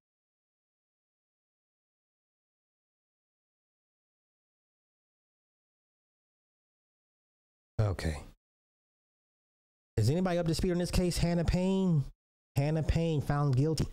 [7.84, 8.16] Okay.
[9.98, 11.18] Is anybody up to speed on this case?
[11.18, 12.02] Hannah Payne.
[12.56, 13.86] Hannah Payne found guilty.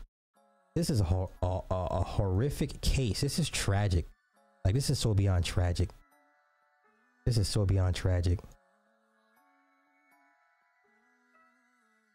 [0.75, 3.21] This is a, hor- a, a, a horrific case.
[3.21, 4.05] This is tragic.
[4.63, 5.89] Like this is so beyond tragic.
[7.25, 8.39] This is so beyond tragic.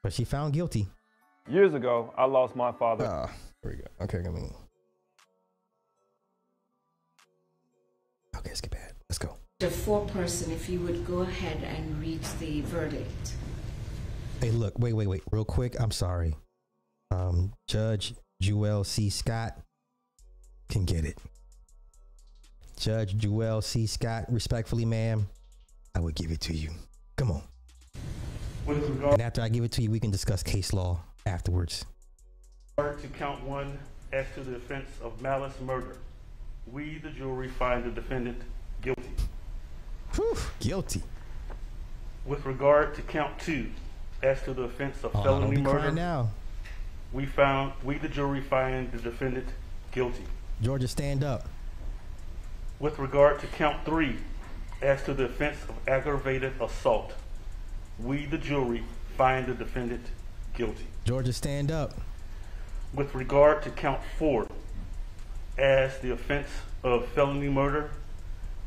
[0.03, 0.89] But she found guilty.
[1.49, 3.07] Years ago, I lost my father.
[3.07, 3.31] Ah,
[3.63, 4.05] here we go.
[4.05, 4.55] Okay, I mean.
[8.37, 8.95] Okay, skip ahead.
[9.09, 9.37] Let's go.
[9.59, 13.33] The four-person, if you would go ahead and read the verdict.
[14.39, 15.81] Hey, look, wait, wait, wait, real quick.
[15.81, 16.35] I'm sorry.
[17.11, 19.09] Um, Judge Jewel C.
[19.09, 19.59] Scott
[20.69, 21.17] can get it.
[22.79, 23.87] Judge Jewel C.
[23.87, 25.27] Scott, respectfully, ma'am,
[25.95, 26.69] I would give it to you.
[27.17, 27.43] Come on.
[28.67, 31.87] With regard And after I give it to you, we can discuss case law afterwards.
[32.77, 33.79] to count one
[34.13, 35.97] as to the offense of malice murder,
[36.71, 38.43] we, the jury, find the defendant
[38.83, 39.16] guilty.
[40.17, 41.03] Whew, guilty.
[42.25, 43.67] With regard to count two,
[44.23, 46.31] as to the offense of Oh, felony murder, now.
[47.13, 49.49] we found, we, the jury, find the defendant
[49.93, 50.25] guilty.
[50.63, 51.47] Georgia, stand up.
[52.81, 54.17] With regard to count three,
[54.83, 57.13] as to the offense of aggravated assault,
[57.99, 58.83] we, the jury,
[59.17, 60.05] find the defendant
[60.55, 60.87] guilty.
[61.05, 61.95] Georgia, stand up.
[62.95, 64.47] With regard to count four,
[65.59, 66.49] as the offense
[66.83, 67.91] of felony murder,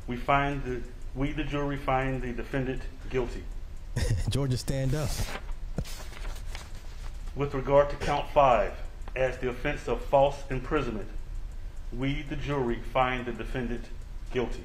[0.08, 0.82] we find the,
[1.20, 3.44] we, the jury, find the defendant guilty.
[4.30, 5.10] Georgia, stand up.
[7.36, 8.72] With regard to count five,
[9.18, 11.10] as the offense of false imprisonment,
[11.92, 13.84] we, the jury, find the defendant
[14.32, 14.64] guilty.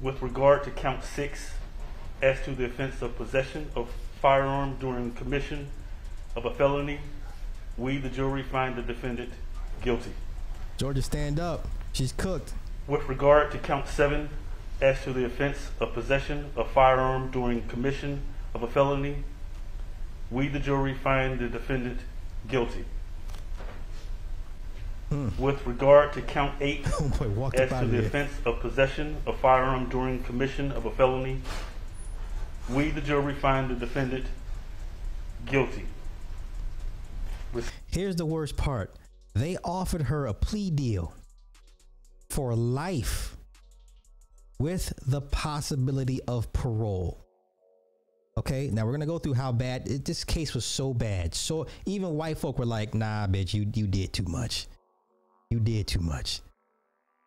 [0.00, 1.50] With regard to count six,
[2.22, 3.90] as to the offense of possession of
[4.20, 5.66] firearm during commission
[6.36, 7.00] of a felony,
[7.76, 9.32] we, the jury, find the defendant
[9.82, 10.12] guilty.
[10.76, 11.66] Georgia, stand up.
[11.92, 12.52] She's cooked.
[12.86, 14.28] With regard to count seven,
[14.80, 18.22] as to the offense of possession of firearm during commission
[18.52, 19.22] of a felony,
[20.30, 22.00] we, the jury, find the defendant
[22.48, 22.84] guilty.
[25.10, 25.28] Hmm.
[25.38, 28.06] With regard to count eight, oh, boy, as to the here.
[28.06, 31.40] offense of possession of firearm during commission of a felony,
[32.68, 34.26] we, the jury, find the defendant
[35.46, 35.84] guilty.
[37.86, 38.96] Here's the worst part.
[39.34, 41.14] They offered her a plea deal
[42.32, 43.36] for life
[44.58, 47.26] with the possibility of parole.
[48.38, 50.64] Okay, now we're gonna go through how bad it, this case was.
[50.64, 54.66] So bad, so even white folk were like, "Nah, bitch, you you did too much.
[55.50, 56.40] You did too much."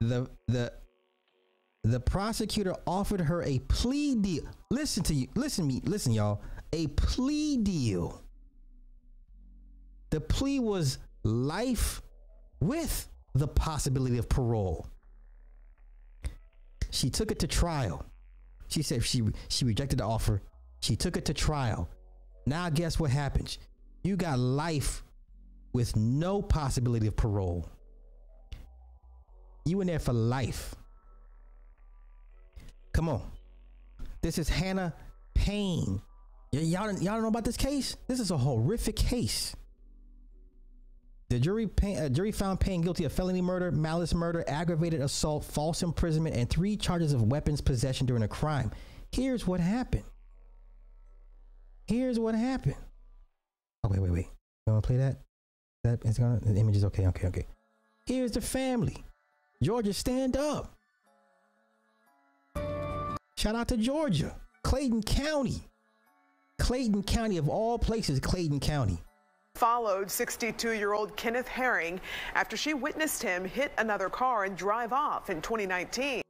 [0.01, 0.73] The the
[1.83, 4.43] the prosecutor offered her a plea deal.
[4.71, 5.27] Listen to you.
[5.35, 5.81] Listen to me.
[5.85, 6.41] Listen, y'all.
[6.73, 8.23] A plea deal.
[10.09, 12.01] The plea was life
[12.59, 14.87] with the possibility of parole.
[16.95, 18.05] She took it to trial.
[18.69, 20.41] She said she she rejected the offer.
[20.79, 21.89] She took it to trial.
[22.45, 23.57] Now guess what happens?
[24.03, 25.03] You got life
[25.73, 27.69] with no possibility of parole.
[29.65, 30.73] You in there for life.
[32.93, 33.29] Come on.
[34.21, 34.93] This is Hannah
[35.33, 36.01] Payne.
[36.53, 37.97] Y'all, y'all don't know about this case?
[38.07, 39.53] This is a horrific case.
[41.35, 45.43] The jury, pay, uh, jury found Payne guilty of felony murder, malice murder, aggravated assault,
[45.43, 48.71] false imprisonment, and three charges of weapons possession during a crime.
[49.11, 50.05] Here's what happened.
[51.87, 52.77] Here's what happened.
[53.83, 54.27] Oh wait, wait, wait.
[54.65, 55.17] You want to play that?
[55.83, 56.39] That is gonna.
[56.39, 57.05] The image is okay.
[57.07, 57.47] Okay, okay.
[58.05, 59.03] Here's the family.
[59.61, 60.73] Georgia, stand up.
[63.37, 64.33] Shout out to Georgia,
[64.63, 65.67] Clayton County.
[66.59, 69.01] Clayton County of all places, Clayton County.
[69.55, 72.01] Followed 62 year old Kenneth Herring
[72.33, 76.21] after she witnessed him hit another car and drive off in 2019.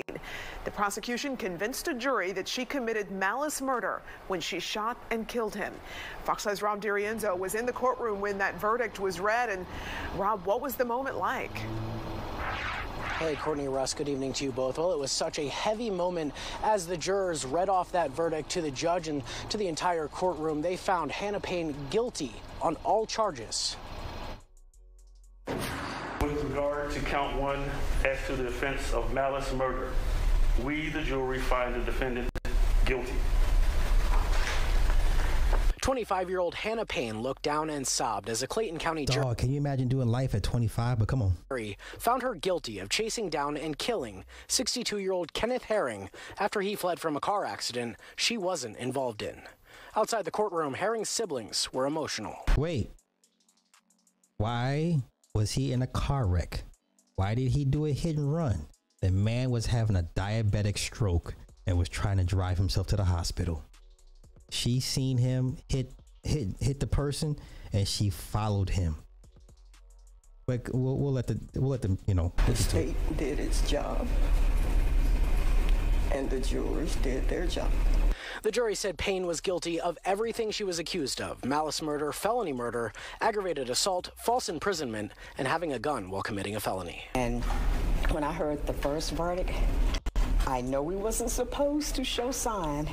[0.63, 5.55] The prosecution convinced a jury that she committed malice murder when she shot and killed
[5.55, 5.73] him.
[6.23, 9.49] Fox News' Rob DiRienzo was in the courtroom when that verdict was read.
[9.49, 9.65] And
[10.17, 11.57] Rob, what was the moment like?
[13.17, 14.77] Hey, Courtney Russ, good evening to you both.
[14.77, 18.61] Well, it was such a heavy moment as the jurors read off that verdict to
[18.61, 20.61] the judge and to the entire courtroom.
[20.61, 22.33] They found Hannah Payne guilty
[22.65, 23.77] on all charges.
[25.47, 27.63] With regard to count one,
[28.03, 29.91] as to the offense of malice murder,
[30.63, 32.27] we, the jury, find the defendant
[32.85, 33.13] guilty.
[35.81, 39.51] 25 year old Hannah Payne looked down and sobbed as a Clayton County Dog, can
[39.51, 40.97] you imagine doing life at 25?
[40.97, 41.33] But come on.
[41.99, 46.09] found her guilty of chasing down and killing 62 year old Kenneth Herring
[46.39, 49.43] after he fled from a car accident she wasn't involved in.
[49.97, 52.35] Outside the courtroom, Herring's siblings were emotional.
[52.57, 52.91] Wait.
[54.37, 55.01] Why
[55.33, 56.63] was he in a car wreck?
[57.15, 58.65] Why did he do a hit and run?
[59.01, 61.33] The man was having a diabetic stroke
[61.65, 63.63] and was trying to drive himself to the hospital.
[64.49, 65.93] She seen him hit
[66.23, 67.37] hit hit the person
[67.71, 68.97] and she followed him.
[70.45, 72.33] But we'll, we'll let the we'll let them you know.
[72.35, 72.89] The listen it.
[72.89, 74.05] state did its job.
[76.11, 77.71] And the jurors did their job.
[78.45, 82.53] The jury said Payne was guilty of everything she was accused of malice murder, felony
[82.53, 87.05] murder, aggravated assault, false imprisonment, and having a gun while committing a felony.
[87.15, 87.43] And
[88.11, 89.49] when I heard the first verdict,
[90.45, 92.87] I know we wasn't supposed to show sign,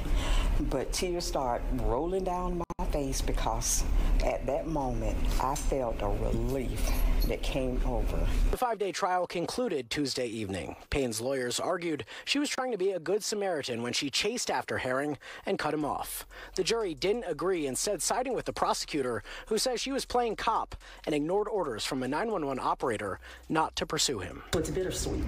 [0.58, 3.84] but tears start rolling down my face because
[4.24, 6.80] at that moment I felt a relief
[7.32, 8.18] that came over.
[8.50, 10.76] The five day trial concluded Tuesday evening.
[10.90, 14.76] Payne's lawyers argued she was trying to be a good Samaritan when she chased after
[14.76, 16.26] Herring and cut him off.
[16.56, 20.76] The jury didn't agree, instead, siding with the prosecutor, who says she was playing cop
[21.06, 23.18] and ignored orders from a 911 operator
[23.48, 24.42] not to pursue him.
[24.52, 25.24] So it's bittersweet.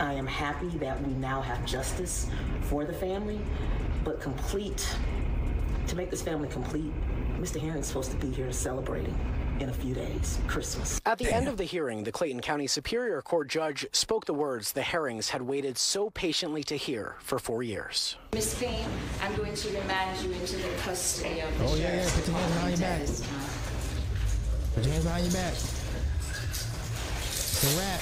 [0.00, 2.28] I am happy that we now have justice
[2.60, 3.40] for the family,
[4.04, 4.86] but complete,
[5.86, 6.92] to make this family complete,
[7.40, 7.58] Mr.
[7.58, 9.16] Herring's supposed to be here celebrating
[9.60, 11.00] in a few days, Christmas.
[11.06, 14.72] At the end of the hearing, the Clayton County Superior Court judge spoke the words
[14.72, 18.16] the Herrings had waited so patiently to hear for four years.
[18.32, 18.88] Miss Payne,
[19.22, 22.10] I'm going to remand you into the custody of the Oh, yeah, yeah.
[22.14, 23.00] Put your hands behind your back.
[23.00, 24.74] department at this time.
[24.74, 25.52] Put your hands behind your back.
[27.28, 28.00] It's a wrap.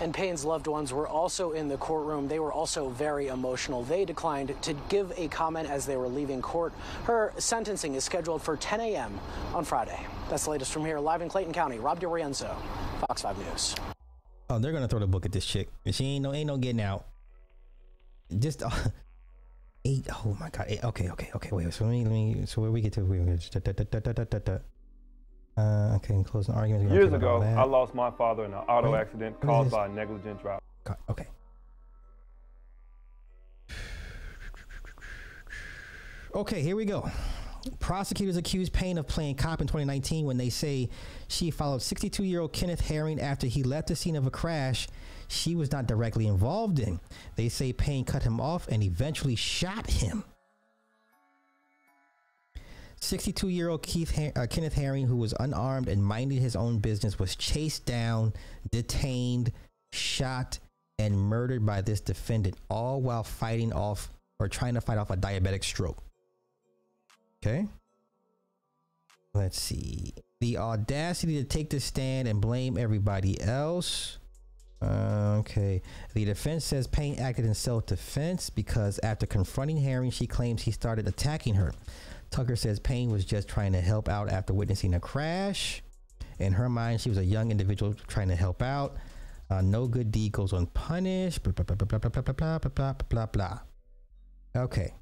[0.00, 2.28] And Payne's loved ones were also in the courtroom.
[2.28, 3.82] They were also very emotional.
[3.82, 6.72] They declined to give a comment as they were leaving court.
[7.04, 9.18] Her sentencing is scheduled for 10 a.m.
[9.54, 10.00] on Friday.
[10.28, 11.78] That's the latest from here, live in Clayton County.
[11.78, 12.54] Rob DiRienzo,
[13.00, 13.74] Fox 5 News.
[14.48, 15.68] Oh, they're gonna throw the book at this chick.
[15.90, 17.06] She ain't no ain't no getting out.
[18.38, 18.70] Just uh,
[19.84, 20.06] eight.
[20.24, 20.66] Oh my god.
[20.68, 21.48] Eight, okay, okay, okay.
[21.50, 21.74] Wait.
[21.74, 22.46] So let me let me.
[22.46, 23.04] So where we get to?
[23.04, 24.58] We da, da, da.
[25.56, 26.22] Uh, okay.
[26.24, 26.84] Closing arguments.
[26.84, 27.60] we don't Years care about all ago.
[27.60, 30.60] I lost my father in an auto Wait, accident caused by a negligent driver.
[30.84, 31.26] God, okay.
[36.34, 37.10] Okay, here we go.
[37.80, 40.90] Prosecutors accused Payne of playing cop in 2019 when they say
[41.28, 44.86] she followed 62 year old Kenneth Herring after he left the scene of a crash
[45.28, 47.00] she was not directly involved in.
[47.36, 50.24] They say Payne cut him off and eventually shot him.
[53.00, 57.18] 62 year old Keith uh, Kenneth Herring, who was unarmed and minding his own business,
[57.18, 58.32] was chased down,
[58.70, 59.52] detained,
[59.92, 60.58] shot,
[60.98, 65.16] and murdered by this defendant, all while fighting off or trying to fight off a
[65.16, 66.02] diabetic stroke.
[67.44, 67.66] Okay.
[69.34, 70.14] Let's see.
[70.40, 74.18] The audacity to take the stand and blame everybody else.
[74.80, 75.82] Uh, okay.
[76.14, 80.70] The defense says Payne acted in self defense because after confronting Herring, she claims he
[80.70, 81.72] started attacking her.
[82.30, 85.82] Tucker says Payne was just trying to help out after witnessing a crash.
[86.38, 88.96] In her mind, she was a young individual trying to help out.
[89.48, 91.42] Uh, no good deed goes unpunished.
[91.42, 93.58] Blah, blah, blah, blah, blah, blah, blah, blah, blah, blah, blah, blah.
[94.56, 94.92] Okay.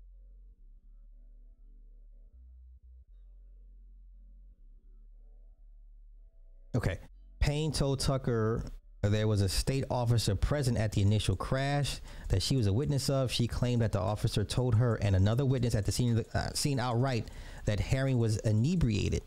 [6.77, 6.99] Okay.
[7.41, 8.65] Payne told Tucker
[9.09, 13.11] there was a state officer present at the initial crash that she was a witness
[13.11, 13.33] of.
[13.33, 16.79] She claimed that the officer told her and another witness at the scene, uh, scene
[16.79, 17.29] outright
[17.65, 19.23] that Herring was inebriated.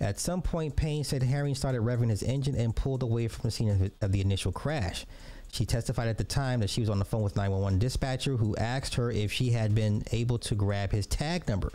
[0.00, 3.50] At some point, Payne said Herring started revving his engine and pulled away from the
[3.50, 5.06] scene of, of the initial crash.
[5.52, 8.56] She testified at the time that she was on the phone with 911 dispatcher who
[8.56, 11.72] asked her if she had been able to grab his tag number.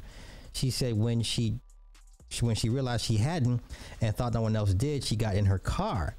[0.53, 1.59] She said when she
[2.29, 3.61] she- when she realized she hadn't
[3.99, 6.15] and thought no one else did, she got in her car.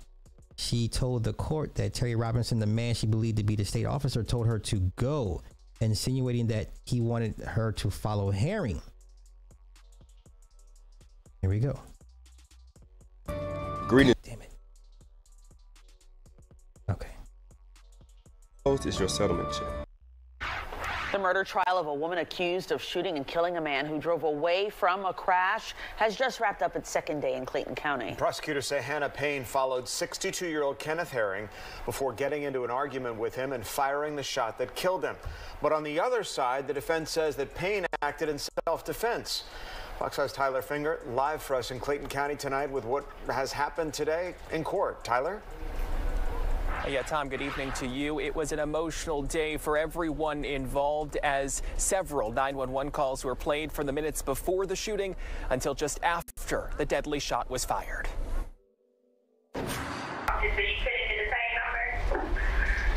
[0.57, 3.87] She told the court that Terry Robinson, the man she believed to be the state
[3.87, 5.43] officer, told her to go,
[5.81, 8.81] insinuating that he wanted her to follow Herring.
[11.41, 11.79] Here we go.
[13.89, 14.17] Greetings.
[14.23, 14.53] Damn it.
[16.89, 17.11] Okay.
[18.65, 19.82] Post is your settlement check.
[21.13, 24.23] The murder trial of a woman accused of shooting and killing a man who drove
[24.23, 28.15] away from a crash has just wrapped up its second day in Clayton County.
[28.17, 31.51] Prosecutors say Hannah Payne followed 62 year old Kenneth Herring
[31.85, 35.17] before getting into an argument with him and firing the shot that killed him.
[35.61, 39.45] But on the other side, the defense says that Payne acted in self defense.
[39.99, 43.93] Fox 5's Tyler Fingert live for us in Clayton County tonight with what has happened
[43.93, 45.05] today in court.
[45.05, 45.43] Tyler?
[46.89, 48.19] Yeah, Tom, good evening to you.
[48.19, 53.87] It was an emotional day for everyone involved as several 911 calls were played from
[53.87, 55.15] the minutes before the shooting
[55.51, 58.09] until just after the deadly shot was fired.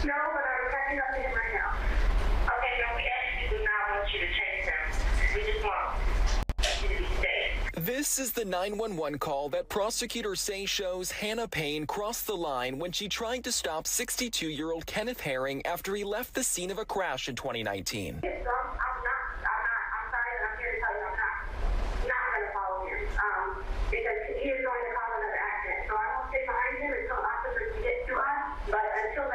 [0.03, 1.73] No, but I'm catching up to him right now.
[2.43, 4.81] Okay, no, we actually do not want you to chase him.
[5.35, 5.97] We just want
[6.81, 7.65] you to be safe.
[7.85, 12.91] This is the 911 call that prosecutors say shows Hannah Payne crossed the line when
[12.91, 16.79] she tried to stop 62 year old Kenneth Herring after he left the scene of
[16.79, 18.21] a crash in 2019.
[18.23, 21.19] So I'm, I'm not, I'm not, I'm sorry that I'm here to tell you I'm
[21.21, 21.37] not,
[22.09, 23.01] not going to follow him.
[23.21, 23.49] Um,
[23.93, 25.81] because he is going to cause another accident.
[25.85, 28.41] So I won't stay behind him until officers can get to us.
[28.65, 29.25] But until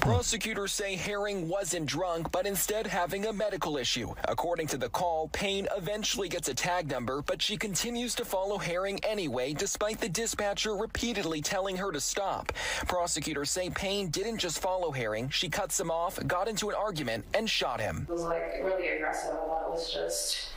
[0.00, 4.14] Prosecutors say Herring wasn't drunk, but instead having a medical issue.
[4.28, 8.56] According to the call, Payne eventually gets a tag number, but she continues to follow
[8.56, 12.50] Herring anyway, despite the dispatcher repeatedly telling her to stop.
[12.88, 17.24] Prosecutors say Payne didn't just follow Herring, she cuts him off, got into an argument,
[17.34, 18.06] and shot him.
[18.08, 19.34] It was like really aggressive.
[19.34, 20.48] It was just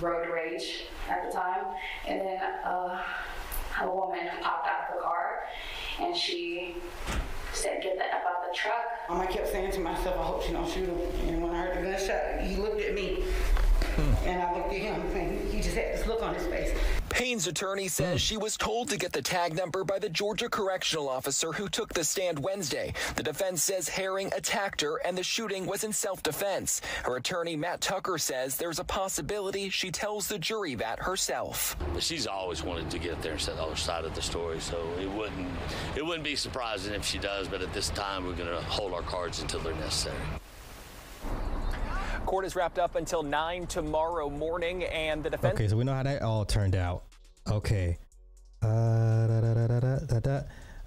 [0.00, 1.64] road rage at the time.
[2.06, 3.02] And then uh,
[3.80, 5.44] a woman popped out of the car
[6.00, 6.76] and she
[7.52, 8.84] said, Get the F out the truck.
[9.08, 10.98] Um, I kept saying to myself, I hope she don't shoot him.
[11.28, 13.24] And when I heard the gunshot, he looked at me.
[13.96, 14.26] Hmm.
[14.26, 16.76] And I looked at him and he just had this look on his face.
[17.08, 18.16] Payne's attorney says hmm.
[18.16, 21.92] she was told to get the tag number by the Georgia correctional officer who took
[21.92, 22.94] the stand Wednesday.
[23.16, 26.80] The defense says Herring attacked her and the shooting was in self defense.
[27.04, 31.76] Her attorney, Matt Tucker, says there's a possibility she tells the jury that herself.
[31.92, 34.60] But she's always wanted to get there and say the other side of the story,
[34.60, 35.48] so it wouldn't
[35.96, 37.46] it wouldn't be surprising if she does.
[37.46, 40.16] But at this time, we're going to hold our cards until they're necessary.
[42.26, 45.54] Court is wrapped up until 9 tomorrow morning, and the defense.
[45.54, 47.04] Okay, so we know how that all turned out.
[47.50, 47.98] Okay.
[48.62, 50.40] Uh, da, da, da.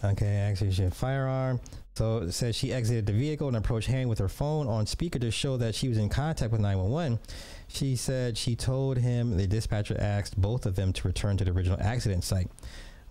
[0.04, 1.60] Okay, accusation firearm.
[1.96, 5.18] So it says she exited the vehicle and approached Herring with her phone on speaker
[5.20, 7.20] to show that she was in contact with 911.
[7.68, 11.52] She said she told him the dispatcher asked both of them to return to the
[11.52, 12.50] original accident site.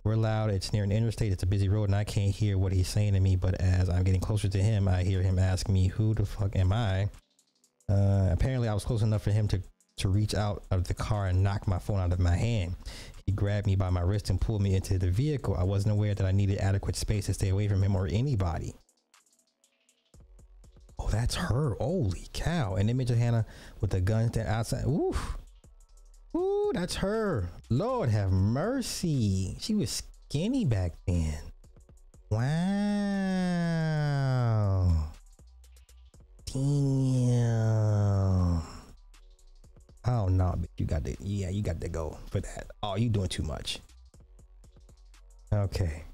[0.05, 0.51] We're loud.
[0.51, 1.33] It's near an interstate.
[1.33, 3.37] It's a busy road, and I can't hear what he's saying to me.
[3.37, 6.55] But as I'm getting closer to him, I hear him ask me, "Who the fuck
[6.55, 7.09] am I?"
[7.89, 9.63] Uh, apparently, I was close enough for him to
[9.97, 12.75] to reach out of the car and knock my phone out of my hand.
[13.27, 15.55] He grabbed me by my wrist and pulled me into the vehicle.
[15.57, 18.75] I wasn't aware that I needed adequate space to stay away from him or anybody.
[20.99, 21.77] Oh, that's her.
[21.81, 22.75] Holy cow.
[22.75, 23.47] An image of Hannah
[23.81, 24.85] with the gun stand outside.
[24.87, 25.15] Ooh.
[26.37, 27.51] Ooh, that's her.
[27.71, 29.57] Lord have mercy.
[29.61, 31.39] She was skinny back then.
[32.31, 32.45] Wow.
[36.55, 36.63] Damn.
[40.07, 42.69] Oh no, bitch, you got to yeah, you got to go for that.
[42.81, 43.81] Oh, you doing too much.
[45.53, 46.05] Okay.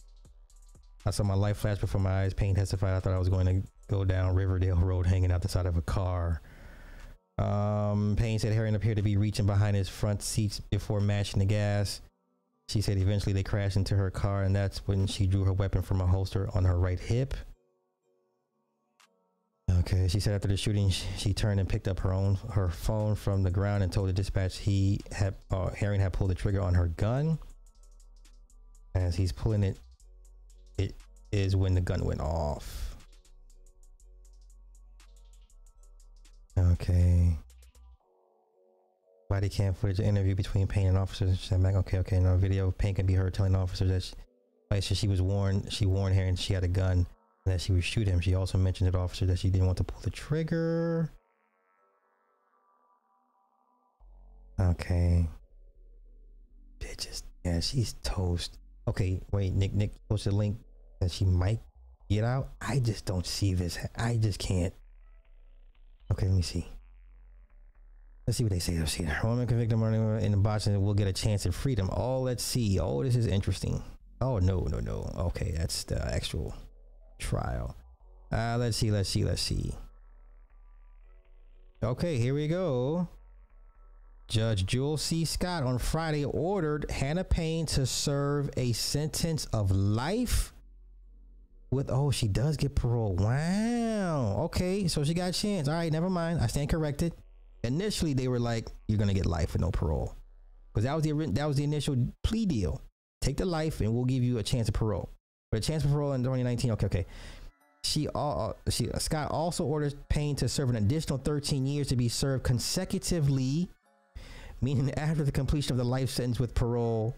[1.05, 2.33] I saw my life flash before my eyes.
[2.33, 2.95] Payne testified.
[2.95, 5.77] I thought I was going to go down Riverdale Road hanging out the side of
[5.77, 6.41] a car.
[7.37, 11.45] Um, Payne said Herring appeared to be reaching behind his front seats before mashing the
[11.45, 12.01] gas.
[12.69, 15.83] She said eventually they crashed into her car, and that's when she drew her weapon
[15.83, 17.35] from a holster on her right hip.
[19.79, 22.69] Okay, she said after the shooting, sh- she turned and picked up her own her
[22.69, 26.35] phone from the ground and told the dispatch he had uh, Herring had pulled the
[26.35, 27.39] trigger on her gun.
[28.95, 29.79] As he's pulling it,
[30.79, 30.97] it
[31.31, 32.97] is when the gun went off.
[36.59, 37.37] Okay.
[39.29, 41.39] Body cam footage interview between Payne and officers.
[41.39, 42.19] She said, "Mac, Okay, okay.
[42.19, 42.73] No video.
[42.73, 44.15] Payne can be heard telling officers
[44.71, 45.73] that she, she was warned.
[45.73, 47.07] She warned Herring she had a gun
[47.47, 48.21] that she would shoot him.
[48.21, 51.11] She also mentioned to the officer that she didn't want to pull the trigger.
[54.59, 55.29] Okay.
[56.79, 57.23] Bitches.
[57.45, 58.59] Yeah, she's toast.
[58.87, 60.59] Okay, wait, Nick, Nick posted a link
[61.01, 61.61] that she might
[62.09, 62.51] get out.
[62.61, 63.79] I just don't see this.
[63.97, 64.75] I just can't.
[66.13, 66.67] Okay, let me see.
[68.27, 68.79] Let's see what they say.
[68.79, 69.07] Let's see.
[69.25, 71.89] Woman convicted of murder in the box Boston will get a chance at freedom.
[71.93, 72.79] Oh, let's see.
[72.79, 73.83] Oh, this is interesting.
[74.21, 75.11] Oh, no, no, no.
[75.17, 76.55] Okay, that's the actual
[77.21, 77.77] trial.
[78.33, 79.75] Uh, let's see, let's see, let's see.
[81.83, 83.09] Okay, here we go.
[84.29, 85.25] Judge Jewel C.
[85.25, 90.53] Scott on Friday ordered Hannah Payne to serve a sentence of life
[91.71, 93.17] with oh she does get parole.
[93.17, 94.43] Wow.
[94.45, 95.69] Okay, so she got a chance.
[95.69, 96.41] All right, never mind.
[96.41, 97.15] I stand corrected.
[97.65, 100.15] Initially, they were like, "You're gonna get life with no parole,"
[100.73, 102.81] because that was the that was the initial plea deal.
[103.21, 105.11] Take the life, and we'll give you a chance of parole.
[105.51, 106.71] But a chance of parole in 2019.
[106.73, 107.07] Okay, okay.
[107.83, 111.89] She all, uh, she uh, Scott also orders Payne to serve an additional 13 years
[111.89, 113.69] to be served consecutively,
[114.61, 117.17] meaning after the completion of the life sentence with parole.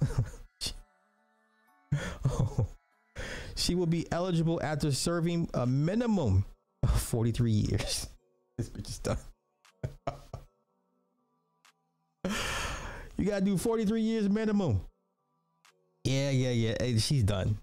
[2.31, 2.67] oh,
[3.55, 6.45] she will be eligible after serving a minimum
[6.83, 8.09] of 43 years.
[8.57, 9.19] this bitch is done.
[13.19, 14.81] you gotta do 43 years minimum.
[16.05, 16.75] Yeah, yeah, yeah.
[16.81, 17.59] Hey, she's done.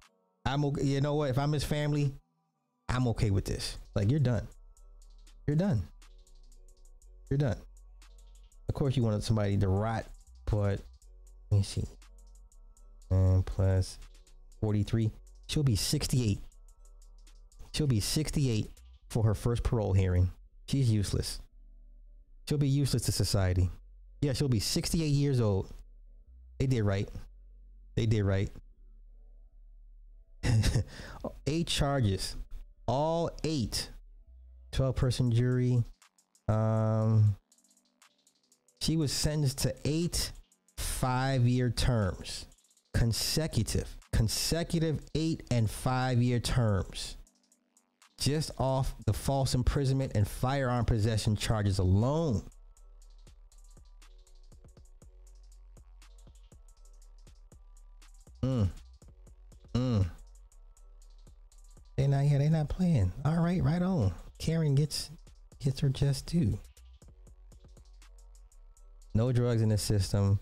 [0.49, 0.83] I'm okay.
[0.83, 1.29] You know what?
[1.29, 2.11] If I'm his family,
[2.89, 3.77] I'm okay with this.
[3.95, 4.47] Like you're done.
[5.47, 5.83] You're done.
[7.29, 7.57] You're done.
[8.67, 10.05] Of course, you wanted somebody to rot,
[10.45, 10.79] but
[11.51, 11.85] let me see.
[13.11, 13.97] And plus
[14.61, 15.11] 43,
[15.47, 16.39] she'll be 68.
[17.73, 18.69] She'll be 68
[19.09, 20.31] for her first parole hearing.
[20.67, 21.39] She's useless.
[22.47, 23.69] She'll be useless to society.
[24.21, 25.67] Yeah, she'll be 68 years old.
[26.59, 27.07] They did right.
[27.95, 28.49] They did right.
[31.47, 32.35] Eight charges
[32.89, 33.91] all eight
[34.71, 35.83] 12 person jury.
[36.47, 37.35] Um,
[38.81, 40.31] she was sentenced to eight
[40.77, 42.47] five year terms,
[42.95, 47.15] consecutive, consecutive eight and five year terms,
[48.19, 52.41] just off the false imprisonment and firearm possession charges alone.
[58.41, 58.69] Mm.
[62.11, 63.11] Yeah, They're not playing.
[63.25, 64.13] All right, right on.
[64.37, 65.09] Karen gets
[65.59, 66.57] gets her just due.
[69.13, 70.39] No drugs in the system.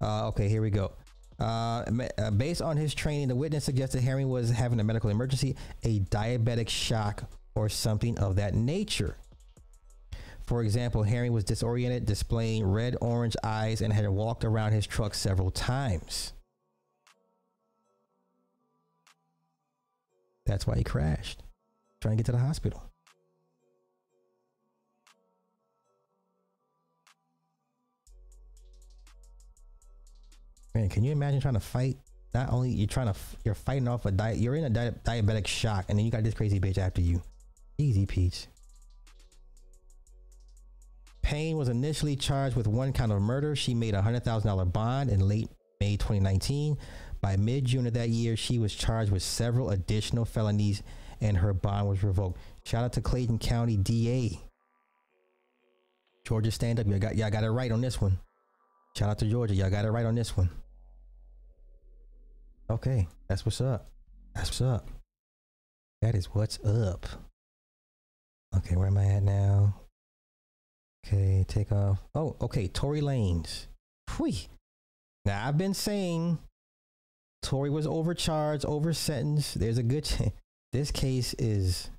[0.00, 0.92] Uh, okay, here we go.
[1.38, 1.84] Uh,
[2.18, 6.00] uh, based on his training, the witness suggested Herring was having a medical emergency, a
[6.00, 7.24] diabetic shock,
[7.54, 9.16] or something of that nature.
[10.46, 15.14] For example, Herring was disoriented, displaying red orange eyes, and had walked around his truck
[15.14, 16.32] several times.
[20.46, 21.42] That's why he crashed,
[22.00, 22.82] trying to get to the hospital.
[30.74, 31.96] Man, can you imagine trying to fight?
[32.34, 35.46] Not only you're trying to, you're fighting off a diet, you're in a di- diabetic
[35.46, 37.22] shock, and then you got this crazy bitch after you.
[37.78, 38.48] Easy, Peach.
[41.22, 43.56] Payne was initially charged with one count of murder.
[43.56, 45.48] She made a hundred thousand dollar bond in late
[45.80, 46.76] May 2019.
[47.24, 50.82] By mid June of that year, she was charged with several additional felonies,
[51.22, 52.38] and her bond was revoked.
[52.66, 54.38] Shout out to Clayton County DA.
[56.26, 56.86] Georgia, stand up.
[56.86, 58.18] Y'all got, y'all got it right on this one.
[58.94, 59.54] Shout out to Georgia.
[59.54, 60.50] Y'all got it right on this one.
[62.68, 63.88] Okay, that's what's up.
[64.34, 64.90] That's what's up.
[66.02, 67.06] That is what's up.
[68.54, 69.74] Okay, where am I at now?
[71.06, 72.04] Okay, take off.
[72.14, 73.68] Oh, okay, Tory Lanez.
[74.14, 74.34] Whew.
[75.24, 76.38] Now I've been saying
[77.44, 79.60] Tory was overcharged, over sentenced.
[79.60, 80.32] There's a good chance
[80.72, 81.90] this case is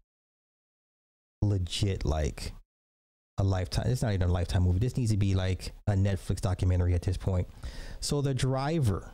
[1.42, 2.52] legit like
[3.38, 3.88] a lifetime.
[3.88, 4.80] It's not even a lifetime movie.
[4.80, 7.48] This needs to be like a Netflix documentary at this point.
[8.02, 9.12] So the driver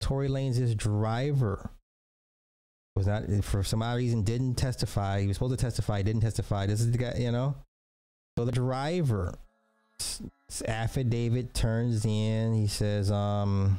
[0.00, 1.70] Tory Lanez's driver
[2.94, 5.20] was not for some odd reason didn't testify.
[5.20, 6.66] He was supposed to testify, didn't testify.
[6.66, 7.56] This is the guy, you know.
[8.38, 9.34] So the driver
[10.66, 12.54] affidavit turns in.
[12.54, 13.78] He says, um,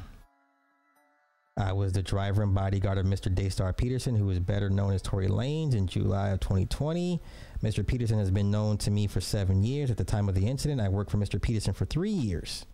[1.60, 3.32] I was the driver and bodyguard of Mr.
[3.32, 7.20] Daystar Peterson, who is better known as Tory Lanez in July of 2020.
[7.62, 7.86] Mr.
[7.86, 9.90] Peterson has been known to me for seven years.
[9.90, 11.40] At the time of the incident, I worked for Mr.
[11.40, 12.64] Peterson for three years.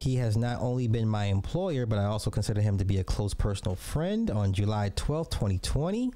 [0.00, 3.04] He has not only been my employer, but I also consider him to be a
[3.04, 4.30] close personal friend.
[4.30, 6.12] On July 12, 2020,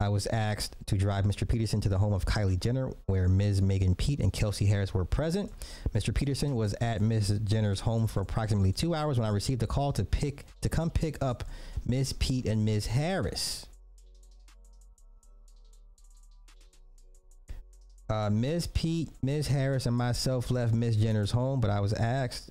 [0.00, 1.46] I was asked to drive Mr.
[1.46, 3.60] Peterson to the home of Kylie Jenner, where Ms.
[3.60, 5.52] Megan Pete and Kelsey Harris were present.
[5.94, 6.14] Mr.
[6.14, 7.40] Peterson was at Ms.
[7.44, 10.88] Jenner's home for approximately two hours when I received a call to pick to come
[10.88, 11.44] pick up
[11.84, 12.14] Ms.
[12.14, 12.86] Pete and Ms.
[12.86, 13.66] Harris.
[18.08, 18.68] Uh, Ms.
[18.68, 19.48] Pete, Ms.
[19.48, 20.96] Harris, and myself left Ms.
[20.96, 22.50] Jenner's home, but I was asked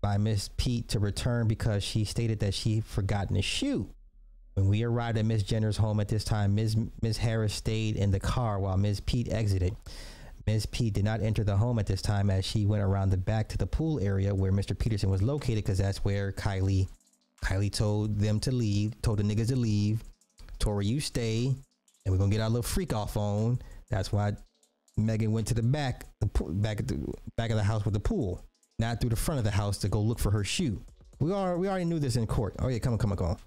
[0.00, 0.50] by Ms.
[0.56, 3.90] Pete to return because she stated that she had forgotten a shoe.
[4.60, 6.76] When we arrived at Miss Jenner's home at this time, Ms.
[7.00, 7.16] Ms.
[7.16, 9.00] Harris stayed in the car while Ms.
[9.00, 9.74] Pete exited.
[10.46, 10.66] Ms.
[10.66, 13.48] Pete did not enter the home at this time as she went around the back
[13.48, 14.78] to the pool area where Mr.
[14.78, 16.88] Peterson was located because that's where Kylie
[17.42, 20.04] Kylie told them to leave, told the niggas to leave.
[20.58, 21.46] Tory, you stay,
[22.04, 23.58] and we're gonna get our little freak off on.
[23.88, 24.32] That's why
[24.98, 26.98] Megan went to the back, the back at the
[27.38, 28.44] back of the house with the pool
[28.78, 30.82] not through the front of the house to go look for her shoe.
[31.18, 32.56] We are we already knew this in court.
[32.58, 33.38] Oh yeah, come on, come on, come on.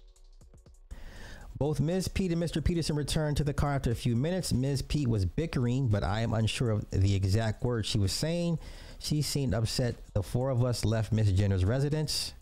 [1.64, 2.10] Both Ms.
[2.10, 2.62] Pete and Mr.
[2.62, 4.52] Peterson returned to the car after a few minutes.
[4.52, 4.82] Ms.
[4.82, 8.60] Pete was bickering, but I am unsure of the exact words she was saying.
[9.00, 9.96] She seemed upset.
[10.14, 12.34] The four of us left Miss Jenner's residence.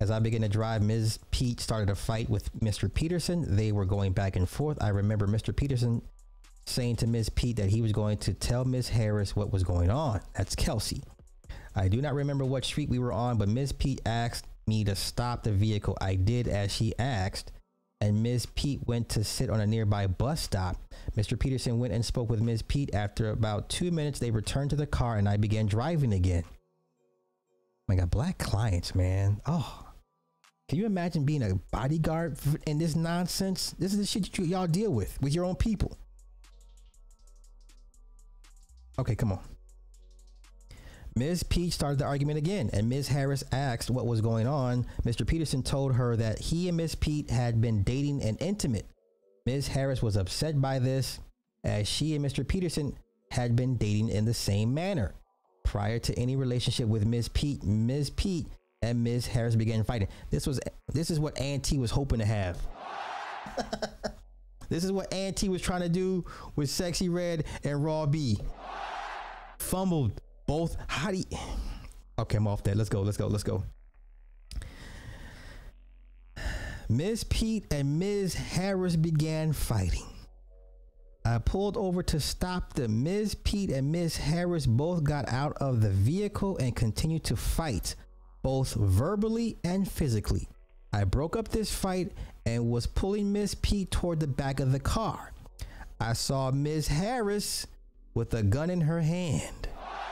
[0.00, 1.18] As I began to drive, Ms.
[1.30, 2.92] Pete started a fight with Mr.
[2.92, 3.54] Peterson.
[3.54, 4.78] They were going back and forth.
[4.80, 5.54] I remember Mr.
[5.54, 6.00] Peterson
[6.64, 7.28] saying to Ms.
[7.28, 8.88] Pete that he was going to tell Ms.
[8.88, 10.22] Harris what was going on.
[10.34, 11.02] That's Kelsey.
[11.74, 13.72] I do not remember what street we were on, but Ms.
[13.72, 15.98] Pete asked me to stop the vehicle.
[16.00, 17.52] I did as she asked,
[18.00, 18.46] and Ms.
[18.54, 20.76] Pete went to sit on a nearby bus stop.
[21.16, 21.38] Mr.
[21.38, 22.62] Peterson went and spoke with Ms.
[22.62, 22.94] Pete.
[22.94, 26.44] After about two minutes, they returned to the car and I began driving again.
[27.88, 29.40] Oh I got black clients, man.
[29.46, 29.86] Oh,
[30.68, 32.36] can you imagine being a bodyguard
[32.66, 33.74] in this nonsense?
[33.78, 35.96] This is the shit you, y'all deal with with your own people.
[38.98, 39.55] Okay, come on.
[41.16, 41.42] Ms.
[41.42, 43.08] Peach started the argument again, and Ms.
[43.08, 44.86] Harris asked what was going on.
[45.04, 45.26] Mr.
[45.26, 46.94] Peterson told her that he and Ms.
[46.94, 48.86] Pete had been dating and intimate.
[49.46, 49.68] Ms.
[49.68, 51.18] Harris was upset by this,
[51.64, 52.46] as she and Mr.
[52.46, 52.96] Peterson
[53.30, 55.14] had been dating in the same manner.
[55.64, 57.28] Prior to any relationship with Ms.
[57.30, 58.10] Pete, Ms.
[58.10, 58.46] Pete
[58.82, 59.26] and Ms.
[59.26, 60.08] Harris began fighting.
[60.30, 60.60] This was
[60.92, 62.58] this is what Auntie was hoping to have.
[64.68, 66.24] This is what Auntie was trying to do
[66.56, 68.38] with Sexyy Red and Raw B.
[69.58, 70.76] Fumbled both.
[70.88, 71.24] How do you...
[72.18, 72.76] Okay, I'm off that.
[72.76, 73.02] Let's go.
[73.02, 73.26] Let's go.
[73.26, 73.64] Let's go.
[76.88, 77.24] Ms.
[77.24, 78.34] Pete and Ms.
[78.34, 80.06] Harris began fighting.
[81.24, 83.02] I pulled over to stop them.
[83.02, 83.34] Ms.
[83.34, 84.16] Pete and Ms.
[84.16, 87.96] Harris both got out of the vehicle and continued to fight,
[88.42, 90.48] both verbally and physically.
[90.92, 92.12] I broke up this fight
[92.46, 95.32] and was pulling Miss Pete toward the back of the car.
[95.98, 96.86] I saw Ms.
[96.86, 97.66] Harris
[98.14, 99.68] with a gun in her hand.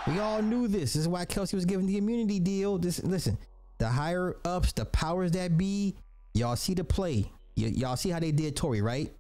[0.07, 0.93] We all knew this.
[0.93, 2.79] This is why Kelsey was given the immunity deal.
[2.79, 3.39] This listen,
[3.79, 5.97] the higher ups, the powers that be,
[6.35, 7.31] y'all see the play.
[7.57, 9.11] Y- y'all see how they did Tory, right?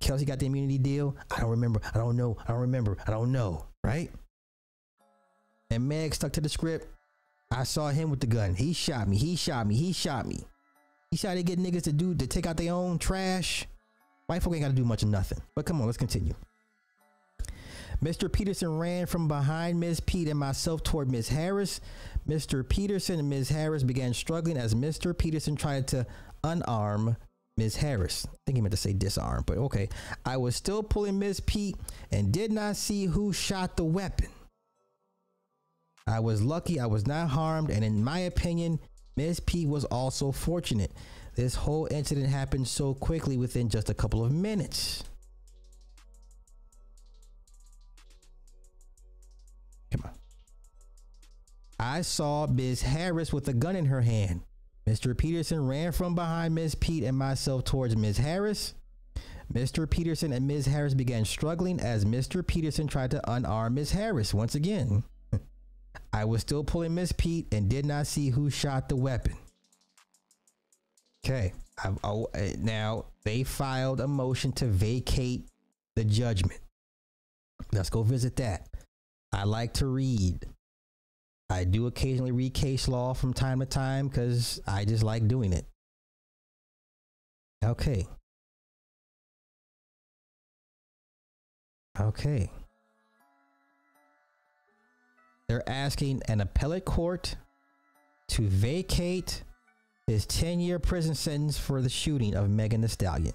[0.00, 1.16] Kelsey got the immunity deal.
[1.30, 1.80] I don't remember.
[1.94, 2.36] I don't know.
[2.46, 2.96] I don't remember.
[3.06, 3.66] I don't know.
[3.82, 4.10] Right?
[5.70, 6.86] And Meg stuck to the script.
[7.50, 8.54] I saw him with the gun.
[8.54, 9.16] He shot me.
[9.16, 9.76] He shot me.
[9.76, 10.44] He shot me.
[11.10, 13.66] He tried to get niggas to do to take out their own trash.
[14.26, 15.38] White folk ain't got to do much of nothing.
[15.54, 16.34] But come on, let's continue.
[18.02, 18.30] Mr.
[18.30, 20.00] Peterson ran from behind Ms.
[20.00, 21.28] Pete and myself toward Ms.
[21.28, 21.80] Harris.
[22.28, 22.66] Mr.
[22.66, 23.50] Peterson and Ms.
[23.50, 25.16] Harris began struggling as Mr.
[25.16, 26.06] Peterson tried to
[26.42, 27.16] unarm
[27.56, 27.76] Ms.
[27.76, 28.26] Harris.
[28.26, 29.88] I think he meant to say disarm, but okay.
[30.24, 31.40] I was still pulling Ms.
[31.40, 31.76] Pete
[32.10, 34.28] and did not see who shot the weapon.
[36.06, 38.80] I was lucky I was not harmed, and in my opinion,
[39.16, 39.40] Ms.
[39.40, 40.92] Pete was also fortunate.
[41.34, 45.04] This whole incident happened so quickly within just a couple of minutes.
[51.78, 52.82] I saw Ms.
[52.82, 54.42] Harris with a gun in her hand.
[54.86, 55.16] Mr.
[55.16, 56.74] Peterson ran from behind Ms.
[56.74, 58.18] Pete and myself towards Ms.
[58.18, 58.74] Harris.
[59.52, 59.88] Mr.
[59.88, 60.66] Peterson and Ms.
[60.66, 62.46] Harris began struggling as Mr.
[62.46, 63.92] Peterson tried to unarm Ms.
[63.92, 65.04] Harris once again.
[66.12, 69.36] I was still pulling Miss Pete and did not see who shot the weapon.
[71.24, 71.52] Okay.
[71.82, 72.26] I, I, uh,
[72.58, 75.48] now they filed a motion to vacate
[75.96, 76.60] the judgment.
[77.72, 78.68] Let's go visit that.
[79.32, 80.46] I like to read.
[81.50, 85.52] I do occasionally read case law from time to time because I just like doing
[85.52, 85.66] it.
[87.64, 88.06] Okay.
[92.00, 92.50] Okay.
[95.48, 97.36] They're asking an appellate court
[98.28, 99.42] to vacate
[100.06, 103.34] his 10 year prison sentence for the shooting of Megan Thee Stallion.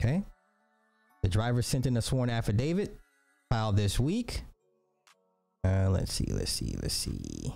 [0.00, 0.22] Okay.
[1.22, 2.98] The driver sent in a sworn affidavit
[3.50, 4.42] filed this week.
[5.64, 7.54] Uh, let's see, let's see, let's see.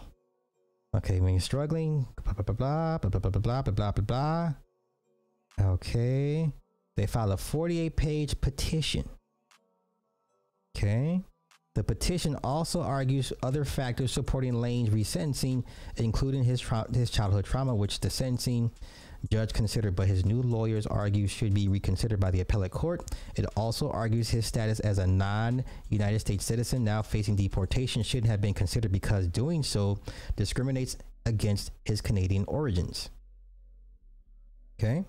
[0.97, 4.53] Okay, when you're struggling, blah blah blah blah blah blah blah blah blah blah blah.
[5.61, 6.51] Okay,
[6.97, 9.07] they filed a 48 page petition.
[10.75, 11.23] Okay,
[11.75, 15.65] the petition also argues other factors supporting Lane's resentencing,
[15.97, 16.65] including his
[16.95, 18.71] his childhood trauma, which the sentencing
[19.31, 23.11] judge considered, but his new lawyers argue should be reconsidered by the appellate court.
[23.37, 28.41] It also argues his status as a non-United States citizen now facing deportation shouldn't have
[28.41, 29.99] been considered because doing so
[30.37, 30.97] discriminates
[31.27, 33.11] against his Canadian origins.
[34.81, 35.05] Okay.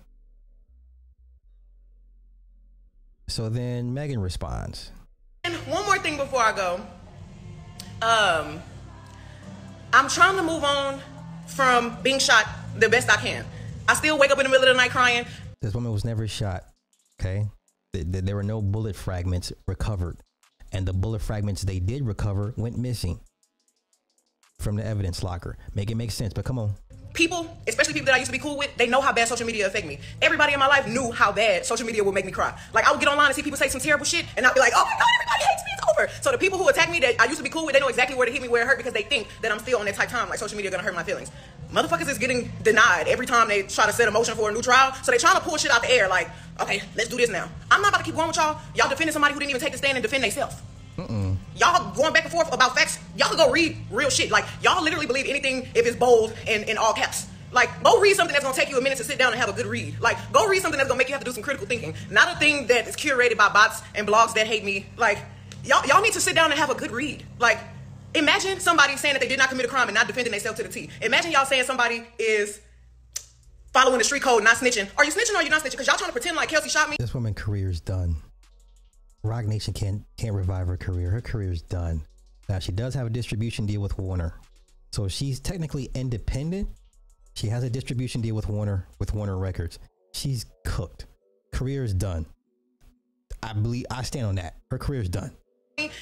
[3.28, 4.90] So then Megan responds.
[5.44, 6.80] And one more thing before I go.
[8.02, 8.60] Um,
[9.92, 11.00] I'm trying to move on
[11.46, 12.46] from being shot
[12.76, 13.44] the best I can.
[13.90, 15.26] I still wake up in the middle of the night crying.
[15.60, 16.62] This woman was never shot.
[17.20, 17.48] Okay.
[17.92, 20.18] Th- th- There were no bullet fragments recovered.
[20.72, 23.18] And the bullet fragments they did recover went missing
[24.60, 25.58] from the evidence locker.
[25.74, 26.74] Make it make sense, but come on.
[27.14, 29.44] People, especially people that I used to be cool with, they know how bad social
[29.44, 29.98] media affect me.
[30.22, 32.56] Everybody in my life knew how bad social media would make me cry.
[32.72, 34.60] Like I would get online and see people say some terrible shit, and I'd be
[34.60, 35.70] like, "Oh my god, everybody hates me.
[35.76, 37.72] It's over." So the people who attack me that I used to be cool with,
[37.74, 39.58] they know exactly where to hit me, where it hurt, because they think that I'm
[39.58, 40.28] still on that type time.
[40.28, 41.32] Like social media are gonna hurt my feelings.
[41.72, 44.62] Motherfuckers is getting denied every time they try to set a motion for a new
[44.62, 44.92] trial.
[45.02, 46.08] So they trying to pull shit out the air.
[46.08, 46.28] Like,
[46.60, 47.48] okay, let's do this now.
[47.70, 48.58] I'm not about to keep going with y'all.
[48.74, 50.56] Y'all defending somebody who didn't even take the stand and defend themselves.
[50.96, 51.36] Mm-mm.
[51.56, 52.98] Y'all going back and forth about facts.
[53.16, 54.30] Y'all can go read real shit.
[54.30, 57.26] Like y'all literally believe anything if it's bold and in all caps.
[57.52, 59.48] Like go read something that's gonna take you a minute to sit down and have
[59.48, 59.98] a good read.
[60.00, 61.94] Like go read something that's gonna make you have to do some critical thinking.
[62.10, 64.86] Not a thing that is curated by bots and blogs that hate me.
[64.96, 65.18] Like
[65.64, 67.24] y'all y'all need to sit down and have a good read.
[67.38, 67.58] Like
[68.14, 70.64] imagine somebody saying that they did not commit a crime and not defending themselves to
[70.64, 70.90] the T.
[71.02, 72.60] Imagine y'all saying somebody is
[73.72, 74.88] following the street code, not snitching.
[74.96, 75.72] Are you snitching or are you not snitching?
[75.72, 76.96] Because y'all trying to pretend like Kelsey shot me.
[76.98, 78.16] This woman's career is done.
[79.22, 81.10] Roc Nation can't can't revive her career.
[81.10, 82.02] Her career is done.
[82.48, 84.34] Now she does have a distribution deal with Warner,
[84.92, 86.68] so she's technically independent.
[87.34, 89.78] She has a distribution deal with Warner with Warner Records.
[90.12, 91.06] She's cooked.
[91.52, 92.26] Career is done.
[93.42, 94.56] I believe I stand on that.
[94.70, 95.32] Her career is done.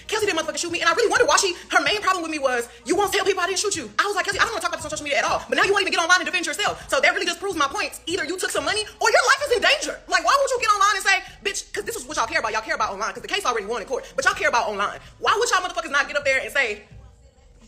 [0.08, 1.54] Kelsey didn't motherfucking shoot me, and I really wondered why she.
[1.70, 3.90] Her main problem with me was you won't tell people I didn't shoot you.
[3.98, 5.24] I was like, Kelsey, I don't want to talk about this on social media at
[5.24, 5.44] all.
[5.48, 6.88] But now you won't even get online and defend yourself.
[6.90, 8.00] So that really just proves my points.
[8.06, 10.00] Either you took some money or your life is in danger.
[10.08, 11.70] Like, why would you get online and say, bitch?
[11.70, 12.52] Because this is what y'all care about.
[12.52, 13.10] Y'all care about online.
[13.10, 14.98] Because the case already won in court, but y'all care about online.
[15.18, 16.82] Why would y'all motherfuckers not get up there and say?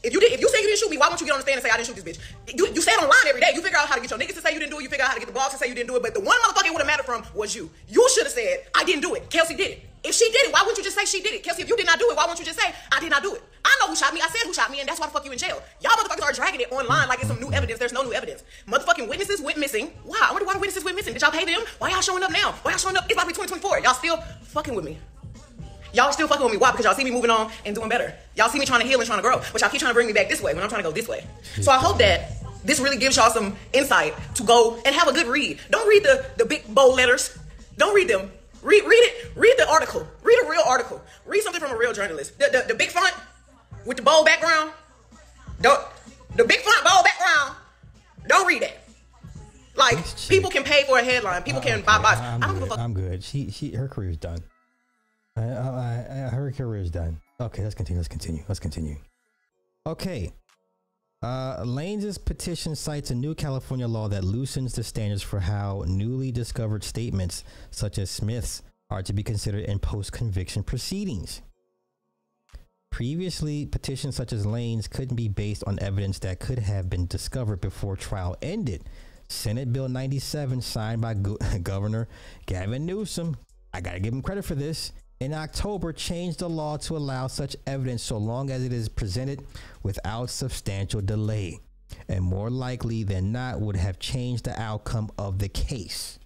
[0.02, 1.40] If you did, if you say you didn't shoot me, why won't you get on
[1.40, 2.56] the stand and say I didn't shoot this bitch?
[2.56, 3.52] You, you say it online every day.
[3.54, 4.82] You figure out how to get your niggas to say you didn't do it.
[4.82, 6.02] You figure out how to get the blogs to say you didn't do it.
[6.02, 7.68] But the one motherfucker it would have mattered from was you.
[7.86, 9.28] You should have said I didn't do it.
[9.28, 9.89] Kelsey did it.
[10.02, 11.42] If she did it, why wouldn't you just say she did it?
[11.42, 13.22] Kelsey, if you did not do it, why won't you just say I did not
[13.22, 13.42] do it?
[13.64, 14.20] I know who shot me.
[14.22, 15.62] I said who shot me, and that's why the fuck you in jail.
[15.82, 17.78] Y'all motherfuckers are dragging it online like it's some new evidence.
[17.78, 18.42] There's no new evidence.
[18.66, 19.92] Motherfucking witnesses went missing.
[20.04, 20.18] Why?
[20.22, 21.12] I wonder why the witnesses went missing.
[21.12, 21.60] Did y'all pay them?
[21.78, 22.52] Why y'all showing up now?
[22.62, 23.04] Why y'all showing up?
[23.04, 23.80] It's about to be 2024.
[23.80, 24.96] Y'all still fucking with me.
[25.92, 26.58] Y'all still fucking with me.
[26.58, 26.70] Why?
[26.70, 28.14] Because y'all see me moving on and doing better.
[28.36, 29.42] Y'all see me trying to heal and trying to grow.
[29.52, 30.94] But y'all keep trying to bring me back this way when I'm trying to go
[30.94, 31.26] this way.
[31.60, 32.32] So I hope that
[32.64, 35.58] this really gives y'all some insight to go and have a good read.
[35.70, 37.36] Don't read the, the big bold letters.
[37.76, 38.30] Don't read them.
[38.62, 39.32] Read read it.
[39.36, 40.06] Read the article.
[40.22, 41.00] Read a real article.
[41.26, 42.38] Read something from a real journalist.
[42.38, 43.14] The, the, the big font
[43.86, 44.72] with the bold background.
[45.60, 45.80] Don't
[46.36, 47.56] the big font bold background.
[48.28, 48.76] Don't read that.
[49.76, 51.42] Like people can pay for a headline.
[51.42, 52.18] People can buy buys.
[52.18, 52.60] I'm I don't good.
[52.60, 52.78] give a fuck.
[52.78, 53.24] I'm good.
[53.24, 54.40] She she her career's done.
[55.36, 57.20] I, I, I, her career's done.
[57.40, 57.98] Okay, let's continue.
[57.98, 58.42] Let's continue.
[58.48, 58.96] Let's continue.
[59.86, 60.32] Okay.
[61.22, 66.32] Uh, Lane's petition cites a new California law that loosens the standards for how newly
[66.32, 71.42] discovered statements, such as Smith's, are to be considered in post conviction proceedings.
[72.90, 77.60] Previously, petitions such as Lane's couldn't be based on evidence that could have been discovered
[77.60, 78.84] before trial ended.
[79.28, 82.08] Senate Bill 97, signed by Go- Governor
[82.46, 83.36] Gavin Newsom,
[83.74, 87.54] I gotta give him credit for this, in October changed the law to allow such
[87.66, 89.44] evidence so long as it is presented
[89.82, 91.60] without substantial delay,
[92.08, 96.18] and more likely than not would have changed the outcome of the case.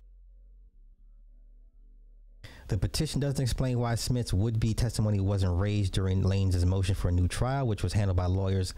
[2.68, 7.08] The petition doesn't explain why Smith's would be testimony wasn't raised during Lane's motion for
[7.08, 8.72] a new trial, which was handled by lawyers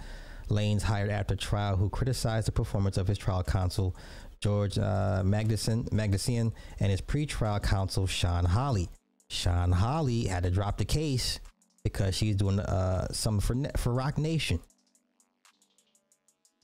[0.48, 3.96] Lane's hired after trial who criticized the performance of his trial counsel,
[4.40, 8.88] George uh, Mgdesyan, and his pretrial counsel, Shawn Holley.
[9.28, 11.40] Shawn Holley had to drop the case
[11.82, 14.60] because she's doing uh, something for, for Roc Nation.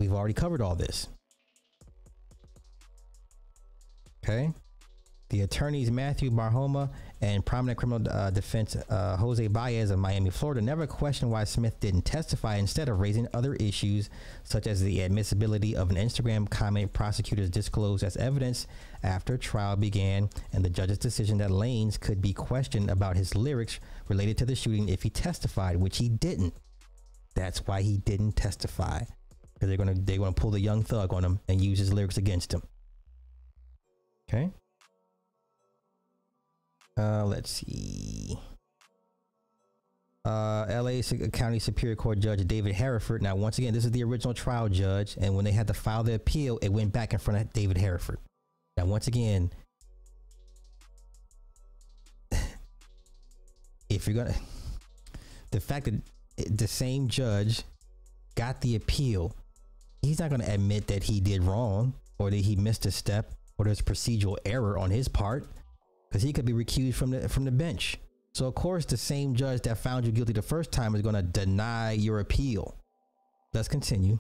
[0.01, 1.09] We've already covered all this.
[4.25, 4.53] Okay.
[5.29, 6.91] The attorneys Matthew Barhoma
[7.23, 11.81] and prominent criminal uh, defense uh, Jose Baez of Miami, Florida, never questioned why Smith
[11.81, 14.11] didn't testify instead of raising other issues,
[14.45, 18.67] such as the admissibility of an Instagram comment prosecutors disclosed as evidence
[19.03, 23.81] after trial began and the judge's decision that Lanez could be questioned about his lyrics
[24.09, 26.55] related to the shooting if he testified, which he didn't.
[27.35, 29.03] That's why he didn't testify.
[29.55, 32.17] Because they're gonna they're gonna pull the young thug on him and use his lyrics
[32.17, 32.63] against him.
[34.29, 34.51] Okay.
[36.97, 38.39] Uh, let's see.
[40.25, 41.03] Uh, LA
[41.33, 43.23] County Superior Court Judge David Herriford.
[43.23, 46.05] Now, once again, this is the original trial judge, and when they had to file
[46.05, 48.19] the appeal, it went back in front of David Herriford.
[48.77, 49.51] Now, once again,
[53.89, 54.35] if you're gonna,
[55.51, 56.01] the fact that
[56.59, 57.63] the same judge
[58.35, 59.37] got the appeal,
[60.01, 63.67] he's not gonna admit that he did wrong or that he missed a step or
[63.67, 65.47] there's procedural error on his part
[66.09, 67.99] because he could be recused from the from the bench.
[68.35, 71.23] So of course, the same judge that found you guilty the first time is to
[71.23, 72.75] deny your appeal.
[73.53, 74.19] Let's continue.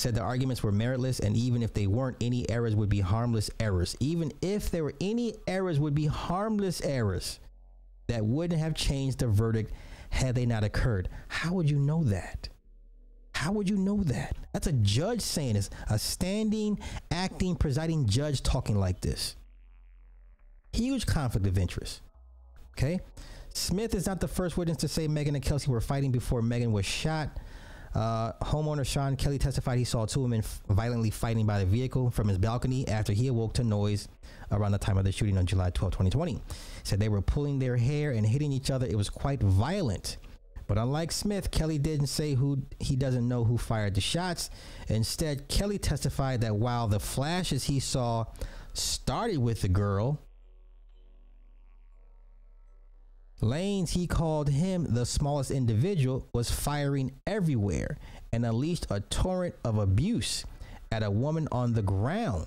[0.00, 3.50] Said the arguments were meritless, and even if they weren't, any errors would be harmless
[3.60, 3.94] errors.
[4.00, 7.38] Even if there were any errors, would be harmless errors
[8.06, 9.74] that wouldn't have changed the verdict
[10.08, 11.10] had they not occurred.
[11.28, 12.48] How would you know that?
[13.34, 14.36] How would you know that?
[14.54, 16.78] That's a judge saying this, a standing,
[17.10, 19.36] acting, presiding judge talking like this.
[20.72, 22.00] Huge conflict of interest.
[22.70, 23.00] Okay.
[23.52, 26.72] Smith is not the first witness to say Megan and Kelsey were fighting before Megan
[26.72, 27.36] was shot.
[27.94, 32.10] Uh, homeowner Sean Kelly testified he saw two women f- violently fighting by the vehicle
[32.10, 34.08] from his balcony after he awoke to noise
[34.52, 36.40] around the time of the shooting on July 12, 2020.
[36.84, 38.86] Said they were pulling their hair and hitting each other.
[38.86, 40.18] It was quite violent.
[40.68, 44.50] But unlike Smith, Kelly didn't say who he doesn't know who fired the shots.
[44.86, 48.24] Instead, Kelly testified that while the flashes he saw
[48.72, 50.20] started with the girl,
[53.42, 57.96] Lanez, he called him the smallest individual, was firing everywhere
[58.32, 60.44] and unleashed a torrent of abuse
[60.92, 62.46] at a woman on the ground.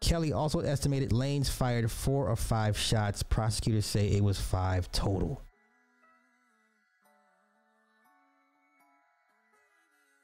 [0.00, 3.22] Kelly also estimated Lanez fired four or five shots.
[3.22, 5.42] Prosecutors say it was five total.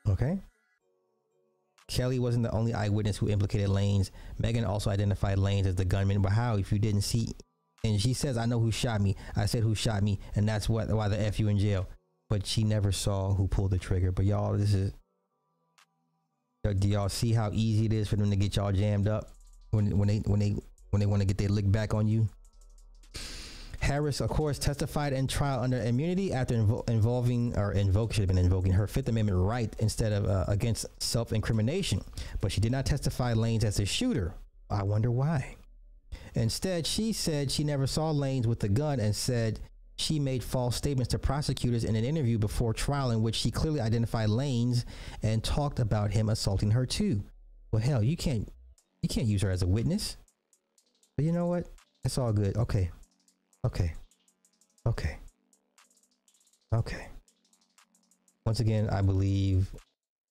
[0.08, 0.40] Okay.
[1.88, 4.10] Kelly wasn't the only eyewitness who implicated Lanez.
[4.38, 6.22] Megan also identified Lanez as the gunman.
[6.22, 7.32] But how, if you didn't see
[7.84, 10.68] and she says, "I know who shot me." I said, "Who shot me?" And that's
[10.68, 11.88] what why the f you in jail.
[12.28, 14.12] But she never saw who pulled the trigger.
[14.12, 14.92] But y'all, this is.
[16.64, 19.30] Do y'all see how easy it is for them to get y'all jammed up
[19.70, 20.56] when when they when they
[20.90, 22.28] when they want to get their lick back on you?
[23.78, 28.28] Harris, of course, testified in trial under immunity after invo- involving or invoke should have
[28.28, 32.02] been invoking her Fifth Amendment right instead of uh, against self-incrimination.
[32.40, 34.34] But she did not testify Lanez as the shooter.
[34.68, 35.54] I wonder why.
[36.36, 39.58] Instead, she said she never saw Lanez with the gun and said
[39.96, 43.80] she made false statements to prosecutors in an interview before trial in which she clearly
[43.80, 44.84] identified Lanez
[45.22, 47.24] and talked about him assaulting her too.
[47.72, 48.48] Well, hell, you can't
[49.00, 50.18] you can't use her as a witness.
[51.16, 51.68] But you know what?
[52.04, 52.56] It's all good.
[52.56, 52.90] Okay.
[53.64, 53.94] Okay.
[54.86, 55.16] Okay.
[56.74, 57.08] Okay.
[58.44, 59.74] Once again, I believe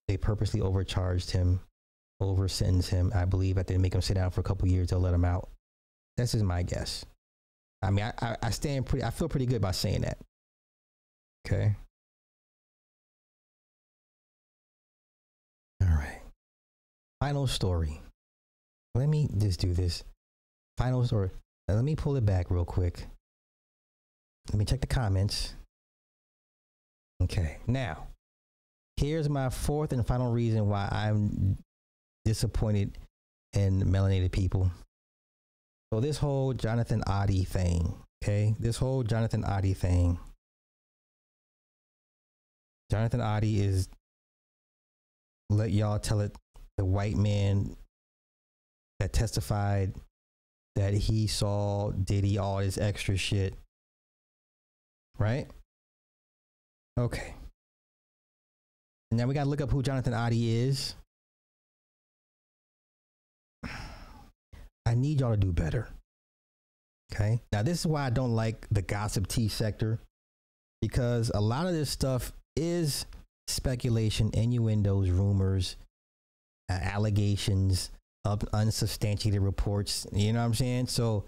[0.07, 1.59] they purposely overcharged him,
[2.19, 3.11] over sentenced him.
[3.15, 5.25] I believe after they make him sit down for a couple years, they'll let him
[5.25, 5.49] out.
[6.17, 7.05] This is my guess.
[7.81, 10.17] I mean, I, I, stand pretty, I feel pretty good about saying that.
[11.45, 11.75] Okay.
[15.81, 16.21] All right.
[17.19, 18.01] Final story.
[18.95, 20.03] Let me just do this.
[20.77, 21.29] Final story.
[21.67, 23.05] Now, let me pull it back real quick.
[24.51, 25.53] Let me check the comments.
[27.21, 27.57] Okay.
[27.67, 28.07] Now,
[28.97, 31.57] here's my fourth and final reason why I'm
[32.23, 32.97] disappointed
[33.53, 34.71] in melanated people.
[35.95, 38.53] So this whole Jonathan Oddi thing, okay?
[38.59, 40.19] This whole Jonathan Oddi thing.
[42.91, 43.87] Jonathan Oddi is
[45.49, 46.35] let y'all tell it
[46.77, 47.77] the white man
[48.99, 49.95] that testified
[50.75, 53.53] that he saw Diddy all this extra shit.
[55.17, 55.47] Right?
[56.99, 57.35] Okay.
[59.11, 60.95] And now we gotta look up who Jonathan Oddi is.
[64.85, 65.87] I need y'all to do better.
[67.13, 67.39] Okay.
[67.51, 69.99] Now, this is why I don't like the gossip tea sector
[70.81, 73.05] because a lot of this stuff is
[73.47, 75.77] speculation, innuendos, rumors,
[76.69, 77.91] uh, allegations,
[78.25, 80.05] of unsubstantiated reports.
[80.11, 80.87] You know what I'm saying?
[80.87, 81.25] So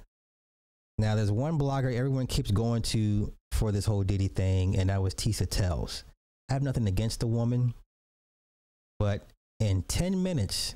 [0.98, 5.02] now there's one blogger everyone keeps going to for this whole Diddy thing, and that
[5.02, 6.04] was Tisa Tells.
[6.50, 7.74] I have nothing against the woman,
[9.00, 9.28] but
[9.60, 10.76] in 10 minutes,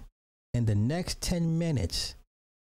[0.53, 2.15] in the next 10 minutes,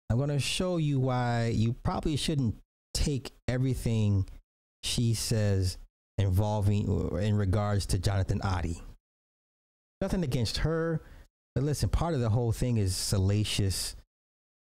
[0.10, 2.56] I'm going to show you why you probably shouldn't
[2.94, 4.28] take everything
[4.84, 5.78] she says
[6.18, 8.82] involving in regards to Jonathan Oddi.
[10.02, 11.02] Nothing against her.
[11.56, 13.96] But listen, part of the whole thing is salacious,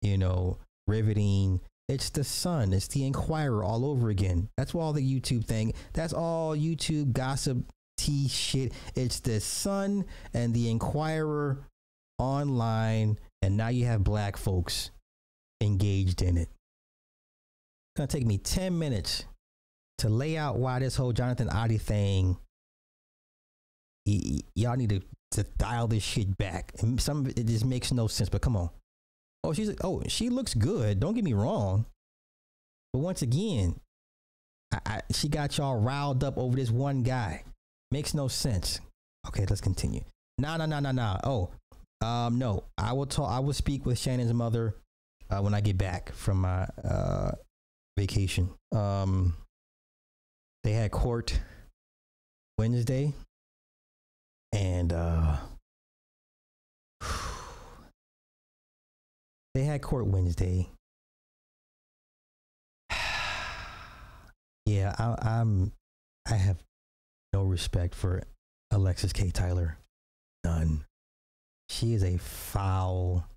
[0.01, 0.57] you know,
[0.87, 1.61] riveting.
[1.87, 4.49] It's the Sun, it's the Inquirer all over again.
[4.57, 5.73] That's all the YouTube thing.
[5.93, 7.57] That's all YouTube gossip
[7.97, 8.73] tea shit.
[8.95, 11.59] It's the Sun and the Inquirer
[12.17, 14.89] online, and now you have black folks
[15.65, 16.49] engaged in it.
[16.49, 19.25] It's gonna take me 10 minutes
[19.99, 22.37] to lay out why this whole Jonathan Oddi thing.
[24.05, 25.01] Y- y- y'all need to,
[25.31, 26.73] to dial this shit back.
[26.79, 28.29] And some of it, it just makes no sense.
[28.29, 28.69] But come on.
[29.43, 30.99] Oh, she's oh she looks good.
[30.99, 31.85] Don't get me wrong.
[32.93, 33.79] But once again,
[34.71, 37.43] I, I, she got y'all riled up over this one guy.
[37.91, 38.79] Makes no sense.
[39.27, 40.03] Okay, let's continue.
[40.37, 41.17] No, no, no, no, no.
[41.23, 41.49] Oh,
[42.05, 42.63] um, no.
[42.77, 43.31] I will talk.
[43.31, 44.75] I will speak with Shannon's mother
[45.29, 47.31] uh, when I get back from my uh,
[47.97, 48.49] vacation.
[48.71, 49.35] Um,
[50.63, 51.39] they had court
[52.57, 53.13] Wednesday,
[54.51, 55.37] and uh,
[59.53, 60.69] they had court Wednesday.
[64.65, 65.71] yeah, I, I'm.
[66.27, 66.57] I have
[67.33, 68.23] no respect for
[68.71, 69.29] Alexis K.
[69.29, 69.77] Tyler.
[70.43, 70.85] None.
[71.69, 73.27] She is a foul,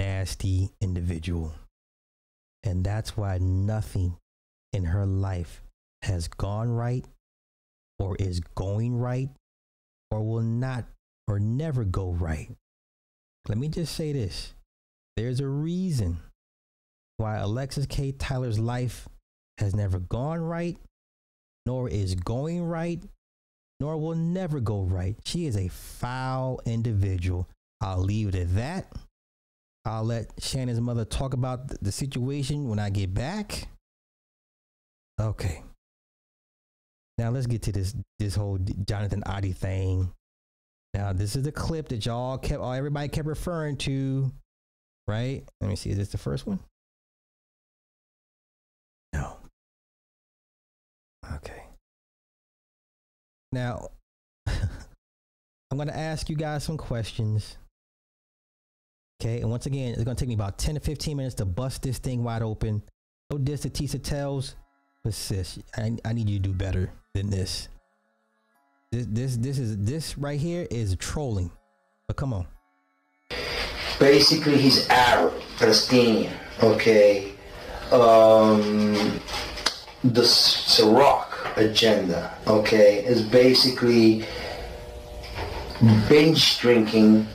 [0.00, 1.52] nasty individual.
[2.64, 4.16] And that's why nothing
[4.72, 5.62] in her life
[6.02, 7.04] has gone right
[7.98, 9.28] or is going right
[10.10, 10.86] or will not
[11.28, 12.48] or never go right.
[13.46, 14.54] Let me just say this
[15.18, 16.18] there's a reason
[17.18, 18.12] why Alexis K.
[18.12, 19.06] Tyler's life
[19.58, 20.78] has never gone right,
[21.66, 23.02] nor is going right,
[23.80, 25.16] nor will never go right.
[25.26, 27.46] She is a foul individual.
[27.82, 28.86] I'll leave it at that.
[29.84, 33.68] I'll let Shannon's mother talk about the situation when I get back.
[35.18, 35.62] Okay.
[37.18, 40.10] Now let's get to this this whole Jonathan Oddi thing.
[40.94, 44.32] Now this is the clip that y'all kept all everybody kept referring to,
[45.06, 45.44] right?
[45.60, 45.90] Let me see.
[45.90, 46.60] Is this the first one?
[49.12, 49.36] No.
[51.34, 51.62] Okay.
[53.52, 53.88] Now
[54.46, 57.56] I'm gonna ask you guys some questions.
[59.22, 61.82] Okay, and once again, it's gonna take me about 10 to 15 minutes to bust
[61.82, 62.82] this thing wide open.
[63.30, 64.56] No diss to Tisa Tells,
[65.04, 67.68] but sis, I, I need you to do better than this.
[68.90, 71.50] This this this is this right here is trolling.
[72.06, 72.46] But come on.
[73.98, 76.32] Basically, he's Arab, Palestinian.
[76.62, 77.32] Okay.
[77.92, 79.20] Um,
[80.02, 82.32] the Ciroc agenda.
[82.46, 84.24] Okay, is basically
[86.08, 87.26] binge drinking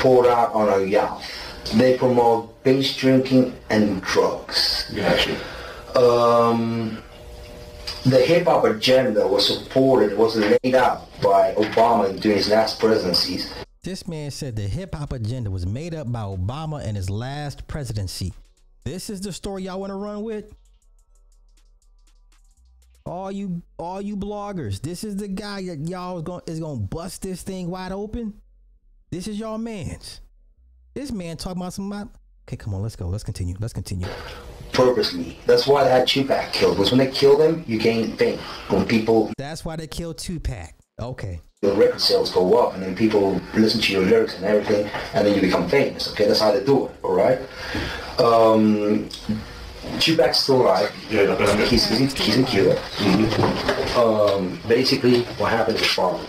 [0.00, 1.74] poured out on a youth.
[1.74, 4.90] They promote binge drinking and drugs.
[4.94, 5.38] Gotcha.
[5.96, 7.02] Um,
[8.04, 13.52] the hip hop agenda was supported, was laid out by Obama during his last presidencies.
[13.82, 17.66] This man said the hip hop agenda was made up by Obama in his last
[17.68, 18.32] presidency.
[18.84, 20.54] This is the story y'all want to run with?
[23.04, 26.80] All you all you bloggers, this is the guy that y'all is going is going
[26.80, 28.39] to bust this thing wide open.
[29.12, 30.20] This is y'all man's.
[30.94, 33.08] This man talking about some Okay, come on, let's go.
[33.08, 33.56] Let's continue.
[33.58, 34.06] Let's continue.
[34.72, 35.36] Purposely.
[35.46, 36.76] That's why they had Tupac killed.
[36.76, 38.38] Because when they killed him, you gain fame.
[38.68, 40.74] When people That's why they killed Tupac.
[41.00, 41.40] Okay.
[41.60, 45.26] Your record sales go up and then people listen to your lyrics and everything and
[45.26, 47.38] then you become famous okay that's how they do it all right
[48.18, 49.06] um
[49.98, 51.68] Tupac's still alive Yeah, that's good.
[51.68, 52.80] he's, he's, he's in Cuba
[53.94, 56.26] um basically what happened is following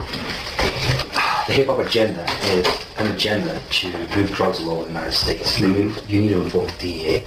[1.51, 2.65] the hip hop agenda is
[2.97, 6.41] an agenda to move drugs all over the United States they move you need to
[6.41, 7.23] involve DEA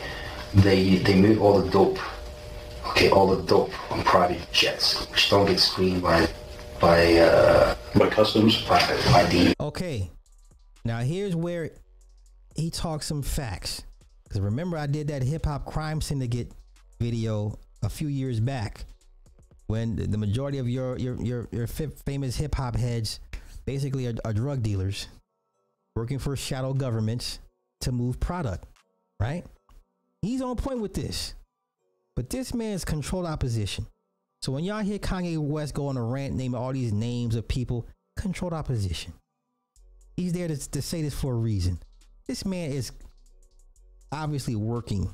[0.55, 1.99] they they move all the dope
[2.87, 6.27] okay all the dope on private jets which don't get screened by
[6.81, 8.79] by uh by customs by,
[9.13, 10.11] by the Okay.
[10.87, 11.71] Now here's where
[12.57, 13.83] he talks some facts.
[14.25, 16.51] Because remember, I did that hip hop crime syndicate
[16.99, 18.85] video a few years back
[19.67, 23.21] when the- the majority of your your your, your famous hip hop heads
[23.67, 25.09] basically are, are drug dealers
[25.97, 27.39] working for shadow governments
[27.81, 28.67] to move product,
[29.21, 29.45] right?
[30.23, 31.35] He's on point with this.
[32.17, 33.87] But this man's controlled opposition.
[34.43, 37.49] So when y'all hear Kanye West go on a rant naming all these names of
[37.49, 39.13] people, controlled opposition.
[40.17, 41.81] He's there to, to say this for a reason.
[42.27, 42.93] This man is
[44.13, 45.13] obviously working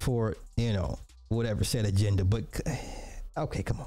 [0.00, 2.44] for, you know, whatever said agenda, but
[3.36, 3.86] okay, come on.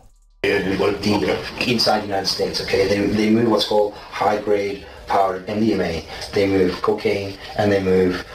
[0.51, 2.61] Inside the United States.
[2.61, 6.05] Okay, they they move what's called high grade powder MDMA.
[6.31, 8.25] They move cocaine and they move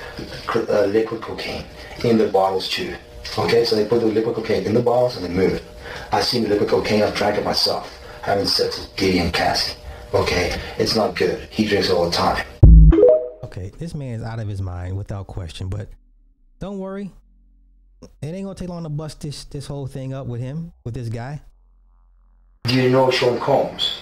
[0.55, 1.65] uh, liquid cocaine
[2.05, 2.95] in the bottles too.
[3.39, 5.65] Okay, so they put the liquid cocaine in the bottles and they move it.
[6.13, 7.03] I've seen the liquid cocaine.
[7.03, 7.97] I've drank it myself.
[8.23, 9.77] Having sex with Gideon Cassie.
[10.13, 11.49] Okay, it's not good.
[11.51, 12.45] He drinks all the time.
[13.45, 15.89] Okay, this man is out of his mind without question, but
[16.59, 17.11] don't worry.
[18.23, 20.95] It ain't gonna take long to bust this this whole thing up with him, with
[20.95, 21.43] this guy.
[22.65, 24.01] Do you know Sean Combs?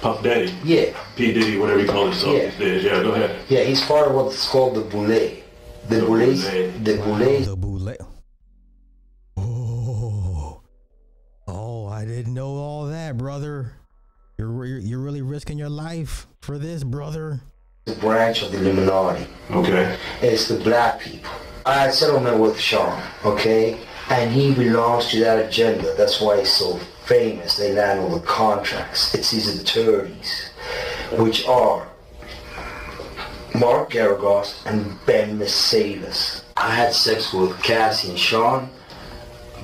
[0.00, 0.54] Puff Daddy.
[0.62, 0.94] Yeah.
[1.16, 1.32] P.
[1.32, 2.44] Diddy, whatever you call himself Yeah.
[2.50, 2.84] these days.
[2.84, 3.36] Yeah, go ahead.
[3.48, 5.42] Yeah, he's part of what's called the Boulay.
[5.88, 7.46] The Boulets, the Boulets.
[7.46, 7.96] The Boulay.
[9.38, 10.60] Oh,
[11.46, 13.72] oh, I didn't know all that, brother.
[14.36, 17.40] You're you're, you're really risking your life for this, brother.
[17.86, 19.26] the branch of the Illuminati.
[19.50, 19.96] Okay.
[20.20, 21.30] It's the black people.
[21.64, 23.80] I had settlement with Sean, okay?
[24.10, 25.94] And he belongs to that agenda.
[25.96, 26.78] That's why he's so
[27.08, 27.56] famous.
[27.56, 29.14] They land all the contracts.
[29.14, 30.50] It's his attorneys,
[31.12, 31.88] which are
[33.54, 36.44] Mark Geragos and Ben Mercedes.
[36.56, 38.68] I had sex with Cassie and Sean.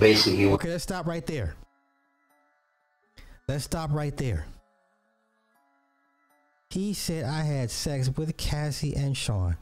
[0.00, 1.54] Basically, Okay, let's stop right there.
[3.46, 4.46] Let's stop right there.
[6.70, 9.56] He said I had sex with Cassie and Sean.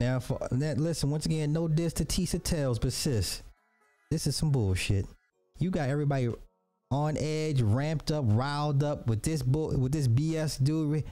[0.00, 3.42] Now, for that, listen once again, no diss to Tisa Tells, but sis,
[4.10, 5.04] this is some bullshit.
[5.62, 6.28] You got everybody
[6.90, 11.04] on edge, ramped up, riled up with this book, with this BS dude.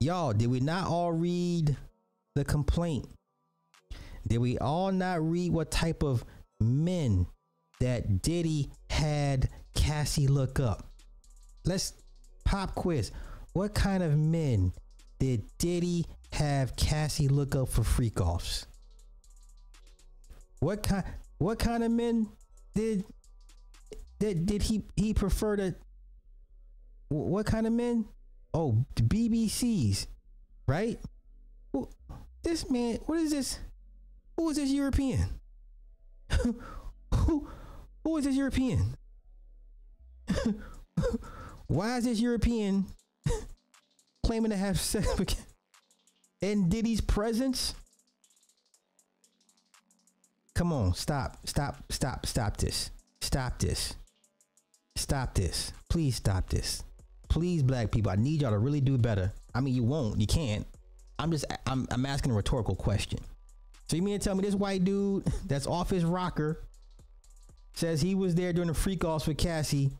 [0.00, 1.76] Y'all, did we not all read
[2.34, 3.08] the complaint?
[4.26, 6.24] Did we all not read what type of
[6.60, 7.28] men
[7.78, 10.84] that Diddy had Cassie look up?
[11.64, 11.92] Let's
[12.44, 13.12] pop quiz.
[13.52, 14.72] What kind of men
[15.20, 18.66] did Diddy have Cassie look up for freak offs?
[20.58, 21.04] What kind
[21.38, 22.30] what kind of men
[22.76, 23.04] did
[24.20, 25.74] did did he he prefer to
[27.08, 28.06] what kind of men?
[28.54, 30.06] Oh, the BBCs,
[30.68, 30.98] right?
[31.72, 31.88] Who-
[32.42, 33.58] This man, what is this?
[34.36, 35.40] Who is this European?
[37.14, 37.48] who
[38.04, 38.96] who is this European?
[41.68, 42.86] Why is this European
[44.24, 45.36] claiming to have sex
[46.40, 47.74] in Diddy's presence?
[50.56, 52.90] Come on, stop, stop, stop, stop this.
[53.20, 53.94] Stop this.
[54.96, 55.70] Stop this.
[55.90, 56.82] Please stop this.
[57.28, 59.34] Please, black people, I need y'all to really do better.
[59.54, 60.66] I mean, you won't, you can't.
[61.18, 63.18] I'm just, I'm, I'm asking a rhetorical question.
[63.90, 66.64] So you mean to tell me this white dude that's off his rocker
[67.74, 69.90] says he was there during the freak offs with Cassie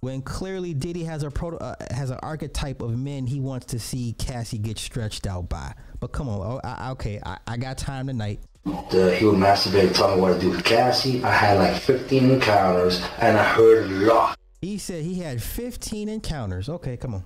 [0.00, 3.78] when clearly Diddy has a proto, uh, has an archetype of men he wants to
[3.78, 5.72] see Cassie get stretched out by.
[6.00, 8.40] But come on, oh, I, okay, I, I got time tonight.
[8.64, 11.22] The, he would masturbate and tell me what to do with Cassie.
[11.24, 16.08] I had like 15 encounters and I heard a lot He said he had 15
[16.08, 16.68] encounters.
[16.68, 17.24] Okay, come on.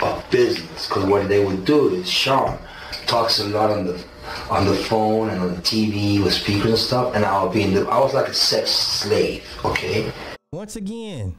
[0.00, 2.58] of business because what they would do is Sean
[3.06, 4.04] talks a lot on the
[4.50, 7.62] on the phone and on the TV with speakers and stuff, and I would be
[7.62, 10.12] in the I was like a sex slave, okay?
[10.52, 11.36] Once again,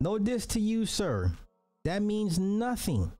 [0.00, 1.32] no diss to you, sir.
[1.84, 3.12] That means nothing.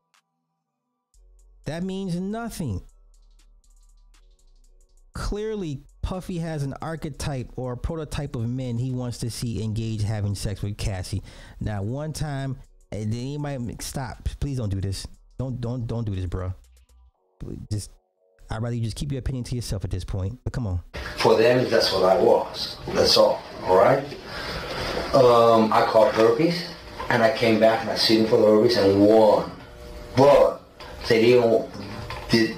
[1.65, 2.83] That means nothing.
[5.17, 10.03] Clearly, Puffy has an archetype or a prototype of men he wants to see engage
[10.03, 11.23] having sex with Cassie.
[11.59, 12.59] Now, one time,
[12.93, 14.29] and then he might stop.
[14.39, 15.07] Please don't do this.
[15.39, 16.53] Don't don't don't do this, bro.
[17.73, 17.93] Just,
[18.51, 20.39] I'd rather you just keep your opinion to yourself at this point.
[20.45, 20.81] But come on.
[21.17, 22.77] For them, that's what I was.
[22.89, 23.43] That's all.
[23.65, 24.05] All right.
[25.15, 26.69] Um, I caught herpes,
[27.09, 29.51] and I came back and I sued for the herpes and won.
[30.15, 30.61] But
[31.09, 31.71] they didn't.
[32.29, 32.55] Did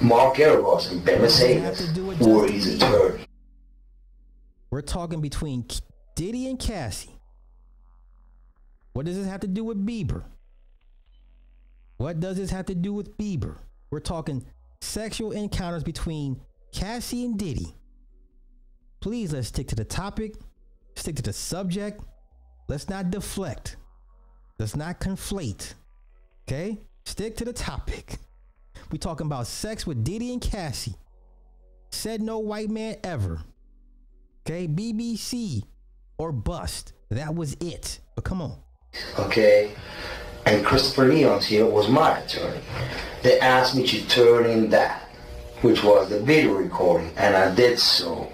[0.00, 3.24] Mark Geragos and Ben or were his attorney.
[4.70, 5.66] We're talking between
[6.14, 7.18] Diddy and Cassie.
[8.92, 10.22] What does this have to do with Bieber?
[11.96, 13.56] What does this have to do with Bieber?
[13.90, 14.44] We're talking
[14.80, 16.40] sexual encounters between
[16.72, 17.74] Cassie and Diddy.
[19.00, 20.34] Please let's stick to the topic,
[20.94, 22.00] stick to the subject.
[22.68, 23.76] Let's not deflect.
[24.58, 25.74] Let's not conflate.
[26.46, 26.78] Okay?
[27.04, 28.18] Stick to the topic.
[28.90, 30.94] We talking about sex with Diddy and Cassie.
[31.90, 33.40] Said no white man ever.
[34.46, 35.62] Okay, BBC
[36.16, 36.94] or bust.
[37.10, 38.00] That was it.
[38.14, 38.58] But come on.
[39.18, 39.72] okay?
[40.46, 42.60] And Christopher Leon's here was my attorney.
[43.22, 45.02] They asked me to turn in that,
[45.60, 48.32] which was the video recording, and I did so.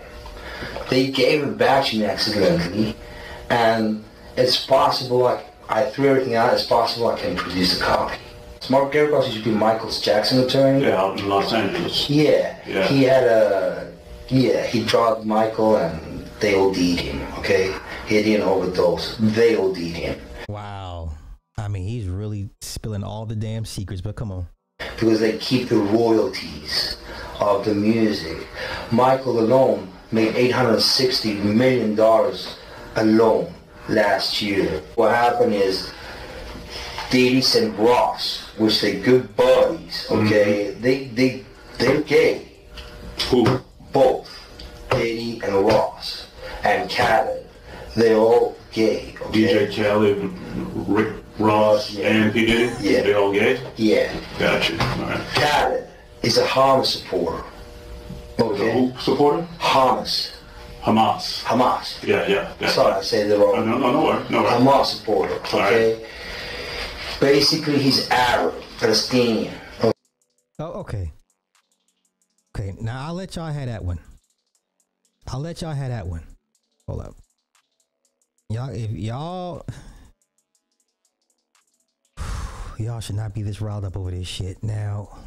[0.89, 2.95] They gave it back to me accidentally,
[3.51, 4.05] and
[4.37, 8.19] it's possible I, I threw everything out, it's possible I can produce a copy.
[8.71, 10.85] Mark Geragos used to be Michael Jackson attorney.
[10.85, 12.09] Yeah, out in Los Angeles.
[12.09, 12.87] Yeah, Yeah.
[12.87, 13.93] he had a,
[14.29, 17.75] yeah, he drugged Michael and they OD'd him, okay?
[18.07, 20.21] He didn't overdose, they OD'd him.
[20.49, 21.13] Wow.
[21.57, 24.49] I mean, he's really spilling all the damn secrets, but come on.
[24.99, 26.97] because they keep the royalties
[27.41, 28.47] of the music.
[28.91, 31.99] Michael alone made $860 million
[32.97, 33.53] alone
[33.89, 34.83] last year.
[34.97, 35.93] What happened is
[37.15, 40.27] Diddy and Ross, which they good buddies, mm-hmm.
[40.27, 41.45] okay, they, they,
[41.79, 42.49] they're gay.
[43.31, 43.61] Who?
[43.93, 44.29] Both.
[44.91, 46.27] Diddy and Ross.
[46.65, 47.47] And Khaled.
[47.95, 49.47] They're all gay, okay?
[49.47, 50.29] DJ Khaled,
[50.89, 52.47] Rick Ross, and P.
[52.47, 52.75] Diddy?
[52.81, 53.03] Yeah.
[53.03, 53.61] They all gay?
[53.77, 54.13] Yeah.
[54.41, 54.73] Gotcha.
[54.83, 55.21] All right.
[55.37, 55.89] Khaled
[56.25, 57.45] is a Hamas supporter.
[58.41, 58.73] Okay.
[58.73, 59.47] Who supporter?
[59.61, 60.33] Hamas.
[60.83, 61.45] Hamas.
[61.45, 62.03] Hamas.
[62.03, 62.53] Yeah, yeah.
[62.59, 62.69] yeah.
[62.69, 63.65] Sorry, I said the wrong.
[63.65, 64.51] no, no, no no worry.
[64.51, 65.35] Hamas supporter.
[65.35, 66.05] Okay.
[67.21, 69.55] Basically, he's Arab, Palestinian.
[70.59, 71.13] Oh, okay.
[72.57, 73.99] Okay, now I'll let y'all have that one.
[75.29, 76.23] I'll let y'all have that one.
[76.87, 77.15] Hold up.
[78.51, 79.67] Y'all, if y'all,
[82.79, 84.63] y'all should not be this riled up over this shit.
[84.63, 85.19] Now,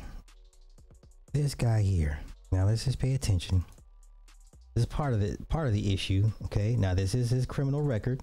[1.34, 2.20] this guy here.
[2.52, 3.66] Now let's just pay attention.
[4.74, 6.32] This is part of the part of the issue.
[6.46, 6.76] Okay.
[6.76, 8.22] Now this is his criminal record.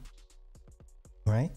[1.27, 1.51] Right.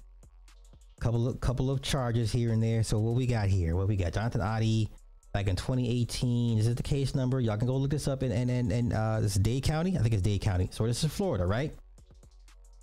[0.99, 2.83] Couple of couple of charges here and there.
[2.83, 3.75] So what we got here?
[3.75, 4.13] What we got?
[4.13, 4.89] Jonathan Oddi,
[5.35, 6.57] like in 2018.
[6.57, 7.39] Is this the case number?
[7.39, 8.23] Y'all can go look this up.
[8.23, 9.97] And and and, and uh, this is Dade County.
[9.97, 10.69] I think it's Dade County.
[10.71, 11.71] So this is Florida, right?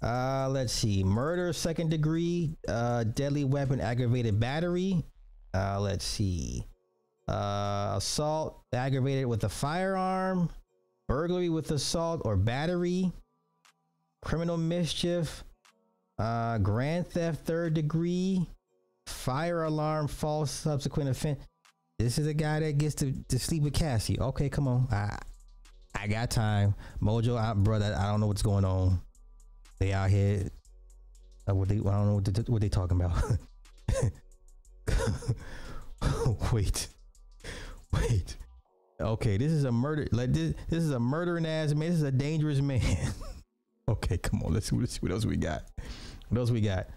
[0.05, 1.03] Uh, let's see.
[1.03, 5.03] Murder, second degree, uh, deadly weapon, aggravated battery.
[5.55, 6.66] Uh, let's see.
[7.27, 10.51] Uh, assault, aggravated with a firearm,
[11.09, 13.11] burglary with assault or battery,
[14.20, 15.43] criminal mischief,
[16.19, 18.47] uh, grand theft, third degree,
[19.07, 21.41] fire alarm, false subsequent offense.
[21.99, 24.19] This is a guy that gets to, to sleep with Cassie.
[24.19, 24.89] Okay, come on.
[24.91, 25.16] I
[25.95, 26.74] I got time.
[27.01, 29.01] Mojo, I, brother, I don't know what's going on.
[29.78, 30.51] They out here.
[31.49, 31.77] Uh, what they?
[31.77, 33.16] I don't know what they, what they talking about.
[36.53, 36.89] wait,
[37.93, 38.36] wait.
[39.01, 40.07] Okay, this is a murder.
[40.12, 41.91] Like this, this is a murdering ass man.
[41.91, 43.12] This is a dangerous man.
[43.89, 44.53] okay, come on.
[44.53, 45.62] Let's let's see what else we got.
[46.35, 46.89] What else we got?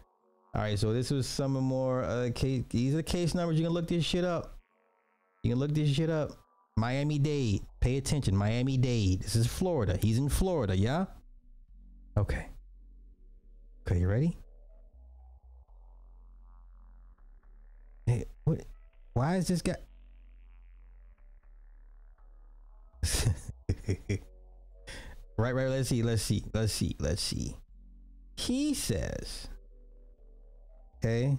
[0.56, 2.64] All right, so this was some more uh, case.
[2.72, 3.60] These are the case numbers.
[3.60, 4.58] You can look this shit up.
[5.44, 6.32] You can look this shit up.
[6.76, 7.62] Miami Dade.
[7.80, 8.36] Pay attention.
[8.36, 9.22] Miami Dade.
[9.22, 10.00] This is Florida.
[10.02, 10.76] He's in Florida.
[10.76, 11.06] Yeah.
[12.18, 12.48] Okay.
[13.86, 14.36] Okay, you ready?
[18.08, 18.64] Hey, what?
[19.14, 19.76] Why is this guy?
[25.38, 25.68] right, right.
[25.68, 26.02] Let's see.
[26.02, 26.44] Let's see.
[26.56, 26.96] Let's see.
[27.00, 27.56] Let's see.
[28.38, 29.48] He says,
[30.98, 31.38] okay,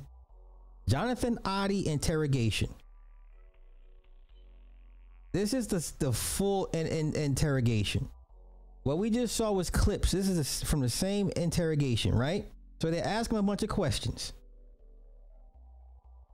[0.89, 2.69] Jonathan Oddi interrogation.
[5.33, 8.09] This is the the full in, in, interrogation.
[8.83, 10.11] What we just saw was clips.
[10.11, 12.47] This is from the same interrogation, right?
[12.81, 14.33] So they ask him a bunch of questions.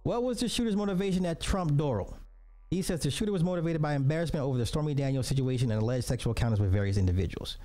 [0.03, 2.15] What was the shooter's motivation at Trump Doral?
[2.71, 6.07] He says the shooter was motivated by embarrassment over the Stormy Daniels situation and alleged
[6.07, 7.59] sexual encounters with various individuals.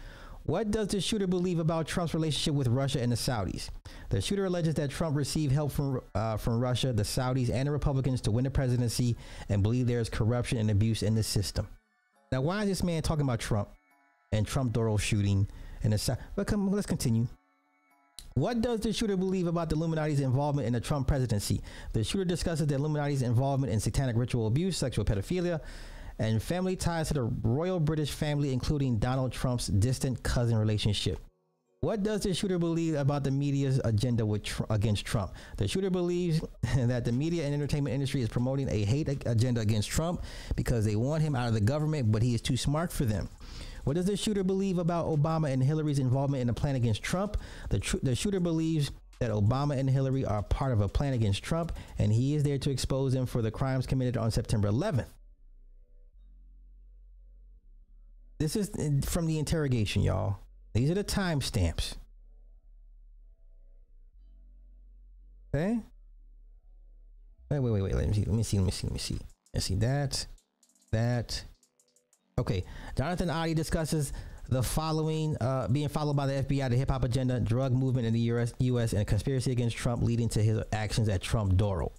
[0.49, 3.69] What does the shooter believe about Trump's relationship with Russia and the Saudis?
[4.09, 7.71] The shooter alleges that Trump received help from uh, from Russia, the Saudis, and the
[7.71, 9.15] Republicans to win the presidency,
[9.49, 11.67] and believe there is corruption and abuse in the system.
[12.31, 13.69] Now, why is this man talking about Trump
[14.31, 15.47] and Trump Doral shooting
[15.83, 16.17] and the South?
[16.35, 17.27] But come, let's continue.
[18.33, 21.61] What does the shooter believe about the Illuminati's involvement in the Trump presidency?
[21.93, 25.61] The shooter discusses the Illuminati's involvement in satanic ritual abuse, sexual pedophilia,
[26.19, 31.19] and family ties to the royal British family, including Donald Trump's distant cousin relationship.
[31.81, 35.31] What does the shooter believe about the media's agenda tr- against Trump?
[35.55, 36.41] The shooter believes
[36.75, 40.23] that the media and entertainment industry is promoting a hate agenda against Trump
[40.57, 43.29] because they want him out of the government, but he is too smart for them.
[43.85, 47.37] What does the shooter believe about Obama and Hillary's involvement in the plan against Trump?
[47.69, 51.43] The, tr- the shooter believes that Obama and Hillary are part of a plan against
[51.43, 55.07] Trump, and he is there to expose them for the crimes committed on September 11th.
[58.39, 58.71] This is
[59.05, 60.37] from the interrogation, y'all.
[60.73, 61.95] These are the timestamps.
[65.53, 65.79] Okay.
[67.51, 67.95] Wait, wait, wait, wait.
[67.95, 68.23] Let me see.
[68.23, 68.57] Let me see.
[68.57, 68.87] Let me see.
[68.87, 69.19] Let me see.
[69.53, 70.25] Let's see that.
[70.91, 71.43] That.
[72.37, 72.63] Okay.
[72.95, 74.13] Jonathan Oddi discusses
[74.47, 78.13] the following uh, being followed by the FBI, the hip hop agenda, drug movement in
[78.13, 81.91] the US, US, and a conspiracy against Trump leading to his actions at Trump Doral.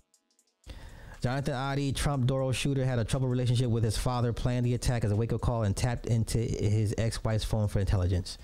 [1.20, 5.04] Jonathan Oddi, Trump Doral shooter, had a troubled relationship with his father, planned the attack
[5.04, 8.38] as a wake up call, and tapped into his ex wife's phone for intelligence.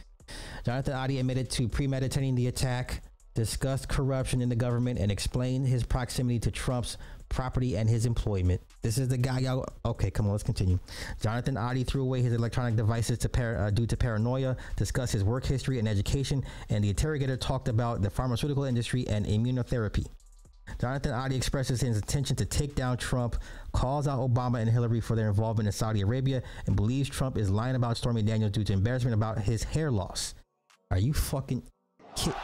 [0.64, 3.02] Jonathan Oddi admitted to premeditating the attack,
[3.34, 6.98] discussed corruption in the government, and explained his proximity to Trump's
[7.30, 8.60] property and his employment.
[8.82, 9.66] This is the guy y'all.
[9.84, 10.78] Okay, come on, let's continue.
[11.22, 15.24] Jonathan Oddi threw away his electronic devices to par- uh, due to paranoia, discussed his
[15.24, 20.06] work history and education, and the interrogator talked about the pharmaceutical industry and immunotherapy.
[20.80, 23.36] Jonathan Oddi expresses his intention to take down Trump,
[23.72, 27.50] calls out Obama and Hillary for their involvement in Saudi Arabia, and believes Trump is
[27.50, 30.34] lying about Stormy Daniels due to embarrassment about his hair loss.
[30.90, 31.62] Are you fucking
[32.14, 32.34] kid?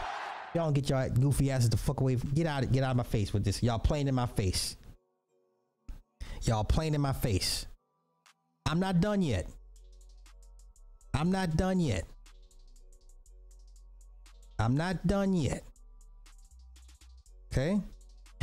[0.55, 2.17] Y'all get your goofy asses the fuck away.
[2.17, 3.63] Get out, get out of my face with this.
[3.63, 4.77] Y'all playing in my face.
[6.43, 7.67] Y'all playing in my face.
[8.67, 9.47] I'm not done yet.
[11.15, 12.05] I'm not done yet.
[14.59, 15.63] I'm not done yet.
[17.53, 17.81] Okay?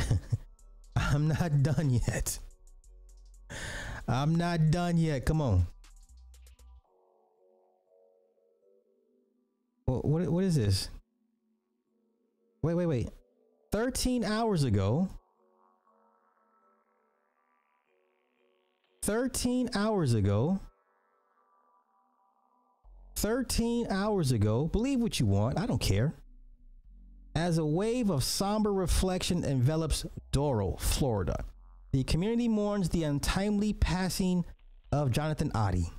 [0.96, 2.38] I'm not done yet.
[4.08, 5.24] I'm not done yet.
[5.24, 5.66] Come on.
[9.84, 10.88] What, what, what is this?
[12.62, 13.08] Wait, wait, wait.
[13.72, 15.08] 13 hours ago.
[19.02, 20.60] 13 hours ago.
[23.16, 24.66] 13 hours ago.
[24.66, 25.58] Believe what you want.
[25.58, 26.14] I don't care.
[27.34, 31.44] As a wave of somber reflection envelops Doral, Florida,
[31.92, 34.44] the community mourns the untimely passing
[34.92, 35.90] of Jonathan Oddi.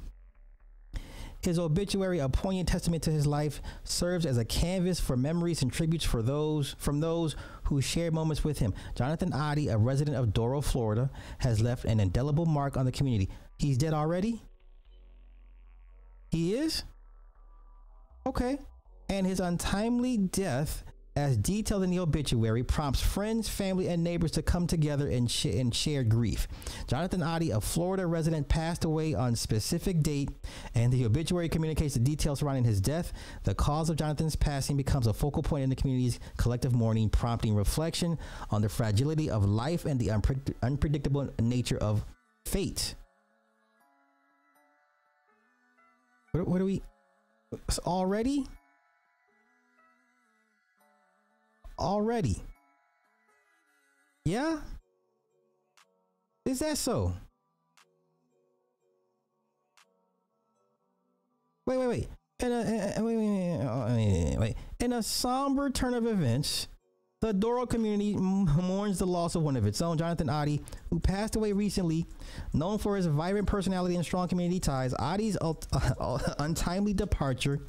[1.41, 5.73] His obituary, a poignant testament to his life, serves as a canvas for memories and
[5.73, 8.73] tributes for those from those who shared moments with him.
[8.95, 13.29] Jonathan Oddi, a resident of Doral, Florida, has left an indelible mark on the community.
[13.57, 14.43] He's dead already?
[16.29, 16.83] He is?
[18.25, 18.59] Okay.
[19.09, 20.83] And his untimely death
[21.21, 25.45] as detailed in the obituary, prompts friends, family, and neighbors to come together and, sh-
[25.45, 26.47] and share grief.
[26.87, 30.29] Jonathan Oddi, a Florida resident, passed away on specific date,
[30.73, 33.13] and the obituary communicates the details surrounding his death.
[33.43, 37.53] The cause of Jonathan's passing becomes a focal point in the community's collective mourning, prompting
[37.53, 38.17] reflection
[38.49, 42.03] on the fragility of life and the unpre- unpredictable nature of
[42.45, 42.95] fate.
[46.31, 46.81] What, what are we
[47.85, 48.47] already?
[51.81, 52.43] Already.
[54.23, 54.59] Yeah?
[56.45, 57.13] Is that so?
[61.65, 62.07] Wait, wait, wait.
[62.39, 66.67] In a, wait, wait, wait, In a somber turn of events,
[67.19, 71.35] the Doral community mourns the loss of one of its own, Jonathan Oddi, who passed
[71.35, 72.07] away recently.
[72.53, 75.37] Known for his vibrant personality and strong community ties, Oddi's
[76.39, 77.59] untimely departure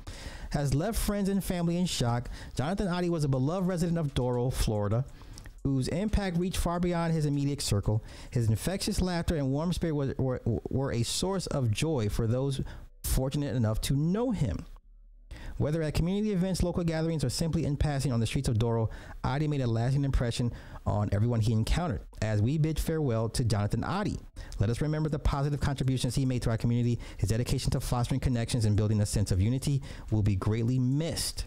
[0.52, 2.28] has left friends and family in shock.
[2.54, 5.06] Jonathan Oddi was a beloved resident of Doral, Florida,
[5.64, 8.04] whose impact reached far beyond his immediate circle.
[8.30, 12.60] His infectious laughter and warm spirit was, were, were a source of joy for those
[13.02, 14.66] fortunate enough to know him.
[15.56, 18.90] Whether at community events, local gatherings, or simply in passing on the streets of Doral,
[19.24, 20.52] Oddi made a lasting impression
[20.86, 22.02] on everyone he encountered.
[22.20, 24.18] As we bid farewell to Jonathan Oddi,
[24.58, 26.98] let us remember the positive contributions he made to our community.
[27.16, 31.46] His dedication to fostering connections and building a sense of unity will be greatly missed.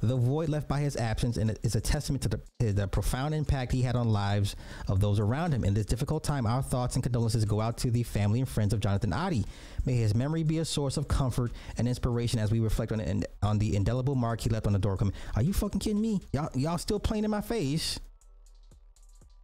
[0.00, 3.72] The void left by his absence is a testament to the, eh, the, profound impact
[3.72, 4.56] he had on lives
[4.88, 5.64] of those around him.
[5.64, 8.72] In this difficult time, our thoughts and condolences go out to the family and friends
[8.72, 9.44] of Jonathan Oddi.
[9.84, 13.58] May his memory be a source of comfort and inspiration as we reflect on, on
[13.58, 14.98] the indelible mark he left on the door.
[15.36, 16.20] Are you fucking kidding me?
[16.32, 17.98] Y'all, y'all still playing in my face?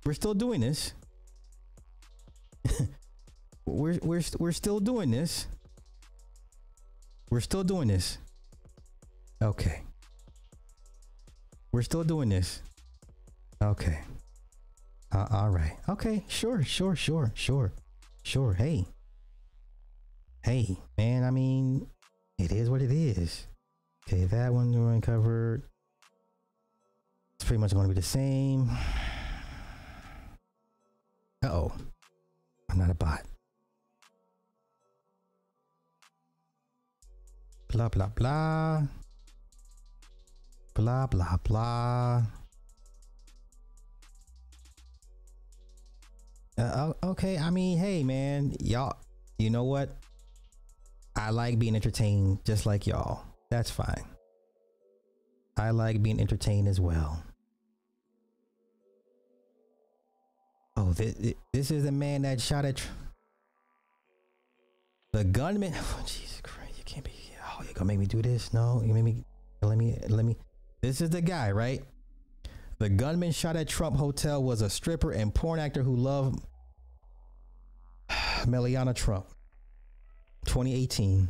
[0.06, 0.94] We're still doing this.
[3.66, 5.48] we're we're we're still doing this.
[7.28, 8.18] We're still doing this.
[9.42, 9.82] Okay.
[11.72, 12.62] We're still doing this.
[13.60, 13.98] Okay.
[15.12, 15.76] Uh, all right.
[15.88, 16.24] Okay.
[16.28, 16.62] Sure.
[16.62, 16.94] Sure.
[16.94, 17.32] Sure.
[17.34, 17.72] Sure.
[18.22, 18.54] Sure.
[18.54, 18.86] Hey.
[20.44, 21.24] Hey, man.
[21.24, 21.88] I mean,
[22.38, 23.48] it is what it is.
[24.06, 24.22] Okay.
[24.26, 25.64] That one we're uncovered.
[27.34, 28.70] It's pretty much going to be the same.
[31.46, 31.72] Oh.
[32.70, 33.22] I'm not a bot.
[37.68, 38.82] Blah, blah, blah.
[40.74, 42.22] Blah blah blah.
[46.58, 48.96] Uh, okay i mean hey man y'all
[49.38, 49.90] you know what?
[51.14, 53.22] I like being entertained just like y'all.
[53.50, 54.04] That's fine.
[55.56, 57.22] I like being entertained as well
[60.76, 62.82] oh this, this is the man that shot at
[65.12, 67.12] the gunman oh jesus christ you can't be
[67.44, 69.24] oh you're gonna make me do this no you made me
[69.62, 70.36] let me let me
[70.86, 71.82] this is the guy, right?
[72.78, 76.40] The gunman shot at Trump Hotel was a stripper and porn actor who loved
[78.44, 79.26] Meliana Trump.
[80.46, 81.28] 2018.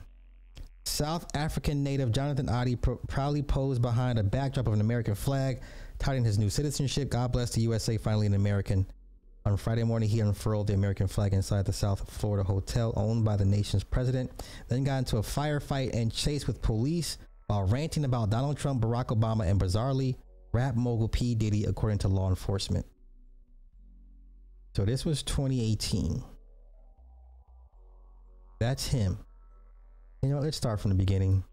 [0.85, 5.63] South African native Jonathan Oddi pr- proudly posed behind a backdrop of an American flag,
[5.99, 7.09] touting his new citizenship.
[7.09, 8.87] God bless the USA, finally an American.
[9.47, 13.37] On Friday morning, he unfurled the American flag inside the South Florida hotel owned by
[13.37, 14.29] the nation's president,
[14.67, 17.17] then got into a firefight and chase with police
[17.47, 20.17] while ranting about Donald Trump, Barack Obama, and bizarrely,
[20.53, 21.37] rap mogul P.
[21.37, 22.85] Diddy, according to law enforcement.
[24.75, 26.25] So this was 2018.
[28.59, 29.17] That's him.
[30.23, 31.45] You know, let's start from the beginning.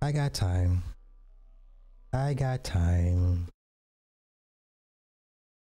[0.00, 0.82] I got time.
[2.14, 3.48] I got time.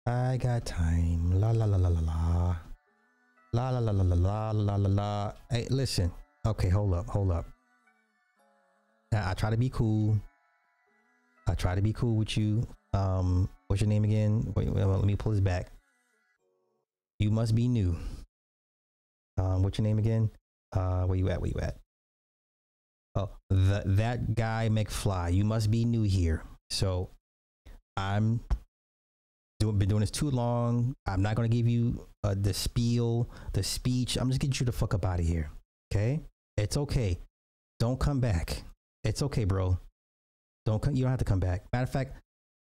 [0.07, 1.37] I got time.
[1.37, 2.55] La la la la la la.
[3.51, 5.33] La la la la la la la la la.
[5.51, 6.09] Hey, listen.
[6.45, 7.45] Okay, hold up, hold up.
[9.13, 10.17] I, I try to be cool.
[11.45, 12.65] I try to be cool with you.
[12.93, 14.53] Um, what's your name again?
[14.55, 15.71] Wait, wait, let me pull this back.
[17.19, 17.97] You must be new.
[19.37, 20.29] Um, what's your name again?
[20.71, 21.41] Uh, where you at?
[21.41, 21.75] Where you at?
[23.15, 25.33] Oh, the, that guy McFly.
[25.33, 26.43] You must be new here.
[26.69, 27.09] So,
[27.97, 28.39] I'm
[29.59, 30.95] been doing this too long.
[31.05, 34.17] I'm not gonna give you uh, the spiel, the speech.
[34.17, 35.49] I'm just getting you the fuck up out of here.
[35.91, 36.21] Okay?
[36.57, 37.19] It's okay.
[37.79, 38.63] Don't come back.
[39.03, 39.79] It's okay, bro.
[40.65, 40.95] Don't come.
[40.95, 41.65] You don't have to come back.
[41.71, 42.13] Matter of fact,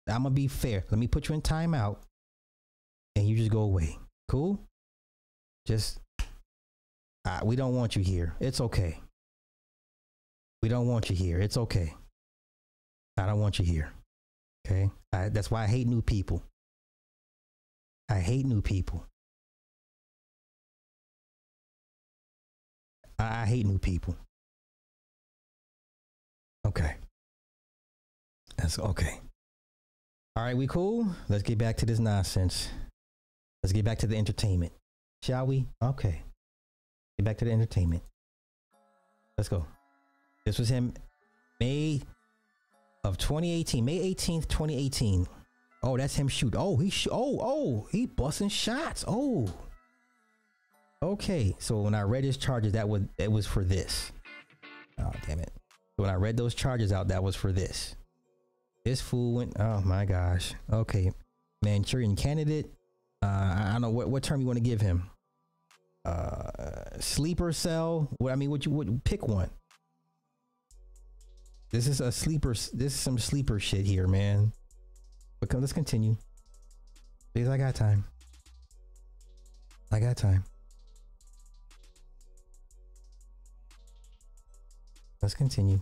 [0.07, 0.85] I'm gonna be fair.
[0.89, 1.97] Let me put you in timeout,
[3.15, 3.97] and you just go away.
[4.29, 4.59] Cool.
[5.65, 5.99] Just
[7.25, 8.35] uh, we don't want you here.
[8.39, 9.01] It's okay.
[10.61, 11.39] We don't want you here.
[11.39, 11.93] It's okay.
[13.17, 13.91] I don't want you here.
[14.65, 14.89] Okay.
[15.11, 16.43] I, that's why I hate new people.
[18.09, 19.05] I hate new people.
[23.19, 24.15] I, I hate new people.
[26.65, 26.95] Okay.
[28.57, 29.19] That's okay.
[30.35, 31.07] All right, we cool?
[31.29, 32.69] Let's get back to this nonsense.
[33.63, 34.71] Let's get back to the entertainment.
[35.21, 35.65] Shall we?
[35.81, 36.21] Okay.
[37.17, 38.03] Get back to the entertainment.
[39.37, 39.65] Let's go.
[40.45, 40.93] This was him
[41.59, 42.01] May
[43.03, 43.83] of 2018.
[43.83, 45.27] May 18th, 2018.
[45.87, 46.53] Oh, that's him shoot.
[46.57, 49.05] Oh, he sh- oh, oh, he busting shots.
[49.07, 49.47] Oh.
[51.01, 51.55] Okay.
[51.59, 54.11] So when I read his charges, that was it was for this.
[54.99, 55.49] Oh, damn it.
[55.95, 57.95] When I read those charges out, that was for this.
[58.83, 60.53] This fool went, oh my gosh.
[60.73, 61.09] Okay.
[61.61, 62.69] Manchurian candidate.
[63.23, 65.09] Uh, I don't know what, what term you want to give him.
[66.03, 68.09] Uh, sleeper cell.
[68.17, 69.49] What I mean, what you would pick one.
[71.71, 72.51] This is a sleeper.
[72.51, 74.51] This is some sleeper shit here, man.
[75.39, 76.17] But let's continue.
[77.33, 78.03] Because I got time.
[79.91, 80.43] I got time.
[85.21, 85.79] Let's continue.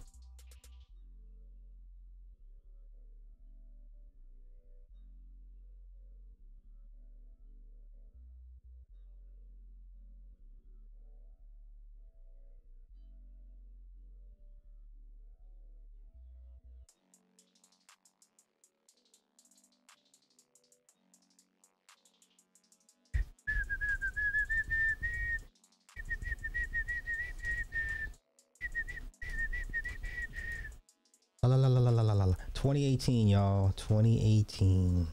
[32.96, 33.74] 2018, y'all.
[33.76, 35.08] 2018.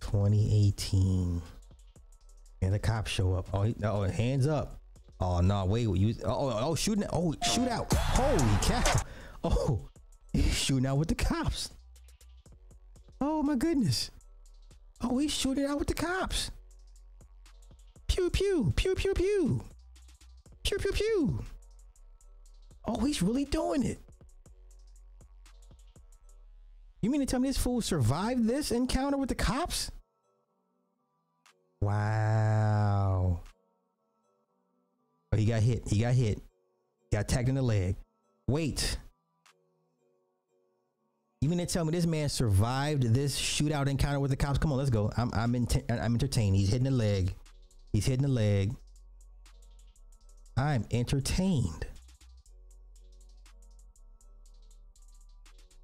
[0.00, 1.42] 2018.
[2.60, 3.48] And the cops show up.
[3.54, 4.78] Oh, oh, hands up.
[5.18, 7.92] Oh no, wait, you oh, oh shooting oh shoot out.
[7.92, 8.82] Holy cow.
[9.44, 9.88] Oh
[10.32, 11.70] he's shooting out with the cops.
[13.20, 14.10] Oh my goodness.
[15.00, 16.50] Oh, he's shooting out with the cops.
[18.06, 19.64] Pew pew pew pew pew.
[20.62, 21.44] Pew pew pew.
[22.84, 23.98] Oh, he's really doing it.
[27.02, 29.90] You mean to tell me this fool survived this encounter with the cops?
[31.80, 33.40] Wow.
[35.32, 35.82] Oh, he got hit.
[35.88, 36.38] He got hit.
[37.10, 37.96] He Got tagged in the leg.
[38.48, 38.96] Wait.
[41.40, 44.58] You mean to tell me this man survived this shootout encounter with the cops?
[44.58, 45.10] Come on, let's go.
[45.16, 45.56] I'm I'm
[45.90, 46.54] I'm entertained.
[46.54, 47.34] He's hitting the leg.
[47.92, 48.76] He's hitting the leg.
[50.56, 51.86] I'm entertained.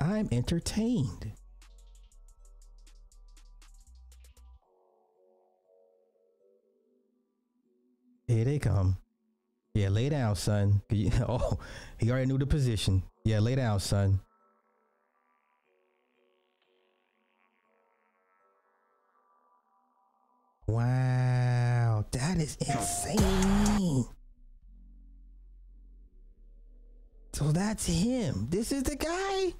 [0.00, 1.32] I'm entertained.
[8.26, 8.96] Here they come.
[9.74, 10.82] Yeah, lay down, son.
[11.28, 11.58] Oh,
[11.98, 13.02] he already knew the position.
[13.24, 14.20] Yeah, lay down, son.
[20.66, 24.04] Wow, that is insane.
[27.32, 28.48] So that's him.
[28.50, 29.54] This is the guy.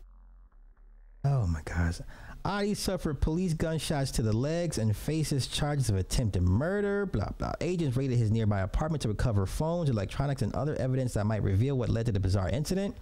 [1.31, 2.01] Oh my gosh.
[2.45, 7.05] Oddi suffered police gunshots to the legs and faces charges of attempted murder.
[7.05, 7.53] Blah blah.
[7.61, 11.77] Agents raided his nearby apartment to recover phones, electronics, and other evidence that might reveal
[11.77, 12.97] what led to the bizarre incident.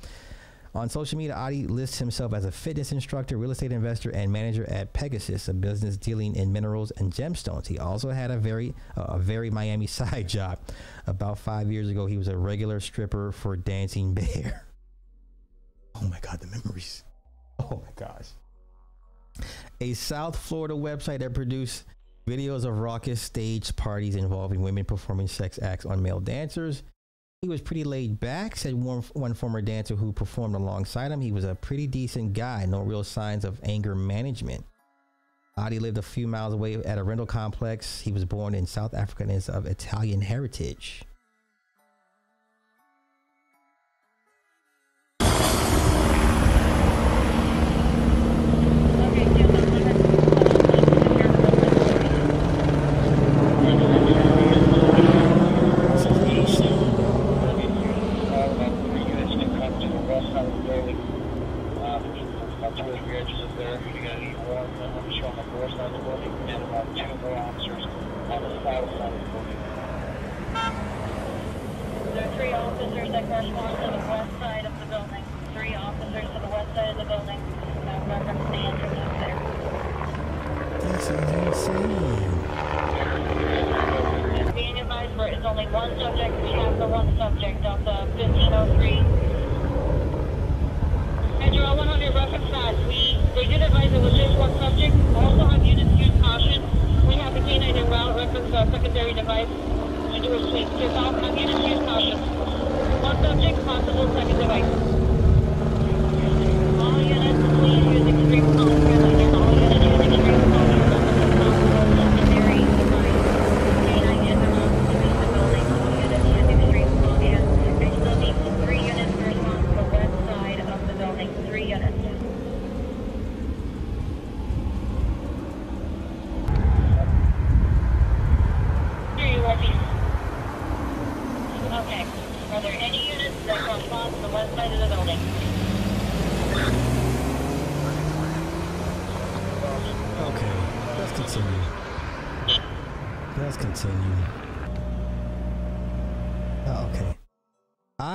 [0.74, 4.68] On social media, Oddi lists himself as a fitness instructor, real estate investor, and manager
[4.68, 7.66] at Pegasus, a business dealing in minerals and gemstones.
[7.66, 10.58] He also had a very, uh, a very Miami side job.
[11.06, 14.64] About five years ago, he was a regular stripper for Dancing Bear.
[15.98, 17.05] Oh my God, the memories.
[17.70, 18.28] Oh my gosh.
[19.81, 21.85] A South Florida website that produced
[22.28, 26.83] videos of raucous stage parties involving women performing sex acts on male dancers.
[27.43, 31.20] He was pretty laid back, said one, one former dancer who performed alongside him.
[31.20, 34.65] He was a pretty decent guy, no real signs of anger management.
[35.59, 38.01] Oddi lived a few miles away at a rental complex.
[38.01, 41.05] He was born in South Africa and is of Italian heritage.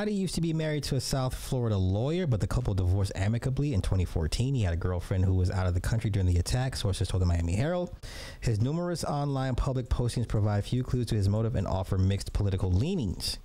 [0.02, 3.76] Oddi used to be married to a South Florida lawyer, but the couple divorced amicably
[3.76, 4.56] in 2014.
[4.56, 7.22] He had a girlfriend who was out of the country during the attack, sources told
[7.22, 7.96] the Miami Herald.
[8.40, 12.72] His numerous online public postings provide few clues to his motive and offer mixed political
[12.72, 13.38] leanings.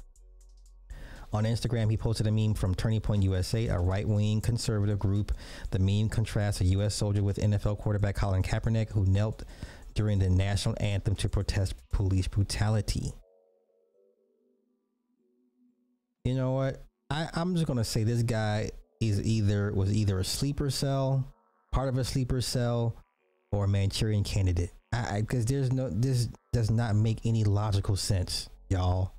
[1.30, 5.32] On Instagram, he posted a meme from Turning Point USA, a right wing conservative group.
[5.72, 6.94] The meme contrasts a U.S.
[6.94, 9.44] soldier with NFL quarterback Colin Kaepernick, who knelt
[9.92, 13.12] during the national anthem to protest police brutality.
[16.26, 16.82] You know what?
[17.08, 21.32] I, I'm just gonna say this guy is either was either a sleeper cell,
[21.70, 22.96] part of a sleeper cell,
[23.52, 24.72] or a Manchurian candidate.
[24.92, 29.14] I because there's no this does not make any logical sense, y'all.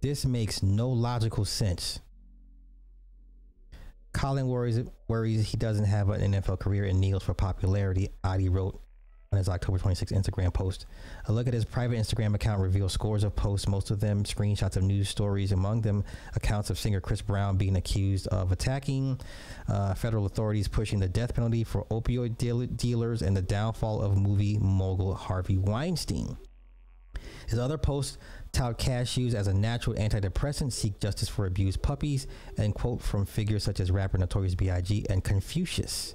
[0.00, 2.00] This makes no logical sense.
[4.14, 8.08] Colin worries worries he doesn't have an NFL career and kneels for popularity.
[8.24, 8.80] Oddi wrote
[9.36, 10.86] his October 26th Instagram post.
[11.26, 14.76] A look at his private Instagram account reveals scores of posts, most of them screenshots
[14.76, 19.20] of news stories, among them accounts of singer Chris Brown being accused of attacking,
[19.68, 24.16] uh, federal authorities pushing the death penalty for opioid deal- dealers, and the downfall of
[24.16, 26.36] movie mogul Harvey Weinstein.
[27.48, 28.18] His other posts
[28.52, 33.62] tout cashews as a natural antidepressant, seek justice for abused puppies, and quote from figures
[33.62, 35.06] such as rapper Notorious B.I.G.
[35.08, 36.14] and Confucius.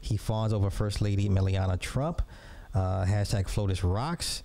[0.00, 2.22] He fawns over First Lady Melania Trump.
[2.74, 4.42] Uh, hashtag FLOTUS rocks.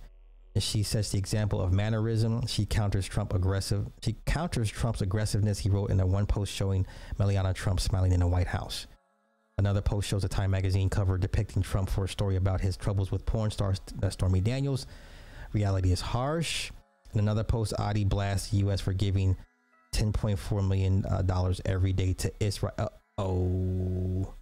[0.58, 2.46] She sets the example of mannerism.
[2.46, 3.86] She counters Trump aggressive.
[4.02, 5.58] She counters Trump's aggressiveness.
[5.60, 6.86] He wrote in a one post showing
[7.18, 8.86] Melania Trump smiling in the White House.
[9.58, 13.10] Another post shows a Time magazine cover depicting Trump for a story about his troubles
[13.10, 14.86] with porn star uh, Stormy Daniels.
[15.52, 16.70] Reality is harsh.
[17.14, 18.80] In another post, Oddi blasts the U.S.
[18.80, 19.36] for giving
[19.94, 22.90] $10.4 million uh, every day to Israel.
[23.16, 24.34] Oh.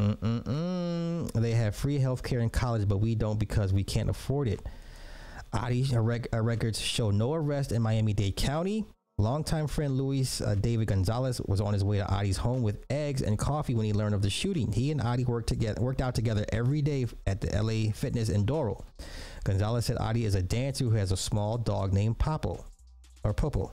[0.00, 1.30] Mm-mm-mm.
[1.32, 4.60] They have free health care in college, but we don't because we can't afford it.
[5.52, 8.86] Rec- records show no arrest in Miami-Dade County.
[9.18, 13.20] Longtime friend Luis uh, David Gonzalez was on his way to Oddi's home with eggs
[13.20, 14.72] and coffee when he learned of the shooting.
[14.72, 18.46] He and Oddi worked together, worked out together every day at the LA Fitness in
[18.46, 18.82] Doral.
[19.44, 22.64] Gonzalez said Oddi is a dancer who has a small dog named Popo,
[23.22, 23.72] or Popo.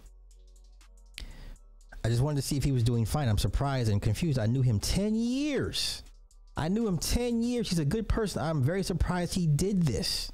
[2.04, 3.30] I just wanted to see if he was doing fine.
[3.30, 4.40] I'm surprised and confused.
[4.40, 6.04] I knew him 10 years.
[6.58, 7.70] I knew him 10 years.
[7.70, 8.42] He's a good person.
[8.42, 10.32] I'm very surprised he did this.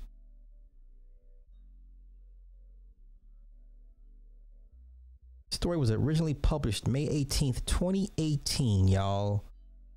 [5.51, 9.43] Story was originally published May 18th, 2018, y'all.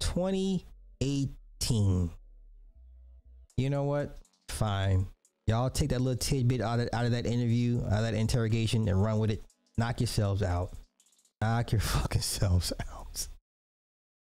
[0.00, 2.10] 2018.
[3.56, 4.18] You know what?
[4.48, 5.06] Fine.
[5.46, 8.88] Y'all take that little tidbit out of, out of that interview, out of that interrogation,
[8.88, 9.44] and run with it.
[9.78, 10.72] Knock yourselves out.
[11.40, 12.95] Knock your fucking selves out.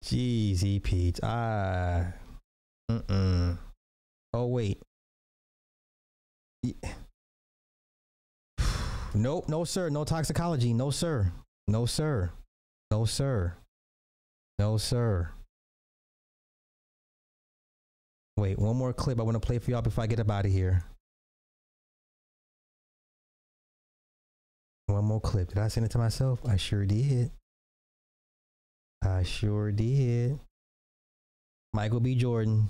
[0.04, 1.20] Jeez, Pete.
[1.24, 2.14] Ah.
[2.90, 3.58] Mm-mm.
[4.34, 4.82] Oh, wait.
[6.64, 6.74] Yeah.
[9.16, 9.90] Nope, no, sir.
[9.90, 10.72] No toxicology.
[10.72, 11.32] No, sir.
[11.68, 12.32] No, sir.
[12.92, 13.56] No, sir.
[14.60, 15.32] No, sir.
[18.38, 20.46] Wait, one more clip I want to play for y'all before I get up out
[20.46, 20.84] of here.
[24.86, 25.50] One more clip.
[25.50, 26.40] Did I send it to myself?
[26.48, 27.32] I sure did.
[29.02, 30.40] I sure did.
[31.74, 32.16] Michael B.
[32.16, 32.70] Jordan.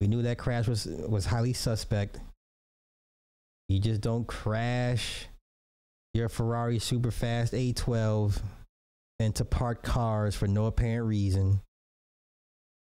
[0.00, 2.20] We knew that crash was was highly suspect.
[3.68, 5.26] You just don't crash
[6.14, 8.42] your Ferrari super fast 812
[9.18, 11.60] into parked cars for no apparent reason.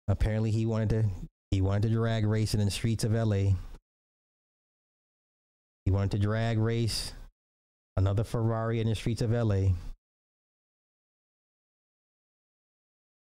[0.07, 1.05] Apparently he wanted to
[1.51, 3.53] he wanted to drag race in the streets of LA.
[5.85, 7.13] He wanted to drag race
[7.97, 9.73] another Ferrari in the streets of LA.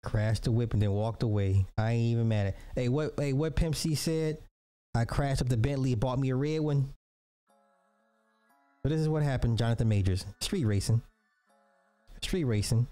[0.07, 1.65] Crashed the whip and then walked away.
[1.77, 2.55] I ain't even mad at.
[2.75, 3.15] Hey, what?
[3.17, 4.37] Hey, what Pimp C said?
[4.95, 6.93] I crashed up the Bentley, bought me a red one.
[8.81, 10.25] So this is what happened, Jonathan Majors.
[10.39, 11.01] Street racing.
[12.21, 12.87] Street racing.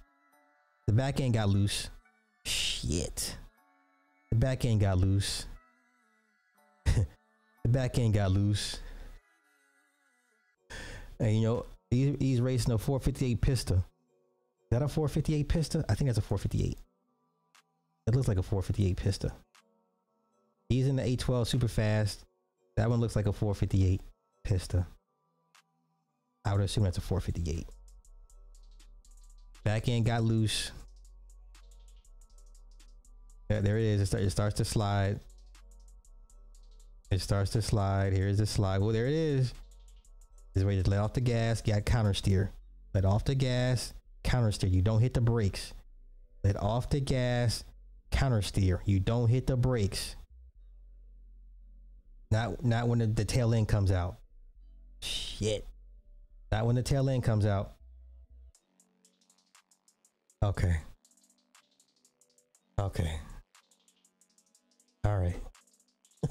[0.88, 1.90] The back end got loose.
[2.44, 3.38] Shit.
[4.32, 5.46] The back end got loose.
[6.86, 7.06] the
[7.70, 8.78] back end got loose.
[11.22, 13.76] And you know, he, he's racing a 458 pista.
[13.76, 13.82] Is
[14.72, 15.86] that a 458 pista?
[15.88, 16.78] I think that's a 458.
[18.08, 19.32] It looks like a 458 pista.
[20.70, 22.24] He's in the 812 super fast.
[22.76, 24.02] That one looks like a 458
[24.44, 24.86] pista.
[26.44, 27.68] I would assume that's a 458.
[29.64, 30.72] Back end got loose.
[33.50, 34.02] Yeah, there it is.
[34.02, 35.20] It, start, it starts to slide.
[37.10, 38.14] It starts to slide.
[38.14, 38.80] Here's the slide.
[38.80, 39.54] Well, there it is.
[40.54, 42.52] This way, just let off the gas, got counter steer.
[42.94, 43.94] Let off the gas,
[44.24, 44.70] counter steer.
[44.70, 45.74] You don't hit the brakes.
[46.44, 47.64] Let off the gas,
[48.16, 48.82] counter steer.
[48.86, 50.16] You don't hit the brakes.
[52.32, 54.16] Not not when the, the tail end comes out.
[55.02, 55.68] Shit.
[56.52, 57.74] Not when the tail end comes out.
[60.42, 60.78] Okay.
[62.80, 63.20] Okay.
[65.04, 65.36] All right.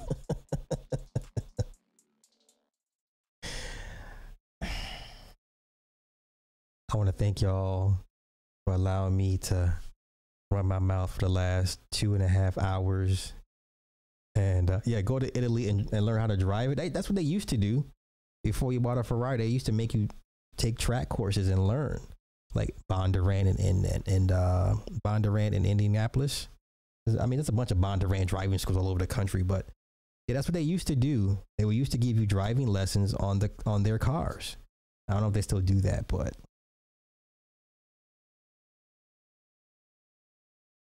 [6.92, 7.98] I want to thank y'all
[8.64, 9.74] for allowing me to
[10.54, 13.32] run my mouth for the last two and a half hours.
[14.34, 16.92] And uh, yeah, go to Italy and, and learn how to drive it.
[16.92, 17.84] That's what they used to do
[18.42, 19.38] before you bought a Ferrari.
[19.38, 20.08] They used to make you
[20.56, 22.00] take track courses and learn,
[22.54, 24.74] like Bondurant and and and, and uh,
[25.04, 26.48] Bondurant in Indianapolis.
[27.20, 29.66] I mean, there's a bunch of Bondurant driving schools all over the country, but
[30.26, 31.38] yeah, that's what they used to do.
[31.58, 34.56] They were used to give you driving lessons on the on their cars.
[35.08, 36.34] I don't know if they still do that, but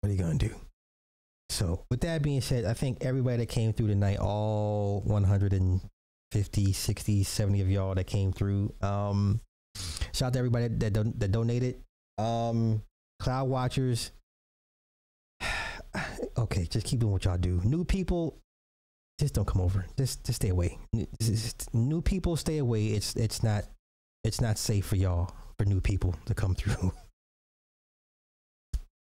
[0.04, 0.54] What are you gonna do?
[1.50, 7.24] So, with that being said, I think everybody that came through tonight, all 150, 60,
[7.24, 9.40] 70 of y'all that came through, um,
[10.12, 11.80] shout out to everybody that don- that donated.
[12.18, 12.84] Um,
[13.22, 14.12] Cloud Watchers.
[16.38, 17.62] okay, just keep doing what y'all do.
[17.64, 18.38] New people,
[19.22, 19.86] just don't come over.
[19.98, 20.80] Just just stay away.
[21.22, 22.88] Just- new people, stay away.
[22.88, 23.64] It's it's not
[24.26, 26.92] it's not safe for y'all for new people to come through.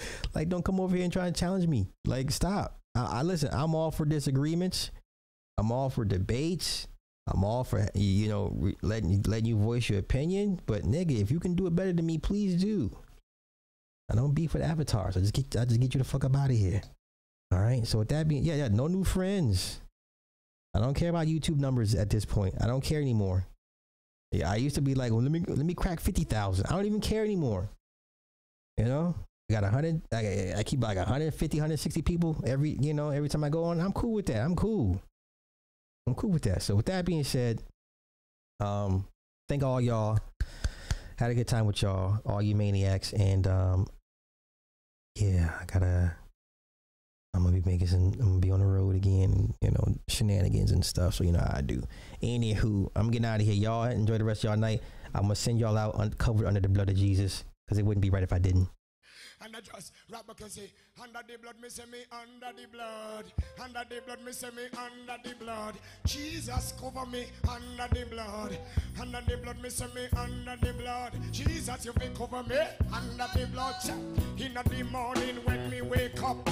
[0.35, 1.89] like, don't come over here and try and challenge me.
[2.05, 2.79] Like, stop.
[2.95, 3.51] I, I listen.
[3.53, 4.91] I'm all for disagreements.
[5.59, 6.89] I'm all for debates.
[7.27, 10.61] I'm all for you know letting letting you voice your opinion.
[10.67, 12.97] But nigga, if you can do it better than me, please do.
[14.11, 15.17] I don't beef with avatars.
[15.17, 16.83] I just get I just get you the fuck up out of here.
[17.53, 17.87] All right.
[17.87, 19.81] So with that being, yeah, yeah, no new friends.
[20.75, 22.55] I don't care about YouTube numbers at this point.
[22.61, 23.47] I don't care anymore.
[24.33, 26.67] Yeah, I used to be like, well, let me let me crack fifty thousand.
[26.67, 27.71] I don't even care anymore.
[28.79, 29.15] You know,
[29.51, 30.01] I got a hundred.
[30.13, 33.81] I, I keep like 150, 160 people every you know every time I go on.
[33.81, 34.45] I'm cool with that.
[34.45, 35.03] I'm cool.
[36.07, 36.63] I'm cool with that.
[36.63, 37.61] So with that being said,
[38.61, 39.09] um,
[39.49, 40.19] thank all y'all.
[41.19, 43.87] Had a good time with y'all, all you maniacs, and um,
[45.17, 46.15] yeah, I gotta.
[47.35, 48.13] I'm gonna be making some.
[48.21, 51.15] I'm gonna be on the road again, you know, shenanigans and stuff.
[51.15, 51.83] So you know I do.
[52.23, 53.55] Anywho, I'm getting out of here.
[53.55, 54.81] Y'all enjoy the rest of y'all night.
[55.13, 58.03] I'm gonna send y'all out un- covered under the blood of Jesus because it wouldn't
[58.03, 58.69] be right if I didn't.
[59.43, 60.71] And I just rap back and say,
[61.03, 63.25] under the blood, me say me under the blood.
[63.63, 65.75] Under the blood, me say me under the blood.
[66.05, 68.59] Jesus cover me under the blood.
[69.01, 71.13] Under the blood, me say me under the blood.
[71.33, 72.59] Jesus, you will cover me
[72.93, 73.77] under the blood.
[74.37, 76.49] In the morning when me wake up,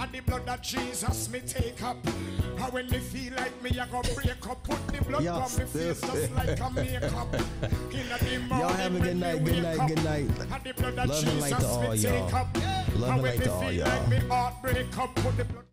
[0.00, 1.96] and the blood that Jesus me take up.
[2.06, 5.58] And when me feel like me, I go break up, put the blood Y'all on
[5.58, 7.34] me face just like a makeup.
[7.34, 9.44] In the morning Y'all have a good night.
[9.44, 9.88] Good night.
[9.88, 10.26] Good night.
[10.52, 12.26] and the blood that Love and light to Jesus all me y'all.
[12.26, 12.58] take up.
[12.96, 13.88] Love And light to all feel y'all.
[13.88, 15.64] like me heart break up, put the blood